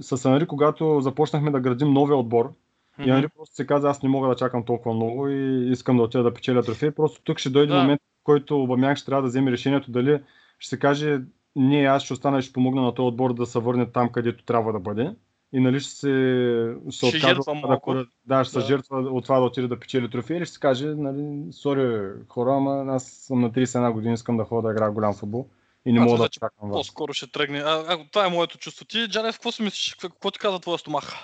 с 0.00 0.24
Анри, 0.24 0.46
когато 0.46 1.00
започнахме 1.00 1.50
да 1.50 1.60
градим 1.60 1.92
новия 1.92 2.16
отбор. 2.16 2.52
И 2.98 3.02
Мгм. 3.02 3.10
Анри 3.10 3.28
просто 3.28 3.54
се 3.54 3.66
каза, 3.66 3.90
аз 3.90 4.02
не 4.02 4.08
мога 4.08 4.28
да 4.28 4.34
чакам 4.34 4.64
толкова 4.64 4.94
много 4.94 5.28
и 5.28 5.70
искам 5.70 5.96
да 5.96 6.02
отида 6.02 6.22
да 6.22 6.34
печеля 6.34 6.62
трофей. 6.62 6.90
Просто 6.90 7.22
тук 7.22 7.38
ще 7.38 7.50
дойде 7.50 7.72
Да. 7.72 7.80
момент, 7.80 8.00
в 8.20 8.24
който 8.24 8.62
Обамянг 8.62 8.96
ще 8.96 9.06
трябва 9.06 9.22
да 9.22 9.28
вземе 9.28 9.50
решението 9.50 9.90
дали 9.90 10.20
ще 10.58 10.68
се 10.68 10.78
каже, 10.78 11.20
не, 11.56 11.82
аз 11.84 12.02
ще 12.02 12.12
остана 12.12 12.38
и 12.38 12.42
ще 12.42 12.52
помогна 12.52 12.82
на 12.82 12.94
този 12.94 13.06
отбор 13.06 13.34
да 13.34 13.46
се 13.46 13.58
върне 13.58 13.86
там, 13.86 14.08
където 14.08 14.44
трябва 14.44 14.72
да 14.72 14.80
бъде. 14.80 15.14
И 15.52 15.60
нали 15.60 15.80
ще 15.80 15.90
се, 15.90 16.74
ще 16.90 17.06
се 17.10 17.18
Ще 17.18 17.26
отказва 17.26 17.54
малко. 17.54 17.94
да, 17.94 18.06
да, 18.26 18.44
ще 18.44 18.52
се 18.52 18.58
Да. 18.58 18.64
жертва 18.66 18.98
от 18.98 19.24
това 19.24 19.38
да 19.38 19.44
отиде 19.44 19.68
да 19.68 19.80
печели 19.80 20.10
трофей 20.10 20.36
или 20.36 20.44
ще 20.46 20.54
се 20.54 20.60
каже, 20.60 20.86
нали, 20.86 21.52
сори 21.52 22.08
хора, 22.28 22.54
ама 22.56 22.94
аз 22.94 23.04
съм 23.04 23.40
на 23.40 23.50
31 23.50 23.92
години, 23.92 24.14
искам 24.14 24.36
да 24.36 24.44
ходя 24.44 24.68
да 24.68 24.72
играя 24.72 24.90
голям 24.90 25.14
футбол 25.14 25.46
и 25.86 25.92
не 25.92 26.00
Аз 26.00 26.06
мога 26.06 26.18
да 26.22 26.28
чакам 26.28 26.70
вас. 26.70 26.72
По-скоро 26.72 27.12
ще 27.12 27.32
тръгне. 27.32 27.58
А, 27.58 27.84
а, 27.88 27.98
това 28.12 28.26
е 28.26 28.30
моето 28.30 28.58
чувство. 28.58 28.84
Ти, 28.84 29.08
Джанев, 29.08 29.34
какво 29.34 29.52
си 29.52 29.62
мислиш? 29.62 29.92
Какво, 29.94 30.08
какво 30.08 30.30
ти 30.30 30.38
каза 30.38 30.58
твоя 30.58 30.78
стомах? 30.78 31.14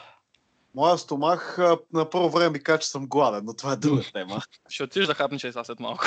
Моя 0.74 0.98
стомах 0.98 1.58
на 1.92 2.10
първо 2.10 2.30
време 2.30 2.50
ми 2.50 2.62
каза, 2.62 2.78
че 2.78 2.88
съм 2.88 3.06
гладен, 3.06 3.44
но 3.44 3.54
това 3.54 3.72
е 3.72 3.76
друга 3.76 4.02
тема. 4.12 4.40
Ще 4.68 4.84
отидеш 4.84 5.06
да 5.06 5.14
хапнеш 5.14 5.40
сега 5.40 5.64
след 5.64 5.80
малко. 5.80 6.04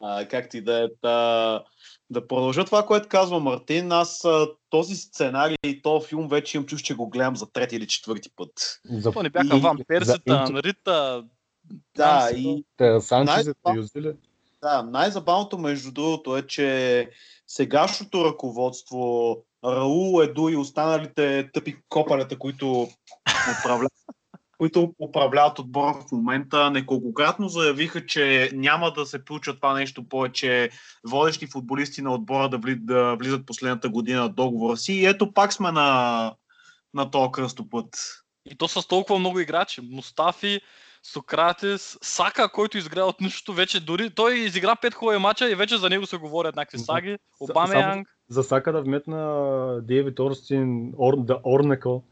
А, 0.00 0.28
както 0.28 0.56
и 0.56 0.60
да 0.60 0.84
е. 0.84 0.86
Да, 1.02 1.64
да 2.10 2.26
продължа 2.28 2.64
това, 2.64 2.86
което 2.86 3.08
казва 3.08 3.40
Мартин. 3.40 3.92
Аз 3.92 4.24
а, 4.24 4.46
този 4.70 4.96
сценарий 4.96 5.56
и 5.64 5.82
този 5.82 6.06
филм 6.06 6.28
вече 6.28 6.56
имам 6.56 6.66
чувство, 6.66 6.86
че 6.86 6.94
го 6.94 7.08
гледам 7.08 7.36
за 7.36 7.46
трети 7.46 7.76
или 7.76 7.86
четвърти 7.86 8.30
път. 8.36 8.80
За 8.84 9.12
То 9.12 9.22
не 9.22 9.30
бяха 9.30 9.56
И- 9.56 9.60
вамперсата, 9.60 10.22
за- 10.28 10.52
Анрита. 10.52 11.24
Да, 11.96 12.18
Там 12.20 12.28
си- 12.28 12.36
и 12.38 12.64
Юзили. 13.76 14.12
да, 14.62 14.82
най-забавното 14.82 15.58
между 15.58 15.92
другото 15.92 16.36
е, 16.36 16.42
че 16.42 17.10
сегашното 17.46 18.24
ръководство, 18.24 19.36
Раул, 19.64 20.22
Еду 20.22 20.48
и 20.48 20.56
останалите 20.56 21.50
тъпи 21.52 21.76
копалета, 21.88 22.38
които 22.38 22.88
управляват 23.60 23.92
които 24.58 24.94
управляват 24.98 25.58
отбора 25.58 25.94
в 25.94 26.12
момента, 26.12 26.70
неколкократно 26.70 27.48
заявиха, 27.48 28.06
че 28.06 28.50
няма 28.54 28.92
да 28.92 29.06
се 29.06 29.24
получва 29.24 29.54
това 29.54 29.74
нещо 29.74 30.08
повече 30.08 30.70
водещи 31.04 31.46
футболисти 31.46 32.02
на 32.02 32.14
отбора 32.14 32.48
да, 32.48 32.58
вли, 32.58 32.76
да 32.76 33.14
влизат 33.14 33.46
последната 33.46 33.88
година 33.88 34.22
на 34.22 34.28
договора 34.28 34.76
си. 34.76 34.92
И 34.92 35.06
ето 35.06 35.32
пак 35.32 35.52
сме 35.52 35.72
на, 35.72 36.32
на 36.94 37.10
този 37.10 37.32
кръстопът. 37.32 37.88
И 38.50 38.56
то 38.56 38.68
с 38.68 38.88
толкова 38.88 39.18
много 39.18 39.40
играчи. 39.40 39.80
Мустафи, 39.90 40.60
Сократес, 41.02 41.98
Сака, 42.02 42.52
който 42.52 42.78
изгря 42.78 43.04
от 43.04 43.20
нищото, 43.20 43.52
вече 43.52 43.80
дори 43.80 44.10
той 44.10 44.38
изигра 44.38 44.76
пет 44.76 44.94
хубави 44.94 45.18
мача 45.18 45.50
и 45.50 45.54
вече 45.54 45.76
за 45.76 45.88
него 45.88 46.06
се 46.06 46.16
говорят 46.16 46.56
някакви 46.56 46.78
саги. 46.78 47.18
Обамеянг. 47.40 48.08
За 48.28 48.42
Сака 48.42 48.72
да 48.72 48.82
вметна 48.82 49.80
Дейвид 49.82 50.20
Орстин, 50.20 50.92
Ор, 50.98 51.16
да, 51.16 51.38
Орнекъл, 51.44 52.04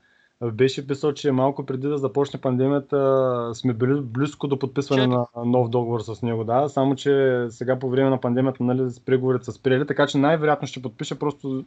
беше 0.45 0.87
писал, 0.87 1.13
че 1.13 1.33
малко 1.33 1.67
преди 1.67 1.89
да 1.89 1.99
започне 1.99 2.41
пандемията 2.41 3.51
сме 3.55 3.75
били 3.75 4.01
близко 4.01 4.49
до 4.49 4.59
подписване 4.59 5.03
Чето. 5.03 5.27
на 5.37 5.45
нов 5.45 5.69
договор 5.69 6.01
с 6.01 6.23
него, 6.23 6.45
да, 6.45 6.69
само 6.69 6.97
че 6.97 7.47
сега 7.51 7.79
по 7.79 7.91
време 7.91 8.11
на 8.11 8.21
пандемията 8.21 8.65
нали, 8.65 8.91
с 8.91 9.01
преговорите 9.01 9.45
са 9.45 9.53
спрели, 9.53 9.87
така 9.87 10.07
че 10.07 10.19
най-вероятно 10.19 10.69
ще 10.69 10.83
подпише, 10.83 11.19
просто 11.19 11.65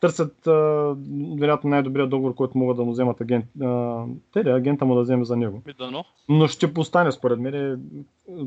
търсят 0.00 0.46
а, 0.46 0.52
вероятно 1.38 1.70
най-добрият 1.70 2.10
договор, 2.10 2.34
който 2.34 2.58
могат 2.58 2.76
да 2.76 2.84
му 2.84 2.92
вземат 2.92 3.20
агент, 3.20 3.44
а, 3.62 4.04
те, 4.32 4.44
ли, 4.44 4.50
агента 4.50 4.84
му 4.84 4.94
да 4.94 5.02
вземе 5.02 5.24
за 5.24 5.36
него. 5.36 5.62
Дано. 5.78 6.04
Но 6.28 6.48
ще 6.48 6.74
постане 6.74 7.12
според 7.12 7.40
мен. 7.40 7.82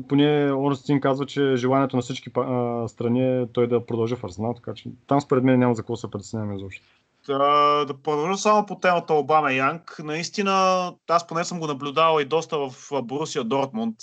Поне 0.08 0.52
Орстин 0.52 1.00
казва, 1.00 1.26
че 1.26 1.56
желанието 1.56 1.96
на 1.96 2.02
всички 2.02 2.30
а, 2.36 2.88
страни 2.88 3.40
е 3.42 3.46
той 3.52 3.66
да 3.66 3.86
продължи 3.86 4.16
в 4.16 4.24
Арсенал, 4.24 4.54
така 4.54 4.74
че 4.74 4.90
там 5.06 5.20
според 5.20 5.44
мен 5.44 5.58
няма 5.58 5.74
за 5.74 5.82
какво 5.82 5.96
се 5.96 6.10
притесняваме 6.10 6.56
изобщо. 6.56 6.86
Да, 7.26 7.86
продължа 8.02 8.38
само 8.38 8.66
по 8.66 8.78
темата 8.78 9.14
Обама 9.14 9.52
Янг. 9.52 9.96
Наистина, 10.04 10.92
аз 11.08 11.26
поне 11.26 11.44
съм 11.44 11.60
го 11.60 11.66
наблюдавал 11.66 12.20
и 12.20 12.24
доста 12.24 12.58
в 12.58 13.02
Борусия 13.02 13.44
Дортмунд. 13.44 13.96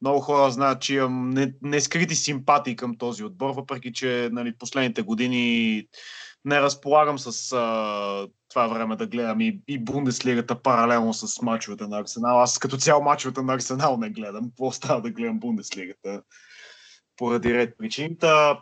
Много 0.00 0.20
хора 0.20 0.50
знаят, 0.50 0.80
че 0.80 0.94
имам 0.94 1.30
не- 1.30 1.54
нескрити 1.62 2.14
симпатии 2.14 2.76
към 2.76 2.98
този 2.98 3.24
отбор, 3.24 3.50
въпреки 3.50 3.92
че 3.92 4.28
нали, 4.32 4.58
последните 4.58 5.02
години 5.02 5.84
не 6.44 6.60
разполагам 6.62 7.18
с 7.18 7.52
а, 7.52 8.28
това 8.48 8.66
време 8.66 8.96
да 8.96 9.06
гледам 9.06 9.40
и, 9.40 9.60
и 9.68 9.78
Бундеслигата 9.78 10.62
паралелно 10.62 11.14
с 11.14 11.42
мачовете 11.42 11.86
на 11.86 11.98
Арсенал. 11.98 12.40
Аз 12.40 12.58
като 12.58 12.76
цяло 12.76 13.02
мачовете 13.02 13.42
на 13.42 13.54
Арсенал 13.54 13.96
не 13.96 14.10
гледам. 14.10 14.44
Какво 14.44 14.72
става 14.72 15.00
да 15.00 15.10
гледам 15.10 15.40
Бундеслигата? 15.40 16.22
Поради 17.16 17.54
ред 17.54 17.74
причини. 17.78 18.18
Та, 18.18 18.60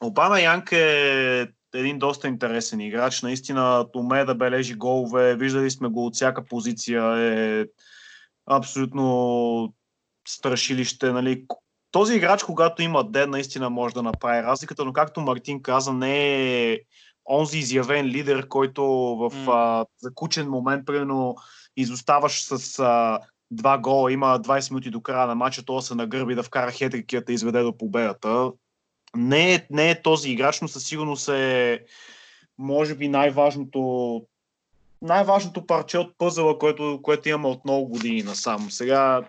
Обама 0.00 0.40
Янг 0.40 0.72
е 0.72 1.46
един 1.74 1.98
доста 1.98 2.28
интересен 2.28 2.80
играч. 2.80 3.22
Наистина 3.22 3.86
умее 3.96 4.24
да 4.24 4.34
бележи 4.34 4.74
голове. 4.74 5.36
Виждали 5.36 5.70
сме 5.70 5.88
го 5.88 6.06
от 6.06 6.14
всяка 6.14 6.44
позиция. 6.44 7.16
Е 7.18 7.66
абсолютно 8.46 9.74
страшилище. 10.28 11.12
Нали. 11.12 11.44
Този 11.90 12.14
играч, 12.16 12.42
когато 12.42 12.82
има 12.82 13.10
ден, 13.10 13.30
наистина 13.30 13.70
може 13.70 13.94
да 13.94 14.02
направи 14.02 14.42
разликата, 14.42 14.84
но 14.84 14.92
както 14.92 15.20
Мартин 15.20 15.62
каза, 15.62 15.92
не 15.92 16.72
е 16.72 16.80
онзи 17.30 17.58
изявен 17.58 18.06
лидер, 18.06 18.48
който 18.48 18.84
в 19.16 19.32
М. 19.46 19.52
а, 19.52 19.86
закучен 19.98 20.48
момент, 20.48 20.86
примерно, 20.86 21.36
изоставаш 21.76 22.42
с 22.42 22.78
а, 22.78 23.18
два 23.50 23.78
гола, 23.78 24.12
има 24.12 24.40
20 24.40 24.70
минути 24.70 24.90
до 24.90 25.00
края 25.00 25.26
на 25.26 25.34
матча, 25.34 25.64
то 25.64 25.82
се 25.82 25.94
нагърби 25.94 26.34
да 26.34 26.42
вкара 26.42 26.70
хетрик 26.70 27.12
и 27.12 27.22
изведе 27.28 27.62
до 27.62 27.76
победата. 27.78 28.52
Не 29.16 29.54
е, 29.54 29.66
не 29.70 29.90
е 29.90 30.02
този 30.02 30.30
играч, 30.30 30.60
но 30.60 30.68
със 30.68 30.84
сигурност 30.84 31.28
е 31.28 31.80
може 32.58 32.94
би 32.94 33.08
най-важното 33.08 34.22
най-важното 35.02 35.66
парче 35.66 35.98
от 35.98 36.18
пъзела, 36.18 36.58
което, 36.58 37.00
което 37.02 37.28
имаме 37.28 37.48
от 37.48 37.64
много 37.64 37.88
години 37.88 38.22
насам. 38.22 38.70
Сега, 38.70 39.22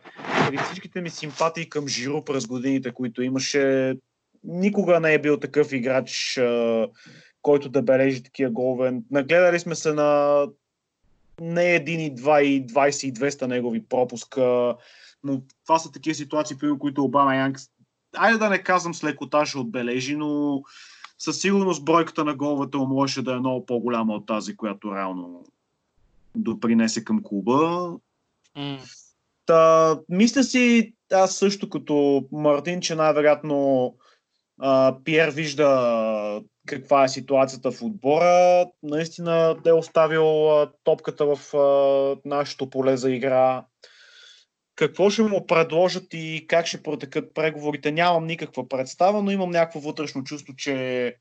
при 0.49 0.57
всичките 0.57 1.01
ми 1.01 1.09
симпатии 1.09 1.69
към 1.69 1.87
Жиро 1.87 2.23
през 2.23 2.47
годините, 2.47 2.91
които 2.91 3.21
имаше, 3.21 3.95
никога 4.43 4.99
не 4.99 5.13
е 5.13 5.21
бил 5.21 5.39
такъв 5.39 5.71
играч, 5.71 6.39
който 7.41 7.69
да 7.69 7.81
бележи 7.81 8.23
такива 8.23 8.51
голове. 8.51 8.93
Нагледали 9.11 9.59
сме 9.59 9.75
се 9.75 9.93
на 9.93 10.41
не 11.41 11.75
един 11.75 11.99
и 11.99 12.15
два 12.15 12.41
и 12.41 12.67
20 12.67 13.07
и 13.07 13.13
200 13.13 13.45
негови 13.45 13.85
пропуска, 13.85 14.75
но 15.23 15.41
това 15.65 15.79
са 15.79 15.91
такива 15.91 16.15
ситуации, 16.15 16.57
при 16.57 16.79
които 16.79 17.03
Обама 17.03 17.35
Янг, 17.35 17.59
айде 18.17 18.37
да 18.37 18.49
не 18.49 18.63
казвам 18.63 18.93
с 18.93 19.03
лекота 19.03 19.45
ще 19.45 19.57
отбележи, 19.57 20.15
но 20.15 20.61
със 21.19 21.41
сигурност 21.41 21.85
бройката 21.85 22.25
на 22.25 22.35
головете 22.35 22.77
му 22.77 22.85
можеше 22.85 23.21
да 23.21 23.33
е 23.33 23.39
много 23.39 23.65
по-голяма 23.65 24.13
от 24.13 24.25
тази, 24.25 24.55
която 24.55 24.95
реално 24.95 25.43
допринесе 26.35 27.03
към 27.03 27.23
клуба. 27.23 27.91
М. 28.55 28.79
Та, 29.45 29.99
мисля 30.09 30.43
си, 30.43 30.93
аз 31.13 31.35
също 31.35 31.69
като 31.69 32.25
Мартин, 32.31 32.81
че 32.81 32.95
най-вероятно 32.95 33.93
а, 34.61 34.95
Пиер 35.03 35.29
вижда 35.29 36.41
каква 36.65 37.03
е 37.03 37.09
ситуацията 37.09 37.71
в 37.71 37.81
отбора. 37.81 38.65
Наистина 38.83 39.57
е 39.65 39.71
оставил 39.71 40.51
а, 40.51 40.71
топката 40.83 41.35
в 41.35 41.57
а, 41.57 42.29
нашето 42.29 42.69
поле 42.69 42.97
за 42.97 43.11
игра. 43.11 43.65
Какво 44.75 45.09
ще 45.09 45.21
му 45.21 45.47
предложат 45.47 46.13
и 46.13 46.45
как 46.47 46.65
ще 46.65 46.83
протекат 46.83 47.33
преговорите, 47.33 47.91
нямам 47.91 48.25
никаква 48.25 48.69
представа, 48.69 49.21
но 49.21 49.31
имам 49.31 49.49
някакво 49.49 49.79
вътрешно 49.79 50.23
чувство, 50.23 50.55
че 50.55 51.15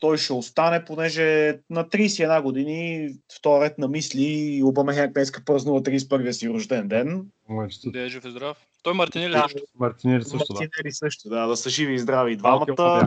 той 0.00 0.18
ще 0.18 0.32
остане, 0.32 0.84
понеже 0.84 1.58
на 1.70 1.84
31 1.84 2.42
години, 2.42 3.10
втори 3.38 3.64
ред 3.64 3.78
на 3.78 3.88
мисли, 3.88 4.60
Обамехяк 4.64 5.12
днеска 5.12 5.44
празнува 5.44 5.80
31-я 5.80 6.34
си 6.34 6.48
рожден 6.48 6.88
ден. 6.88 7.26
Да 7.84 8.00
е 8.00 8.08
жив 8.08 8.24
и 8.24 8.30
здрав. 8.30 8.56
Той 8.82 8.94
Мартинели 8.94 9.32
Да. 9.32 9.42
също. 9.42 9.58
Мартинели 9.78 10.24
също, 10.24 10.52
да. 10.52 10.60
Мартинели 10.60 10.92
също, 10.92 11.28
да, 11.28 11.46
да 11.46 11.56
са 11.56 11.70
живи 11.70 11.94
и 11.94 11.98
здрави 11.98 12.32
и 12.32 12.36
двамата. 12.36 13.06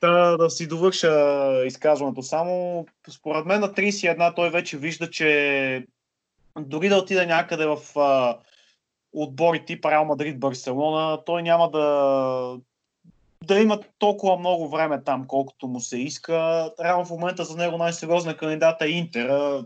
Та, 0.00 0.36
да 0.36 0.50
си 0.50 0.66
довърша 0.66 1.66
изказването 1.66 2.22
само. 2.22 2.86
Според 3.10 3.46
мен 3.46 3.60
на 3.60 3.68
31 3.68 4.36
той 4.36 4.50
вече 4.50 4.78
вижда, 4.78 5.10
че 5.10 5.86
дори 6.60 6.88
да 6.88 6.96
отиде 6.96 7.26
някъде 7.26 7.66
в 7.66 7.98
а, 7.98 8.38
отбори 9.12 9.64
тип 9.64 9.84
Реал 9.84 10.04
Мадрид, 10.04 10.40
Барселона, 10.40 11.24
той 11.24 11.42
няма 11.42 11.70
да, 11.70 12.58
да 13.44 13.60
има 13.60 13.80
толкова 13.98 14.38
много 14.38 14.68
време 14.68 15.02
там, 15.04 15.26
колкото 15.26 15.68
му 15.68 15.80
се 15.80 15.98
иска. 15.98 16.70
Реално 16.80 17.04
в 17.04 17.10
момента 17.10 17.44
за 17.44 17.56
него 17.56 17.78
най-сериозна 17.78 18.36
кандидата 18.36 18.84
е 18.84 18.88
Интер. 18.88 19.60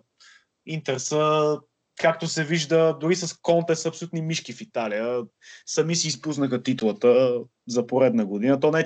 Интер 0.67 0.99
са, 0.99 1.57
както 1.97 2.27
се 2.27 2.45
вижда, 2.45 2.97
дори 3.01 3.17
с 3.17 3.39
Конте 3.43 3.77
са 3.77 3.89
абсолютни 3.89 4.23
мишки 4.23 4.53
в 4.53 4.61
Италия. 4.61 5.23
Сами 5.67 5.97
си 5.97 6.09
изпуснаха 6.09 6.63
титлата 6.63 7.41
за 7.69 7.87
поредна 7.87 8.27
година. 8.27 8.61
То 8.61 8.71
не 8.71 8.81
е, 8.81 8.85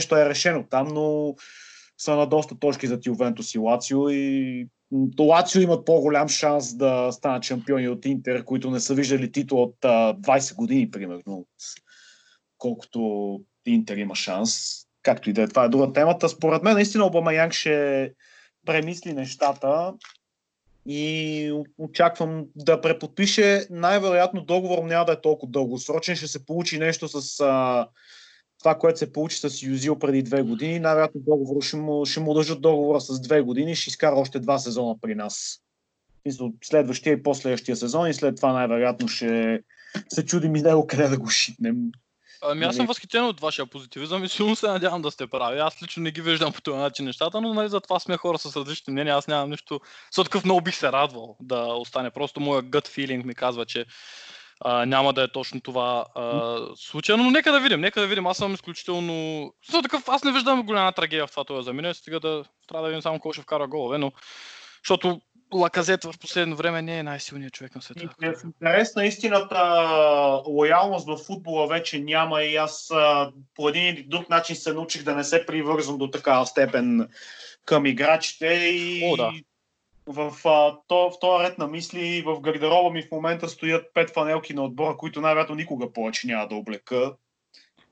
нещо 0.00 0.16
е 0.16 0.28
решено 0.28 0.66
там, 0.70 0.88
но 0.88 1.34
са 1.98 2.16
на 2.16 2.26
доста 2.26 2.58
точки 2.58 2.86
за 2.86 3.00
Ювентус 3.06 3.54
и 3.54 3.58
Лацио 3.58 4.08
и 4.08 4.68
Лацио 5.20 5.60
имат 5.60 5.84
по-голям 5.84 6.28
шанс 6.28 6.74
да 6.76 7.12
станат 7.12 7.44
шампиони 7.44 7.88
от 7.88 8.04
Интер, 8.04 8.44
които 8.44 8.70
не 8.70 8.80
са 8.80 8.94
виждали 8.94 9.32
титул 9.32 9.62
от 9.62 9.84
а, 9.84 10.14
20 10.14 10.54
години, 10.54 10.90
примерно, 10.90 11.46
колкото 12.58 13.40
Интер 13.66 13.96
има 13.96 14.14
шанс. 14.14 14.80
Както 15.02 15.30
и 15.30 15.32
да 15.32 15.42
е, 15.42 15.48
това 15.48 15.64
е 15.64 15.68
друга 15.68 15.92
темата. 15.92 16.28
Според 16.28 16.62
мен, 16.62 16.74
наистина, 16.74 17.06
Обама 17.06 17.50
ще 17.50 18.12
премисли 18.66 19.12
нещата 19.12 19.94
и 20.86 21.52
очаквам 21.78 22.46
да 22.56 22.80
преподпише. 22.80 23.66
Най-вероятно 23.70 24.44
договор 24.44 24.84
няма 24.84 25.04
да 25.04 25.12
е 25.12 25.20
толкова 25.20 25.52
дългосрочен. 25.52 26.16
Ще 26.16 26.26
се 26.26 26.46
получи 26.46 26.78
нещо 26.78 27.08
с 27.08 27.40
а, 27.40 27.88
това, 28.60 28.78
което 28.78 28.98
се 28.98 29.12
получи 29.12 29.36
с 29.36 29.62
Юзил 29.62 29.98
преди 29.98 30.22
две 30.22 30.42
години. 30.42 30.78
Най-вероятно 30.78 31.20
договор 31.20 31.62
ще 31.62 31.76
му, 31.76 32.06
ще 32.06 32.20
му 32.20 32.34
държат 32.34 32.60
договора 32.60 33.00
с 33.00 33.20
две 33.20 33.40
години. 33.40 33.76
Ще 33.76 33.90
изкара 33.90 34.16
още 34.16 34.40
два 34.40 34.58
сезона 34.58 34.94
при 35.00 35.14
нас. 35.14 35.60
Следващия 36.64 37.12
и 37.12 37.22
последващия 37.22 37.76
сезон 37.76 38.08
и 38.08 38.14
след 38.14 38.36
това 38.36 38.52
най-вероятно 38.52 39.08
ще 39.08 39.60
се 40.08 40.26
чудим 40.26 40.56
и 40.56 40.62
него 40.62 40.86
къде 40.86 41.08
да 41.08 41.18
го 41.18 41.30
шитнем. 41.30 41.76
Ами 42.42 42.64
аз 42.64 42.76
съм 42.76 42.86
възхитен 42.86 43.24
от 43.24 43.40
вашия 43.40 43.66
позитивизъм 43.66 44.24
и 44.24 44.28
силно 44.28 44.56
се 44.56 44.66
надявам 44.66 45.02
да 45.02 45.10
сте 45.10 45.26
прави. 45.26 45.58
Аз 45.58 45.82
лично 45.82 46.02
не 46.02 46.10
ги 46.10 46.22
виждам 46.22 46.52
по 46.52 46.60
този 46.60 46.78
начин 46.78 47.04
нещата, 47.04 47.40
но 47.40 47.54
нали, 47.54 47.68
затова 47.68 48.00
сме 48.00 48.16
хора 48.16 48.38
с 48.38 48.56
различни 48.56 48.92
мнения. 48.92 49.16
Аз 49.16 49.28
нямам 49.28 49.50
нищо. 49.50 49.80
Такъв 50.14 50.44
много 50.44 50.60
бих 50.60 50.74
се 50.74 50.92
радвал 50.92 51.36
да 51.40 51.64
остане. 51.64 52.10
Просто 52.10 52.40
моя 52.40 52.62
gut 52.62 52.88
feeling 52.88 53.24
ми 53.24 53.34
казва, 53.34 53.66
че 53.66 53.86
а, 54.60 54.86
няма 54.86 55.12
да 55.12 55.22
е 55.22 55.32
точно 55.32 55.60
това 55.60 56.04
а, 56.14 56.58
случая, 56.76 57.18
но 57.18 57.30
нека 57.30 57.52
да 57.52 57.60
видим, 57.60 57.80
нека 57.80 58.00
да 58.00 58.06
видим. 58.06 58.26
Аз 58.26 58.36
съм 58.36 58.54
изключително... 58.54 59.46
За 59.70 59.82
такъв, 59.82 60.08
аз 60.08 60.24
не 60.24 60.32
виждам 60.32 60.62
голяма 60.62 60.92
трагедия 60.92 61.26
в 61.26 61.30
това 61.30 61.44
това 61.44 61.62
замине, 61.62 61.94
стига 61.94 62.20
да 62.20 62.44
трябва 62.68 62.86
да 62.86 62.88
видим 62.88 63.02
само 63.02 63.18
кой 63.18 63.32
ще 63.32 63.42
вкара 63.42 63.66
голове, 63.66 63.98
но 63.98 64.12
защото 64.84 65.20
Лаказет 65.54 66.04
в 66.04 66.14
последно 66.20 66.56
време 66.56 66.82
не 66.82 66.98
е 66.98 67.02
най-силният 67.02 67.52
човек 67.52 67.74
на 67.74 67.82
света. 67.82 68.08
В 68.18 68.44
интерес 68.44 68.94
на 68.94 69.04
истината, 69.04 69.82
лоялност 70.46 71.06
в 71.06 71.16
футбола 71.16 71.66
вече 71.66 72.00
няма 72.00 72.42
и 72.42 72.56
аз 72.56 72.90
по 73.54 73.68
един 73.68 73.86
или 73.86 74.02
друг 74.02 74.28
начин 74.28 74.56
се 74.56 74.72
научих 74.72 75.02
да 75.02 75.14
не 75.14 75.24
се 75.24 75.46
привързвам 75.46 75.98
до 75.98 76.10
такава 76.10 76.46
степен 76.46 77.08
към 77.64 77.86
играчите 77.86 78.46
и 78.46 79.10
О, 79.12 79.16
да. 79.16 79.32
В, 80.12 80.32
а, 80.44 80.78
то, 80.86 81.10
в 81.10 81.18
този 81.20 81.44
ред 81.44 81.58
на 81.58 81.66
мисли 81.66 82.22
в 82.26 82.40
гардероба 82.40 82.90
ми 82.90 83.02
в 83.02 83.10
момента 83.12 83.48
стоят 83.48 83.94
пет 83.94 84.10
фанелки 84.10 84.54
на 84.54 84.64
отбора, 84.64 84.96
които 84.96 85.20
най-вероятно 85.20 85.54
никога 85.54 85.92
повече 85.92 86.26
няма 86.26 86.48
да 86.48 86.54
облека 86.54 87.14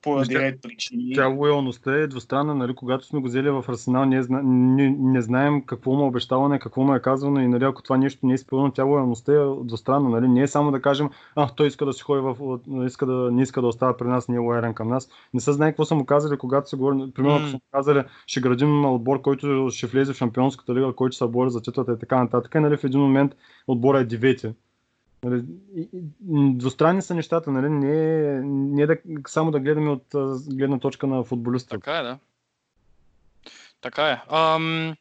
поради 0.02 0.28
Вижте, 0.28 0.44
ред 0.44 0.62
причини. 0.62 1.12
Тя 1.14 1.26
лоялността 1.26 1.94
е 1.94 2.06
двустранна, 2.06 2.54
нали, 2.54 2.74
когато 2.74 3.06
сме 3.06 3.20
го 3.20 3.26
взели 3.26 3.50
в 3.50 3.64
Арсенал, 3.68 4.04
ние, 4.04 4.22
зна... 4.22 4.40
не, 4.44 4.96
не 4.98 5.22
знаем 5.22 5.62
какво 5.62 5.92
му 5.92 6.02
е 6.02 6.06
обещаване, 6.06 6.58
какво 6.58 6.82
му 6.82 6.94
е 6.94 7.00
казвано 7.00 7.40
и 7.40 7.48
нали, 7.48 7.64
ако 7.64 7.82
това 7.82 7.96
нещо 7.96 8.26
не 8.26 8.32
е 8.32 8.34
изпълнено, 8.34 8.72
тя 8.72 8.84
лоялността 8.84 9.32
е 9.32 9.64
двустранна. 9.64 10.08
Нали. 10.08 10.28
Не 10.28 10.42
е 10.42 10.46
само 10.46 10.70
да 10.70 10.82
кажем, 10.82 11.10
а, 11.36 11.48
той 11.48 11.66
иска 11.66 11.86
да 11.86 11.92
си 11.92 12.02
ходи 12.02 12.20
в... 12.20 12.58
иска 12.86 13.06
да, 13.06 13.30
не 13.32 13.42
иска 13.42 13.60
да 13.60 13.66
остава 13.66 13.96
при 13.96 14.06
нас, 14.06 14.28
не 14.28 14.36
е 14.36 14.38
лоялен 14.38 14.74
към 14.74 14.88
нас. 14.88 15.10
Не 15.34 15.40
се 15.40 15.52
знае 15.52 15.70
какво 15.70 15.84
са 15.84 15.94
му 15.94 16.04
казали, 16.04 16.38
когато 16.38 16.68
се 16.68 16.76
говори. 16.76 17.12
Примерно, 17.14 17.36
ако 17.36 17.46
са 17.46 17.52
му 17.52 17.60
казали, 17.72 18.02
ще 18.26 18.40
градим 18.40 18.84
отбор, 18.84 19.20
който 19.20 19.70
ще 19.70 19.86
влезе 19.86 20.12
в 20.12 20.16
Шампионската 20.16 20.74
лига, 20.74 20.92
който 20.92 21.16
се 21.16 21.26
бори 21.26 21.50
за 21.50 21.62
титлата 21.62 21.92
и 21.92 21.98
така 21.98 22.22
нататък. 22.22 22.54
И, 22.54 22.58
нали, 22.58 22.76
в 22.76 22.84
един 22.84 23.00
момент 23.00 23.36
отбора 23.66 23.98
е 23.98 24.04
девети. 24.04 24.52
Нали, 25.24 25.42
Двустранни 26.54 27.02
са 27.02 27.14
нещата, 27.14 27.50
нали? 27.50 27.68
не, 27.68 28.18
е- 28.36 28.40
не 28.44 28.82
е 28.82 28.86
да, 28.86 28.96
само 29.26 29.50
да 29.50 29.60
гледаме 29.60 29.90
от 29.90 30.04
гледна 30.54 30.78
точка 30.78 31.06
на 31.06 31.24
футболиста. 31.24 31.68
Така 31.68 31.98
е, 31.98 32.02
да. 32.02 32.18
Така 33.80 34.10
е. 34.10 34.20
Ам, 34.28 34.94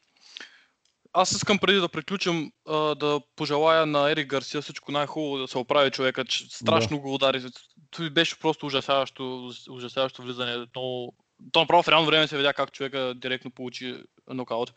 аз 1.12 1.32
искам 1.32 1.58
преди 1.58 1.78
да 1.78 1.88
приключим 1.88 2.52
а, 2.68 2.94
да 2.94 3.20
пожелая 3.36 3.86
на 3.86 4.10
Ерик 4.10 4.26
Гарсия 4.30 4.62
всичко 4.62 4.92
най-хубаво 4.92 5.38
да 5.38 5.48
се 5.48 5.58
оправи 5.58 5.90
човека, 5.90 6.24
че 6.24 6.56
страшно 6.56 7.00
го 7.00 7.14
удари. 7.14 7.44
Това 7.90 8.10
беше 8.10 8.38
просто 8.38 8.66
ужасяващо, 8.66 9.52
ужасяващо 9.70 10.22
влизане. 10.22 10.66
Но, 10.76 11.12
то 11.52 11.60
направо 11.60 11.82
в 11.82 11.88
реално 11.88 12.06
време 12.06 12.28
се 12.28 12.36
видя 12.36 12.52
как 12.52 12.72
човека 12.72 13.14
директно 13.16 13.50
получи 13.50 14.04
нокаут. 14.28 14.72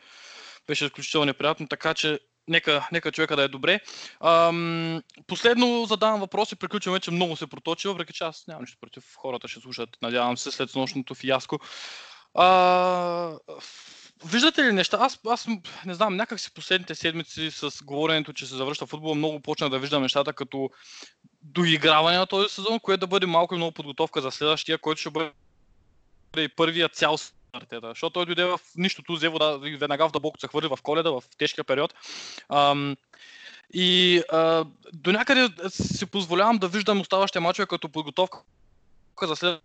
Беше 0.67 0.85
изключително 0.85 1.25
неприятно, 1.25 1.67
така 1.67 1.93
че 1.93 2.19
нека, 2.51 2.87
нека 2.91 3.11
човека 3.11 3.35
да 3.35 3.43
е 3.43 3.47
добре. 3.47 3.79
Ам, 4.19 5.01
последно 5.27 5.85
задавам 5.85 6.19
въпрос 6.19 6.51
и 6.51 6.55
приключваме, 6.55 6.99
че 6.99 7.11
много 7.11 7.35
се 7.35 7.47
проточи, 7.47 7.87
въпреки 7.87 8.13
че 8.13 8.23
аз 8.23 8.47
нямам 8.47 8.63
нищо 8.63 8.77
против. 8.81 9.03
Хората 9.15 9.47
ще 9.47 9.59
слушат, 9.59 9.89
надявам 10.01 10.37
се, 10.37 10.51
след 10.51 10.75
нощното 10.75 11.15
фиаско. 11.15 11.59
А, 12.33 13.37
виждате 14.25 14.63
ли 14.63 14.71
неща? 14.71 14.97
Аз, 15.01 15.19
аз 15.27 15.47
не 15.85 15.93
знам, 15.93 16.15
някак 16.15 16.39
си 16.39 16.53
последните 16.53 16.95
седмици 16.95 17.51
с 17.51 17.83
говоренето, 17.83 18.33
че 18.33 18.45
се 18.45 18.55
завръща 18.55 18.85
футбол, 18.85 19.15
много 19.15 19.39
почна 19.39 19.69
да 19.69 19.79
виждам 19.79 20.01
нещата 20.01 20.33
като 20.33 20.69
доиграване 21.41 22.17
на 22.17 22.27
този 22.27 22.49
сезон, 22.49 22.79
което 22.79 22.99
да 22.99 23.07
бъде 23.07 23.25
малко 23.25 23.53
и 23.53 23.57
много 23.57 23.71
подготовка 23.71 24.21
за 24.21 24.31
следващия, 24.31 24.77
който 24.77 25.01
ще 25.01 25.09
бъде 25.09 25.31
и 26.37 26.47
първия 26.47 26.89
цял 26.89 27.17
Артета. 27.53 27.87
Защото 27.87 28.13
той 28.13 28.25
дойде 28.25 28.45
в 28.45 28.59
нищото, 28.77 29.13
взе 29.13 29.29
вода 29.29 29.57
веднага 29.57 30.09
в 30.09 30.11
дълбоко 30.11 30.39
се 30.39 30.47
хвърли 30.47 30.67
в 30.67 30.79
коледа, 30.83 31.11
в 31.11 31.23
тежкия 31.37 31.63
период. 31.63 31.93
Ам, 32.49 32.95
и 33.73 34.21
а, 34.31 34.65
до 34.93 35.11
някъде 35.11 35.69
си 35.69 36.05
позволявам 36.05 36.57
да 36.57 36.67
виждам 36.67 37.01
оставащите 37.01 37.39
мачове 37.39 37.65
като 37.65 37.89
подготовка 37.89 38.39
за 39.21 39.35
след 39.35 39.61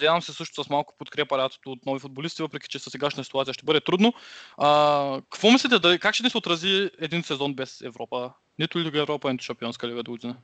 Надявам 0.00 0.22
се 0.22 0.32
също 0.32 0.64
с 0.64 0.70
малко 0.70 0.94
подкрепа 0.98 1.38
лятото 1.38 1.72
от 1.72 1.86
нови 1.86 2.00
футболисти, 2.00 2.42
въпреки 2.42 2.68
че 2.68 2.78
със 2.78 2.90
сегашна 2.92 3.24
ситуация 3.24 3.54
ще 3.54 3.64
бъде 3.64 3.80
трудно. 3.80 4.12
А, 4.58 5.20
какво 5.30 5.50
мислите, 5.50 5.78
да, 5.78 5.98
как 5.98 6.14
ще 6.14 6.24
ни 6.24 6.30
се 6.30 6.38
отрази 6.38 6.90
един 6.98 7.22
сезон 7.22 7.54
без 7.54 7.80
Европа? 7.80 8.32
Нито 8.58 8.78
Лига 8.78 9.00
Европа, 9.00 9.32
нито 9.32 9.44
Шампионска 9.44 9.88
лига 9.88 10.02
до 10.02 10.10
година. 10.10 10.36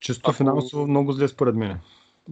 Чисто 0.00 0.30
Ако- 0.30 0.36
финансово 0.36 0.86
много 0.86 1.12
зле 1.12 1.28
според 1.28 1.54
мен. 1.54 1.80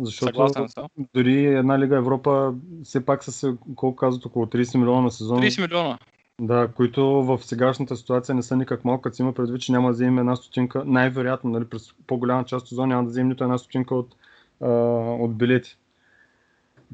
Защото 0.01 0.32
Съгласен 0.32 0.68
съм. 0.68 0.86
дори 1.14 1.45
една 1.45 1.78
Лига 1.78 1.97
Европа 1.97 2.55
все 2.84 3.05
пак 3.05 3.24
са 3.24 3.32
се, 3.32 3.55
колко 3.76 3.97
казват, 3.97 4.26
около 4.26 4.47
30 4.47 4.78
милиона 4.78 5.01
на 5.01 5.11
сезон. 5.11 5.38
30 5.38 5.61
милиона. 5.61 5.99
Да, 6.40 6.68
които 6.68 7.07
в 7.07 7.38
сегашната 7.42 7.97
ситуация 7.97 8.34
не 8.34 8.42
са 8.42 8.57
никак 8.57 8.84
малко, 8.84 9.03
като 9.03 9.22
има 9.22 9.32
предвид, 9.32 9.61
че 9.61 9.72
няма 9.72 9.88
да 9.88 9.92
вземем 9.92 10.18
една 10.18 10.36
стотинка, 10.36 10.82
най-вероятно, 10.86 11.51
нали, 11.51 11.64
през 11.64 11.95
по-голяма 12.07 12.45
част 12.45 12.62
от 12.62 12.68
сезон 12.68 12.88
няма 12.88 13.05
да 13.05 13.11
вземем 13.11 13.28
нито 13.28 13.45
една 13.45 13.59
стотинка 13.59 13.95
от, 13.95 14.14
а, 14.61 14.68
от 15.20 15.36
билети. 15.36 15.78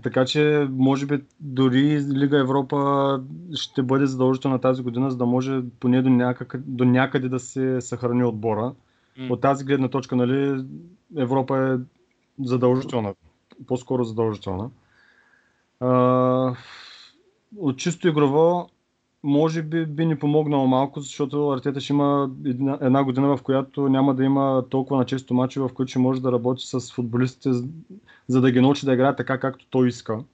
Така 0.02 0.24
че, 0.24 0.68
може 0.70 1.06
би, 1.06 1.20
дори 1.40 2.00
Лига 2.14 2.38
Европа 2.38 3.20
ще 3.54 3.82
бъде 3.82 4.06
задължителна 4.06 4.58
тази 4.58 4.82
година, 4.82 5.10
за 5.10 5.16
да 5.16 5.26
може 5.26 5.62
поне 5.80 6.02
до 6.02 6.10
някъде, 6.10 6.62
до 6.66 6.84
някъде 6.84 7.28
да 7.28 7.38
се 7.38 7.80
съхрани 7.80 8.24
отбора. 8.24 8.72
М. 9.18 9.26
От 9.30 9.40
тази 9.40 9.64
гледна 9.64 9.88
точка, 9.88 10.16
нали, 10.16 10.64
Европа 11.16 11.58
е 11.58 11.99
задължителна, 12.44 13.14
по-скоро 13.66 14.04
задължителна. 14.04 14.70
А, 15.80 16.54
от 17.56 17.78
чисто 17.78 18.08
игрово, 18.08 18.68
може 19.22 19.62
би 19.62 19.86
би 19.86 20.06
ни 20.06 20.18
помогнало 20.18 20.66
малко, 20.66 21.00
защото 21.00 21.50
Артета 21.50 21.80
ще 21.80 21.92
има 21.92 22.30
една, 22.44 22.78
една 22.80 23.04
година, 23.04 23.36
в 23.36 23.42
която 23.42 23.88
няма 23.88 24.14
да 24.14 24.24
има 24.24 24.64
толкова 24.70 24.96
на 24.96 25.06
често 25.06 25.34
мачи, 25.34 25.60
в 25.60 25.70
които 25.74 25.90
ще 25.90 25.98
може 25.98 26.22
да 26.22 26.32
работи 26.32 26.66
с 26.66 26.92
футболистите, 26.92 27.52
за- 28.28 28.40
да 28.40 28.50
ги 28.50 28.60
научи 28.60 28.86
да 28.86 28.92
играят 28.92 29.16
така, 29.16 29.38
както 29.38 29.66
той 29.70 29.88
иска. 29.88 30.24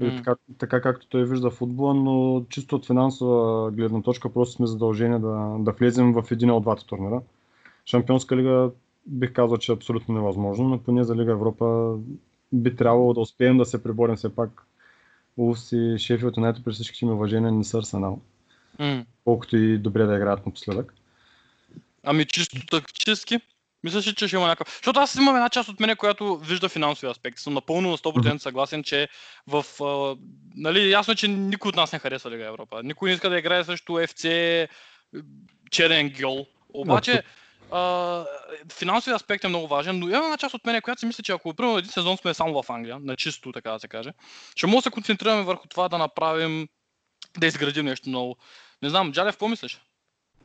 М. 0.00 0.16
така, 0.16 0.34
така 0.58 0.80
както 0.80 1.08
той 1.08 1.24
вижда 1.24 1.50
футбола, 1.50 1.94
но 1.94 2.44
чисто 2.48 2.76
от 2.76 2.86
финансова 2.86 3.70
гледна 3.70 4.02
точка 4.02 4.32
просто 4.32 4.54
сме 4.54 4.66
задължени 4.66 5.20
да, 5.20 5.56
да 5.58 5.72
влезем 5.72 6.12
в 6.12 6.24
един 6.30 6.50
от 6.50 6.62
двата 6.62 6.86
турнира. 6.86 7.20
Шампионска 7.86 8.36
лига 8.36 8.70
бих 9.06 9.32
казал, 9.32 9.58
че 9.58 9.72
е 9.72 9.74
абсолютно 9.74 10.14
невъзможно, 10.14 10.68
но 10.68 10.82
поне 10.82 11.04
за 11.04 11.16
Лига 11.16 11.32
Европа 11.32 11.96
би 12.52 12.76
трябвало 12.76 13.14
да 13.14 13.20
успеем 13.20 13.58
да 13.58 13.64
се 13.64 13.82
преборим 13.82 14.16
все 14.16 14.34
пак. 14.34 14.66
Улс 15.36 15.72
и 15.72 15.96
Шефилд 15.98 16.36
Юнайтед 16.36 16.64
при 16.64 16.72
всичките 16.72 17.06
ми 17.06 17.12
уважения 17.12 17.52
не 17.52 17.64
са 17.64 17.78
Арсенал. 17.78 18.20
М. 18.78 19.04
Колкото 19.24 19.56
и 19.56 19.78
добре 19.78 20.04
да 20.04 20.16
играят 20.16 20.46
напоследък. 20.46 20.94
Ами 22.02 22.24
чисто 22.24 22.66
тактически, 22.66 23.40
мислиш 23.84 24.06
ли, 24.06 24.14
че 24.14 24.28
ще 24.28 24.36
има 24.36 24.46
някакъв... 24.46 24.74
Защото 24.76 25.00
аз 25.00 25.14
имам 25.14 25.36
една 25.36 25.48
част 25.48 25.68
от 25.68 25.80
мене, 25.80 25.96
която 25.96 26.36
вижда 26.36 26.68
финансови 26.68 27.10
аспекти. 27.10 27.42
Съм 27.42 27.54
напълно 27.54 27.90
на 27.90 27.98
100% 27.98 28.38
съгласен, 28.38 28.82
че 28.82 29.08
в... 29.46 29.64
А, 29.82 30.16
нали, 30.56 30.90
ясно 30.90 31.12
е, 31.12 31.16
че 31.16 31.28
никой 31.28 31.68
от 31.68 31.76
нас 31.76 31.92
не 31.92 31.98
харесва 31.98 32.30
Лига 32.30 32.46
Европа. 32.46 32.80
Никой 32.84 33.08
не 33.08 33.14
иска 33.14 33.30
да 33.30 33.38
играе 33.38 33.64
срещу 33.64 33.92
FC 33.92 34.68
черен 35.70 36.12
гьол. 36.20 36.46
Обаче, 36.74 37.22
а, 37.74 38.24
финансовия 38.72 39.16
аспект 39.16 39.44
е 39.44 39.48
много 39.48 39.66
важен, 39.66 39.98
но 39.98 40.08
има 40.08 40.24
една 40.24 40.36
част 40.36 40.54
от 40.54 40.66
мене, 40.66 40.80
която 40.80 41.00
си 41.00 41.06
мисля, 41.06 41.22
че 41.22 41.32
ако 41.32 41.54
примерно 41.54 41.78
един 41.78 41.90
сезон 41.90 42.16
сме 42.16 42.34
само 42.34 42.62
в 42.62 42.70
Англия, 42.70 42.98
на 42.98 43.16
чисто, 43.16 43.52
така 43.52 43.70
да 43.70 43.80
се 43.80 43.88
каже, 43.88 44.12
ще 44.56 44.66
може 44.66 44.76
да 44.76 44.82
се 44.82 44.90
концентрираме 44.90 45.42
върху 45.42 45.68
това 45.68 45.88
да 45.88 45.98
направим, 45.98 46.68
да 47.38 47.46
изградим 47.46 47.84
нещо 47.84 48.10
ново. 48.10 48.36
Не 48.82 48.88
знам, 48.88 49.12
Джалев, 49.12 49.34
какво 49.34 49.48
мислиш? 49.48 49.80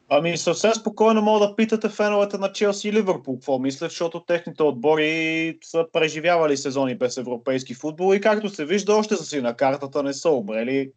Ами 0.09 0.37
съвсем 0.37 0.73
спокойно 0.73 1.21
мога 1.21 1.47
да 1.47 1.55
питате 1.55 1.89
феновете 1.89 2.37
на 2.37 2.51
Челси 2.51 2.87
и 2.87 2.93
Ливърпул 2.93 3.35
какво 3.35 3.59
мислят, 3.59 3.91
защото 3.91 4.25
техните 4.25 4.63
отбори 4.63 5.57
са 5.63 5.85
преживявали 5.93 6.57
сезони 6.57 6.97
без 6.97 7.17
европейски 7.17 7.73
футбол 7.73 8.15
и 8.15 8.21
както 8.21 8.49
се 8.49 8.65
вижда, 8.65 8.95
още 8.95 9.15
са 9.15 9.25
си 9.25 9.41
на 9.41 9.55
картата, 9.55 10.03
не 10.03 10.13
са 10.13 10.29
обрели. 10.29 10.91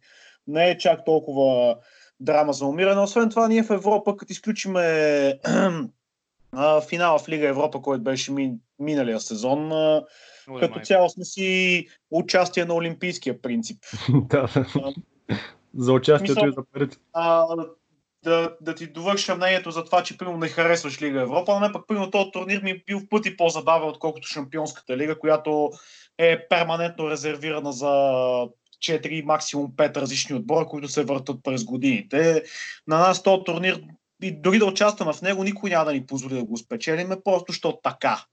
Не 0.47 0.69
е 0.69 0.77
чак 0.77 1.05
толкова 1.05 1.75
драма 2.19 2.53
за 2.53 2.65
умиране. 2.65 3.01
Освен 3.01 3.29
това, 3.29 3.47
ние 3.47 3.63
в 3.63 3.69
Европа, 3.69 4.17
като 4.17 4.31
изключиме 4.31 5.39
а, 6.55 6.81
финала 6.81 7.19
в 7.19 7.29
Лига 7.29 7.47
Европа, 7.47 7.81
който 7.81 8.03
беше 8.03 8.31
мин, 8.31 8.59
миналия 8.79 9.19
сезон, 9.19 9.71
а, 9.71 10.03
като 10.59 10.79
цяло 10.79 11.09
сме 11.09 11.25
си 11.25 11.87
участие 12.11 12.65
на 12.65 12.73
олимпийския 12.73 13.41
принцип. 13.41 13.83
да, 14.09 14.47
за 15.77 15.93
участието 15.93 16.47
и 16.47 16.51
за 16.51 16.63
парите. 16.73 16.97
а, 17.13 17.45
да, 18.23 18.55
да 18.61 18.75
ти 18.75 18.87
довърша 18.87 19.35
мнението 19.35 19.71
за 19.71 19.85
това, 19.85 20.03
че 20.03 20.17
примерно 20.17 20.37
не 20.37 20.47
харесваш 20.47 21.01
Лига 21.01 21.21
Европа, 21.21 21.53
но 21.53 21.59
не 21.59 21.73
пък 21.73 21.87
примерно 21.87 22.11
този 22.11 22.31
турнир 22.31 22.61
ми 22.61 22.71
е 22.71 22.83
бил 22.85 22.99
в 22.99 23.09
пъти 23.09 23.37
по-забавен, 23.37 23.89
отколкото 23.89 24.27
Шампионската 24.27 24.97
лига, 24.97 25.19
която 25.19 25.71
е 26.17 26.47
перманентно 26.47 27.09
резервирана 27.09 27.71
за 27.71 27.87
4, 28.83 29.23
максимум 29.23 29.71
5 29.71 29.97
различни 29.97 30.35
отбора, 30.35 30.65
които 30.65 30.87
се 30.87 31.03
въртат 31.03 31.43
през 31.43 31.63
годините. 31.63 32.43
На 32.87 32.99
нас 32.99 33.23
този 33.23 33.43
турнир, 33.43 33.83
и 34.23 34.41
дори 34.41 34.59
да 34.59 34.65
участваме 34.65 35.13
в 35.13 35.21
него, 35.21 35.43
никой 35.43 35.69
няма 35.69 35.85
да 35.85 35.93
ни 35.93 36.05
позволи 36.05 36.33
да 36.33 36.43
го 36.43 36.57
спечелиме, 36.57 37.21
просто 37.23 37.45
защото 37.51 37.79
така. 37.83 38.25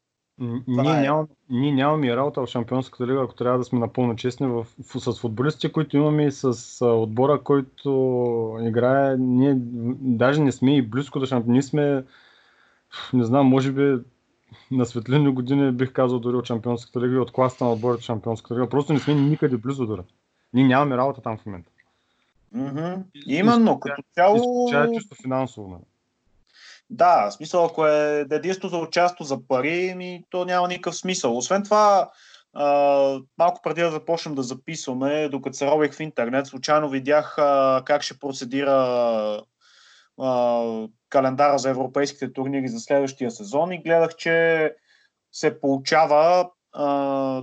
Ние, 0.67 0.91
е. 0.91 1.01
нямам, 1.01 1.29
ние 1.51 1.73
нямаме 1.73 2.17
работа 2.17 2.41
в 2.41 2.47
Шампионската 2.47 3.07
лига, 3.07 3.23
ако 3.23 3.35
трябва 3.35 3.59
да 3.59 3.65
сме 3.65 3.79
напълно 3.79 4.17
честни. 4.17 4.47
В, 4.47 4.67
в, 4.95 5.01
с 5.01 5.21
футболистите, 5.21 5.73
които 5.73 5.97
имаме 5.97 6.27
и 6.27 6.33
с 6.33 6.55
а, 6.83 6.87
отбора, 6.87 7.41
който 7.43 8.59
играе, 8.61 9.17
ние 9.19 9.55
даже 10.01 10.41
не 10.41 10.53
сме 10.53 10.77
и 10.77 10.83
близко 10.83 11.21
до 11.21 11.27
шампион. 11.27 11.53
Ние 11.53 11.63
сме, 11.63 12.05
не 13.13 13.25
знам, 13.25 13.47
може 13.47 13.73
би 13.73 13.99
на 14.71 14.87
светлини 14.87 15.35
години 15.35 15.73
бих 15.73 15.93
казал 15.93 16.19
дори 16.19 16.37
от 16.37 16.47
Шампионската 16.47 17.01
лига 17.01 17.15
и 17.15 17.19
от 17.19 17.33
класата 17.33 17.65
на 17.65 17.73
отборите 17.73 18.03
в 18.03 18.07
Шампионската 18.07 18.55
лига. 18.55 18.69
Просто 18.69 18.93
не 18.93 18.99
сме 18.99 19.15
никъде 19.15 19.57
близо 19.57 19.87
дори. 19.87 20.03
Ние 20.53 20.65
нямаме 20.65 20.97
работа 20.97 21.23
там 21.23 21.39
в 21.39 21.47
момента. 21.47 21.70
Мгм. 22.55 23.03
Именно, 23.27 23.81
като 23.81 24.03
цяло... 24.15 24.37
Изключая 24.37 24.93
чисто 24.93 25.15
финансово. 25.23 25.69
Нали? 25.69 25.83
Да, 26.91 27.31
в 27.31 27.33
смисъл, 27.33 27.65
ако 27.65 27.87
е 27.87 28.27
единство 28.31 28.69
за 28.69 28.79
участво 28.79 29.25
за 29.25 29.47
пари, 29.49 29.95
ми, 29.97 30.25
то 30.31 30.45
няма 30.45 30.69
никакъв 30.69 30.97
смисъл. 30.97 31.37
Освен 31.37 31.63
това, 31.63 32.11
а, 32.53 32.67
малко 33.39 33.61
преди 33.63 33.81
да 33.81 33.91
започнем 33.91 34.35
да 34.35 34.43
записваме, 34.43 35.29
докато 35.29 35.57
се 35.57 35.67
робих 35.67 35.93
в 35.93 36.01
интернет, 36.01 36.47
случайно 36.47 36.89
видях 36.89 37.39
а, 37.39 37.83
как 37.85 38.03
ще 38.03 38.19
процедира 38.19 38.73
а, 40.21 40.63
календара 41.09 41.59
за 41.59 41.71
европейските 41.71 42.33
турнири 42.33 42.69
за 42.69 42.81
следващия 42.81 43.31
сезон 43.31 43.73
и 43.73 43.83
гледах, 43.83 44.17
че 44.17 44.75
се 45.33 45.61
получава 45.61 46.51
а, 46.73 47.43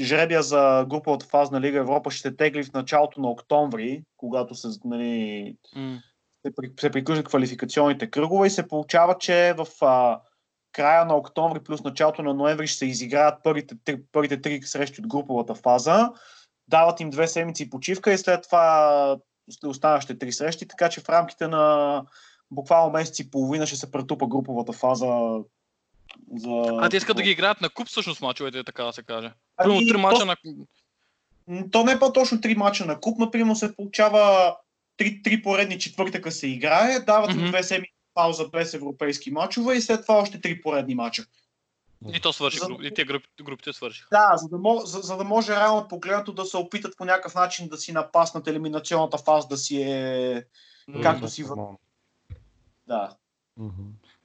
жребия 0.00 0.42
за 0.42 0.86
груповата 0.90 1.26
фаза 1.26 1.52
на 1.52 1.60
Лига 1.60 1.78
Европа 1.78 2.10
ще 2.10 2.36
тегли 2.36 2.64
в 2.64 2.72
началото 2.72 3.20
на 3.20 3.28
октомври, 3.28 4.02
когато 4.16 4.54
се 4.54 4.68
нали, 4.84 5.56
М. 5.76 5.98
се, 6.46 6.54
при- 6.54 6.80
се 6.80 6.90
приключат 6.90 7.28
квалификационните 7.28 8.10
кръгове 8.10 8.46
и 8.46 8.50
се 8.50 8.68
получава, 8.68 9.18
че 9.18 9.54
в 9.56 9.84
а, 9.84 10.20
края 10.72 11.04
на 11.04 11.16
октомври 11.16 11.60
плюс 11.60 11.82
началото 11.82 12.22
на 12.22 12.34
ноември 12.34 12.66
ще 12.66 12.78
се 12.78 12.86
изиграят 12.86 13.34
първите, 13.44 13.74
три- 13.84 14.02
първите 14.12 14.40
три 14.40 14.62
срещи 14.62 15.00
от 15.00 15.08
груповата 15.08 15.54
фаза. 15.54 16.10
Дават 16.68 17.00
им 17.00 17.10
две 17.10 17.28
седмици 17.28 17.70
почивка 17.70 18.12
и 18.12 18.18
след 18.18 18.42
това 18.42 19.16
след 19.50 19.70
останащите 19.70 20.18
три 20.18 20.32
срещи, 20.32 20.68
така 20.68 20.88
че 20.88 21.00
в 21.00 21.08
рамките 21.08 21.48
на 21.48 22.04
буквално 22.50 22.92
месец 22.92 23.18
и 23.18 23.30
половина 23.30 23.66
ще 23.66 23.76
се 23.76 23.90
претупа 23.90 24.26
груповата 24.26 24.72
фаза. 24.72 25.38
За... 26.36 26.62
А 26.80 26.88
те 26.88 26.96
искат 26.96 27.16
да 27.16 27.22
ги 27.22 27.30
играят 27.30 27.60
на 27.60 27.70
куп 27.70 27.86
всъщност 27.86 28.20
мачовете, 28.20 28.64
така 28.64 28.84
да 28.84 28.92
се 28.92 29.02
каже. 29.02 29.32
Ами, 29.56 29.78
Примерно 29.78 29.88
три 29.88 29.98
мача 29.98 30.18
то- 30.18 30.54
на... 31.48 31.70
То 31.70 31.84
не 31.84 31.92
е 31.92 31.98
по-точно 31.98 32.40
три 32.40 32.54
мача 32.54 32.84
на 32.84 33.00
куп, 33.00 33.18
например 33.18 33.54
се 33.54 33.76
получава 33.76 34.56
три, 34.96 35.22
три 35.22 35.42
поредни 35.42 35.78
четвъртъка 35.78 36.32
се 36.32 36.46
играе, 36.46 37.00
дават 37.00 37.30
им 37.30 37.36
Мгм. 37.36 37.48
две 37.48 37.62
седмици 37.62 37.94
пауза 38.14 38.48
без 38.48 38.74
европейски 38.74 39.30
мачове 39.30 39.74
и 39.74 39.80
след 39.80 40.02
това 40.02 40.14
още 40.14 40.40
три 40.40 40.62
поредни 40.62 40.94
мача. 40.94 41.24
И 42.14 42.20
то 42.20 42.32
свърши, 42.32 42.58
За- 42.58 42.66
и 42.82 42.94
те 42.94 43.04
групи, 43.04 43.28
групите 43.42 43.72
свършиха. 43.72 44.08
Да, 44.10 44.36
за 44.36 44.48
да, 44.48 44.58
мож, 44.58 44.84
за, 44.84 44.98
за 44.98 45.16
да 45.16 45.24
може 45.24 45.52
реално 45.52 45.88
погледнато 45.88 46.32
да 46.32 46.44
се 46.44 46.56
опитат 46.56 46.96
по 46.96 47.04
някакъв 47.04 47.34
начин 47.34 47.68
да 47.68 47.76
си 47.76 47.92
напаснат 47.92 48.46
елиминационната 48.46 49.18
фаза, 49.18 49.48
да 49.48 49.56
си 49.56 49.82
е... 49.82 50.44
Както 51.02 51.28
си 51.28 51.42
в-. 51.44 51.76
Да. 52.86 53.16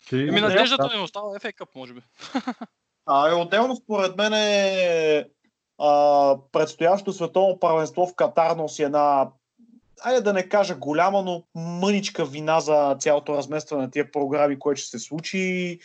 Ти- 0.09 0.15
Еми 0.17 0.41
Да, 0.41 0.47
надеждата 0.47 0.87
да. 0.89 0.97
ни 0.97 1.03
остава 1.03 1.39
FA 1.39 1.53
Cup, 1.53 1.67
може 1.75 1.93
би. 1.93 2.01
А, 3.05 3.29
е, 3.29 3.33
отделно 3.33 3.75
според 3.75 4.17
мен 4.17 4.33
е 4.33 5.25
а, 5.77 6.35
предстоящото 6.51 7.13
световно 7.13 7.59
първенство 7.59 8.07
в 8.07 8.15
Катар 8.15 8.55
носи 8.55 8.83
една 8.83 9.29
айде 10.01 10.21
да 10.21 10.33
не 10.33 10.49
кажа 10.49 10.75
голяма, 10.75 11.21
но 11.21 11.43
мъничка 11.55 12.25
вина 12.25 12.59
за 12.59 12.95
цялото 12.99 13.37
разместване 13.37 13.81
на 13.81 13.91
тия 13.91 14.11
програми, 14.11 14.59
което 14.59 14.81
ще 14.81 14.89
се 14.89 14.99
случи. 14.99 15.79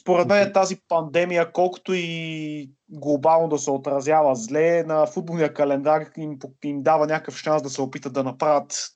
Според 0.00 0.26
мен 0.26 0.52
тази 0.52 0.76
пандемия, 0.88 1.52
колкото 1.52 1.92
и 1.94 2.70
глобално 2.88 3.48
да 3.48 3.58
се 3.58 3.70
отразява 3.70 4.34
зле, 4.36 4.82
на 4.82 5.06
футболния 5.06 5.54
календар 5.54 6.06
им, 6.16 6.38
им 6.64 6.82
дава 6.82 7.06
някакъв 7.06 7.36
шанс 7.36 7.62
да 7.62 7.70
се 7.70 7.82
опитат 7.82 8.12
да 8.12 8.24
направят 8.24 8.88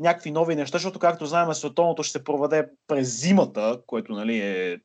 някакви 0.00 0.30
нови 0.30 0.56
неща, 0.56 0.78
защото 0.78 0.98
както 0.98 1.26
знаем, 1.26 1.54
световното 1.54 2.02
ще 2.02 2.18
се 2.18 2.24
проведе 2.24 2.68
през 2.86 3.20
зимата, 3.20 3.80
което 3.86 4.12
нали, 4.12 4.40
е 4.40 4.78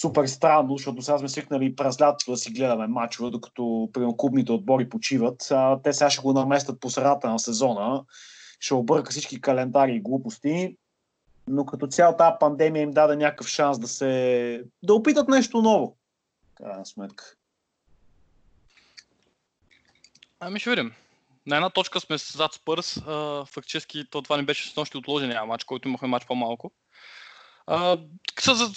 супер 0.00 0.26
странно, 0.26 0.76
защото 0.76 1.02
сега 1.02 1.18
сме 1.18 1.28
свикнали 1.28 1.76
през 1.76 2.00
лятото 2.00 2.30
да 2.30 2.36
си 2.36 2.52
гледаме 2.52 2.86
мачове, 2.86 3.30
докато 3.30 3.90
примерно, 3.92 4.16
клубните 4.16 4.52
отбори 4.52 4.88
почиват. 4.88 5.50
А, 5.50 5.80
те 5.82 5.92
сега 5.92 6.10
ще 6.10 6.22
го 6.22 6.32
наместят 6.32 6.80
по 6.80 6.90
средата 6.90 7.28
на 7.28 7.38
сезона, 7.38 8.04
ще 8.60 8.74
обърка 8.74 9.10
всички 9.10 9.40
календари 9.40 9.94
и 9.94 10.00
глупости, 10.00 10.76
но 11.48 11.66
като 11.66 11.86
цяло 11.86 12.16
тази 12.16 12.36
пандемия 12.40 12.82
им 12.82 12.90
даде 12.90 13.16
някакъв 13.16 13.48
шанс 13.48 13.78
да 13.78 13.88
се... 13.88 14.64
да 14.82 14.94
опитат 14.94 15.28
нещо 15.28 15.62
ново. 15.62 15.96
Крайна 16.54 16.86
сметка. 16.86 17.34
Ами 20.40 20.60
ще 20.60 20.70
видим. 20.70 20.92
На 21.46 21.56
една 21.56 21.70
точка 21.70 22.00
сме 22.00 22.16
зад 22.18 22.52
Спърс. 22.52 23.00
Фактически 23.46 24.10
то 24.10 24.22
това 24.22 24.36
не 24.36 24.42
беше 24.42 24.70
с 24.70 24.76
нощи 24.76 24.96
отложения 24.96 25.44
матч, 25.44 25.64
който 25.64 25.88
имахме 25.88 26.08
матч 26.08 26.26
по-малко. 26.26 26.72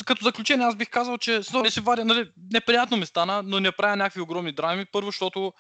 Като 0.06 0.24
заключение 0.24 0.66
аз 0.66 0.76
бих 0.76 0.90
казал, 0.90 1.18
че 1.18 1.44
с 1.44 1.54
не 1.54 1.72
се 1.72 1.82
варя, 1.82 2.06
нали, 2.06 2.32
неприятно 2.54 2.98
ми 2.98 3.06
стана, 3.06 3.44
но 3.44 3.60
не 3.60 3.72
правя 3.72 3.96
някакви 3.96 4.22
огромни 4.22 4.52
драми. 4.52 4.86
Първо, 4.86 5.08
защото 5.08 5.54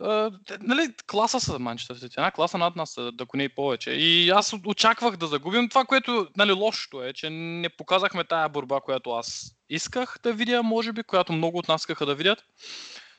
а, 0.00 0.30
нали, 0.60 0.94
класа 1.06 1.40
са 1.40 1.58
Манчестър 1.58 1.96
Сити. 1.96 2.14
Една 2.18 2.30
класа 2.30 2.58
над 2.58 2.76
нас, 2.76 2.98
ако 3.20 3.36
не 3.36 3.44
и 3.44 3.48
повече. 3.48 3.90
И 3.90 4.30
аз 4.30 4.54
очаквах 4.66 5.16
да 5.16 5.26
загубим. 5.26 5.68
Това, 5.68 5.84
което 5.84 6.28
нали, 6.36 6.52
лошото 6.52 7.02
е, 7.02 7.12
че 7.12 7.30
не 7.30 7.68
показахме 7.68 8.24
тая 8.24 8.48
борба, 8.48 8.80
която 8.80 9.10
аз 9.10 9.56
исках 9.68 10.16
да 10.22 10.32
видя, 10.32 10.62
може 10.62 10.92
би, 10.92 11.02
която 11.02 11.32
много 11.32 11.58
от 11.58 11.68
нас 11.68 11.82
искаха 11.82 12.06
да 12.06 12.14
видят. 12.14 12.44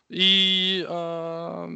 И 0.09 0.81
а, 0.89 1.67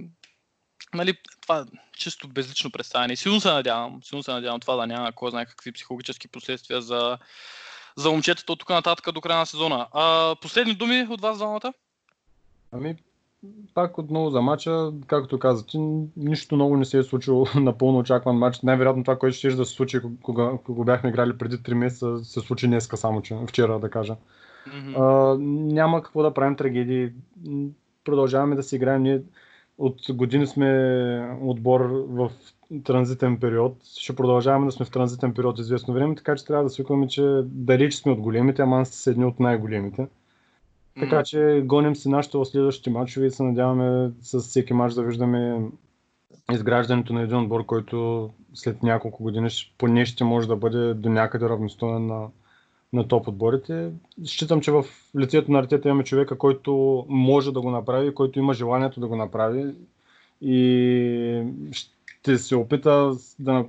нали, 0.94 1.18
това 1.42 1.66
чисто 1.94 2.28
безлично 2.28 2.72
представяне. 2.72 3.16
Силно 3.16 3.42
се 3.42 3.52
надявам, 3.52 4.00
силно 4.04 4.24
се 4.24 4.32
надявам 4.32 4.60
това 4.60 4.76
да 4.76 4.88
няма 4.88 5.12
кой 5.12 5.32
знае 5.32 5.46
какви 5.46 5.72
психологически 5.72 6.28
последствия 6.28 6.82
за, 6.82 7.18
за 7.96 8.12
момчетата 8.12 8.54
от 8.54 8.60
тук 8.60 8.70
нататък 8.70 9.14
до 9.14 9.22
края 9.22 9.40
на 9.40 9.46
сезона. 9.46 9.88
А, 9.92 10.36
последни 10.42 10.74
думи 10.74 11.08
от 11.10 11.22
вас, 11.22 11.38
двамата? 11.38 11.74
Ами, 12.72 12.96
пак 13.74 13.98
отново 13.98 14.30
за 14.30 14.42
мача, 14.42 14.92
както 15.08 15.40
казах, 15.40 15.66
нищо 16.18 16.56
много 16.56 16.78
не 16.78 16.86
се 16.86 16.98
е 16.98 17.04
случило 17.04 17.46
напълно 17.56 17.98
очакван 17.98 18.38
матч. 18.38 18.60
Най-вероятно 18.62 19.04
това, 19.04 19.20
което 19.20 19.38
ще 19.38 19.50
да 19.50 19.66
се 19.66 19.74
случи, 19.74 20.00
кога, 20.22 20.52
кога 20.64 20.84
бяхме 20.84 21.10
играли 21.10 21.38
преди 21.38 21.58
3 21.58 21.74
месеца, 21.74 22.20
се 22.24 22.40
случи 22.40 22.68
днеска 22.68 22.98
само, 22.98 23.22
че 23.22 23.38
вчера 23.48 23.80
да 23.80 23.90
кажа. 23.90 24.16
Мгм. 24.68 25.02
А, 25.02 25.38
няма 25.40 26.04
какво 26.04 26.24
да 26.24 26.34
правим 26.34 26.56
трагедии. 26.56 27.10
Продължаваме 28.04 28.56
да 28.56 28.64
си 28.64 28.76
играем. 28.76 29.04
Ние 29.04 29.22
от 29.80 29.96
години 30.10 30.48
сме 30.48 31.38
отбор 31.42 31.82
в 32.10 32.32
транзитен 32.84 33.40
период. 33.40 33.78
Ще 33.84 34.16
продължаваме 34.16 34.66
да 34.66 34.72
сме 34.72 34.86
в 34.86 34.92
транзитен 34.92 35.34
период 35.34 35.60
известно 35.60 35.94
време, 35.94 36.16
така 36.16 36.36
че 36.36 36.46
трябва 36.46 36.64
да 36.64 36.70
свикваме, 36.70 37.08
че 37.08 37.42
далеч 37.44 37.94
сме 37.94 38.12
от 38.12 38.20
големите, 38.20 38.62
ама 38.62 38.86
са 38.86 39.12
едни 39.12 39.26
от 39.26 39.40
най-големите. 39.40 40.08
Така 41.00 41.24
че 41.24 41.62
гоним 41.66 41.96
си 41.96 42.10
нашите 42.10 42.38
следващите 42.46 42.90
матчове 42.90 43.26
и 43.26 43.32
се 43.32 43.44
надяваме 43.44 44.12
с 44.22 44.40
всеки 44.40 44.74
матч 44.74 44.94
да 44.94 45.04
виждаме 45.04 45.62
изграждането 46.52 47.14
на 47.14 47.22
един 47.22 47.38
отбор, 47.38 47.66
който 47.66 48.30
след 48.54 48.84
няколко 48.84 49.24
години 49.24 49.50
поне 49.78 50.06
ще 50.06 50.24
може 50.24 50.48
да 50.48 50.56
бъде 50.56 50.94
до 50.94 51.10
някъде 51.10 51.50
равностоен 51.50 52.06
на, 52.06 52.28
на 52.94 53.08
топ 53.08 53.28
отборите. 53.28 53.92
Считам, 54.26 54.62
че 54.62 54.72
в 54.72 54.86
лицето 55.20 55.52
на 55.52 55.60
Артета 55.60 55.88
имаме 55.88 56.04
човека, 56.04 56.38
който 56.38 57.06
може 57.10 57.52
да 57.52 57.62
го 57.62 57.72
направи, 57.72 58.14
който 58.14 58.40
има 58.40 58.54
желанието 58.54 59.00
да 59.00 59.08
го 59.08 59.16
направи 59.16 59.76
и 60.42 61.44
ще 61.72 62.38
се 62.38 62.56
опита 62.56 63.16
да... 63.40 63.66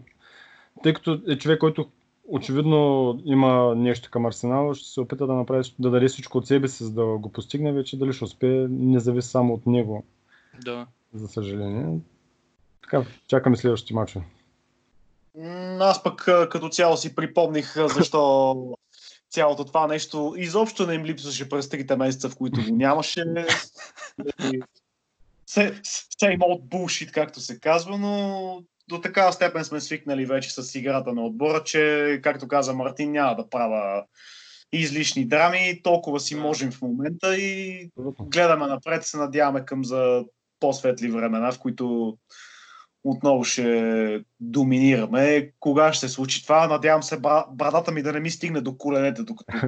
Тъй 0.82 0.94
като 0.94 1.20
е 1.28 1.38
човек, 1.38 1.58
който 1.58 1.86
очевидно 2.28 3.18
има 3.24 3.74
нещо 3.74 4.10
към 4.10 4.26
Арсенал, 4.26 4.74
ще 4.74 4.88
се 4.88 5.00
опита 5.00 5.26
да 5.26 5.34
направи, 5.34 5.74
да 5.78 5.90
даде 5.90 6.08
всичко 6.08 6.38
от 6.38 6.46
себе 6.46 6.68
си, 6.68 6.84
за 6.84 6.92
да 6.92 7.04
го 7.04 7.32
постигне 7.32 7.72
вече. 7.72 7.98
Дали 7.98 8.12
ще 8.12 8.24
успее, 8.24 8.66
не 8.70 9.00
зависи 9.00 9.28
само 9.28 9.54
от 9.54 9.66
него, 9.66 10.04
Да. 10.64 10.86
за 11.14 11.28
съжаление. 11.28 11.98
Така, 12.82 13.04
чакаме 13.26 13.56
следващите 13.56 13.94
мачове. 13.94 14.24
Аз 15.80 16.02
пък 16.02 16.24
като 16.50 16.68
цяло 16.68 16.96
си 16.96 17.14
припомних 17.14 17.74
защо 17.96 18.56
цялото 19.30 19.64
това 19.64 19.86
нещо 19.86 20.34
изобщо 20.36 20.86
не 20.86 20.94
им 20.94 21.04
липсваше 21.04 21.48
през 21.48 21.68
трите 21.68 21.96
месеца, 21.96 22.28
в 22.28 22.36
които 22.36 22.64
го 22.64 22.76
нямаше. 22.76 23.24
Same 25.50 26.38
old 26.38 26.62
bullshit, 26.68 27.10
както 27.10 27.40
се 27.40 27.60
казва, 27.60 27.98
но 27.98 28.64
до 28.88 29.00
такава 29.00 29.32
степен 29.32 29.64
сме 29.64 29.80
свикнали 29.80 30.26
вече 30.26 30.50
с 30.50 30.74
играта 30.74 31.12
на 31.12 31.26
отбора, 31.26 31.64
че, 31.64 32.20
както 32.22 32.48
каза 32.48 32.74
Мартин, 32.74 33.12
няма 33.12 33.36
да 33.36 33.48
правя 33.48 34.04
излишни 34.72 35.24
драми, 35.24 35.80
толкова 35.82 36.20
си 36.20 36.34
можем 36.34 36.70
в 36.72 36.82
момента 36.82 37.36
и 37.36 37.90
гледаме 38.20 38.66
напред, 38.66 39.04
се 39.04 39.16
надяваме 39.16 39.64
към 39.64 39.84
за 39.84 40.24
по-светли 40.60 41.10
времена, 41.10 41.52
в 41.52 41.58
които 41.58 42.16
отново 43.04 43.44
ще 43.44 44.24
доминираме. 44.40 45.50
Кога 45.60 45.92
ще 45.92 46.08
се 46.08 46.14
случи 46.14 46.42
това? 46.42 46.66
Надявам 46.66 47.02
се 47.02 47.18
бра- 47.18 47.46
брадата 47.52 47.92
ми 47.92 48.02
да 48.02 48.12
не 48.12 48.20
ми 48.20 48.30
стигне 48.30 48.60
до 48.60 48.76
коленете, 48.76 49.22
докато, 49.22 49.52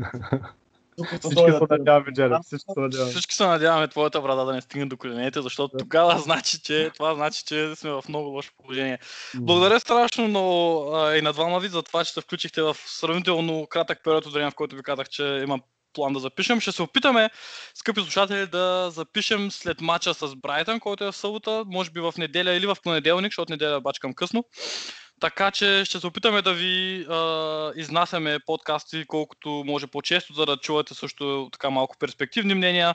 докато 0.99 1.29
Всички 1.29 1.53
се 1.53 1.67
надяваме, 1.71 2.13
Джеред. 2.13 2.39
Всички 2.45 2.73
се 2.75 2.81
надяваме. 2.81 3.11
Всички 3.11 3.35
се 3.35 3.47
надяваме 3.47 3.89
твоята 3.89 4.21
брада 4.21 4.45
да 4.45 4.53
не 4.53 4.61
стигне 4.61 4.87
до 4.87 4.97
коленете, 4.97 5.43
защото 5.43 5.77
тогава 5.79 6.19
значи, 6.19 6.63
че 6.63 6.91
това 6.95 7.15
значи, 7.15 7.45
че 7.45 7.77
сме 7.77 7.91
в 7.91 8.05
много 8.09 8.29
лошо 8.29 8.53
положение. 8.63 8.99
Благодаря 9.35 9.81
страшно 9.81 10.29
много 10.29 10.87
а, 10.95 11.17
и 11.17 11.23
на 11.23 11.33
двама 11.33 11.61
ви 11.61 11.69
за 11.69 11.83
това, 11.83 12.05
че 12.05 12.13
се 12.13 12.21
включихте 12.21 12.63
в 12.63 12.77
сравнително 12.87 13.67
кратък 13.67 14.01
период 14.05 14.27
от 14.27 14.33
време, 14.33 14.51
в 14.51 14.55
който 14.55 14.77
ви 14.77 14.83
казах, 14.83 15.09
че 15.09 15.23
имам 15.23 15.63
план 15.93 16.13
да 16.13 16.21
запишем. 16.21 16.61
Ще 16.61 16.73
се 16.73 16.83
опитаме, 16.83 17.31
скъпи 17.75 18.01
слушатели, 18.01 18.47
да 18.47 18.91
запишем 18.91 19.51
след 19.51 19.81
матча 19.81 20.15
с 20.15 20.35
Брайтън, 20.37 20.81
който 20.81 21.05
е 21.05 21.13
в 21.13 21.17
събота, 21.17 21.65
може 21.67 21.91
би 21.91 22.01
в 22.01 22.15
неделя 22.19 22.53
или 22.53 22.67
в 22.67 22.77
понеделник, 22.83 23.33
защото 23.33 23.53
неделя 23.53 23.81
бачкам 23.81 24.15
късно. 24.15 24.45
Така 25.21 25.51
че 25.51 25.83
ще 25.85 26.01
се 26.01 26.07
опитаме 26.07 26.43
да 26.43 26.55
ви 26.55 27.07
а, 27.11 27.73
изнасяме 27.77 28.39
подкасти 28.47 29.05
колкото 29.07 29.63
може 29.67 29.87
по-често, 29.87 30.35
за 30.35 30.47
да 30.47 30.57
чувате 30.57 30.95
също 30.95 31.49
така 31.53 31.71
малко 31.71 31.97
перспективни 31.99 32.55
мнения. 32.55 32.95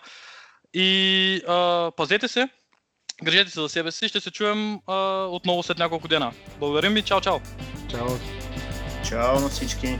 И 0.73 1.41
а, 1.47 1.91
пазете 1.97 2.27
се, 2.27 2.49
грижете 3.23 3.51
се 3.51 3.61
за 3.61 3.69
себе 3.69 3.91
си, 3.91 4.07
ще 4.07 4.19
се 4.19 4.31
чуем 4.31 4.79
а, 4.87 4.95
отново 5.25 5.63
след 5.63 5.77
няколко 5.77 6.07
дена. 6.07 6.31
Благодарим 6.59 6.97
и 6.97 7.01
чао, 7.01 7.21
чао! 7.21 7.39
Чао. 7.91 8.07
Чао 9.09 9.39
на 9.39 9.49
всички! 9.49 9.97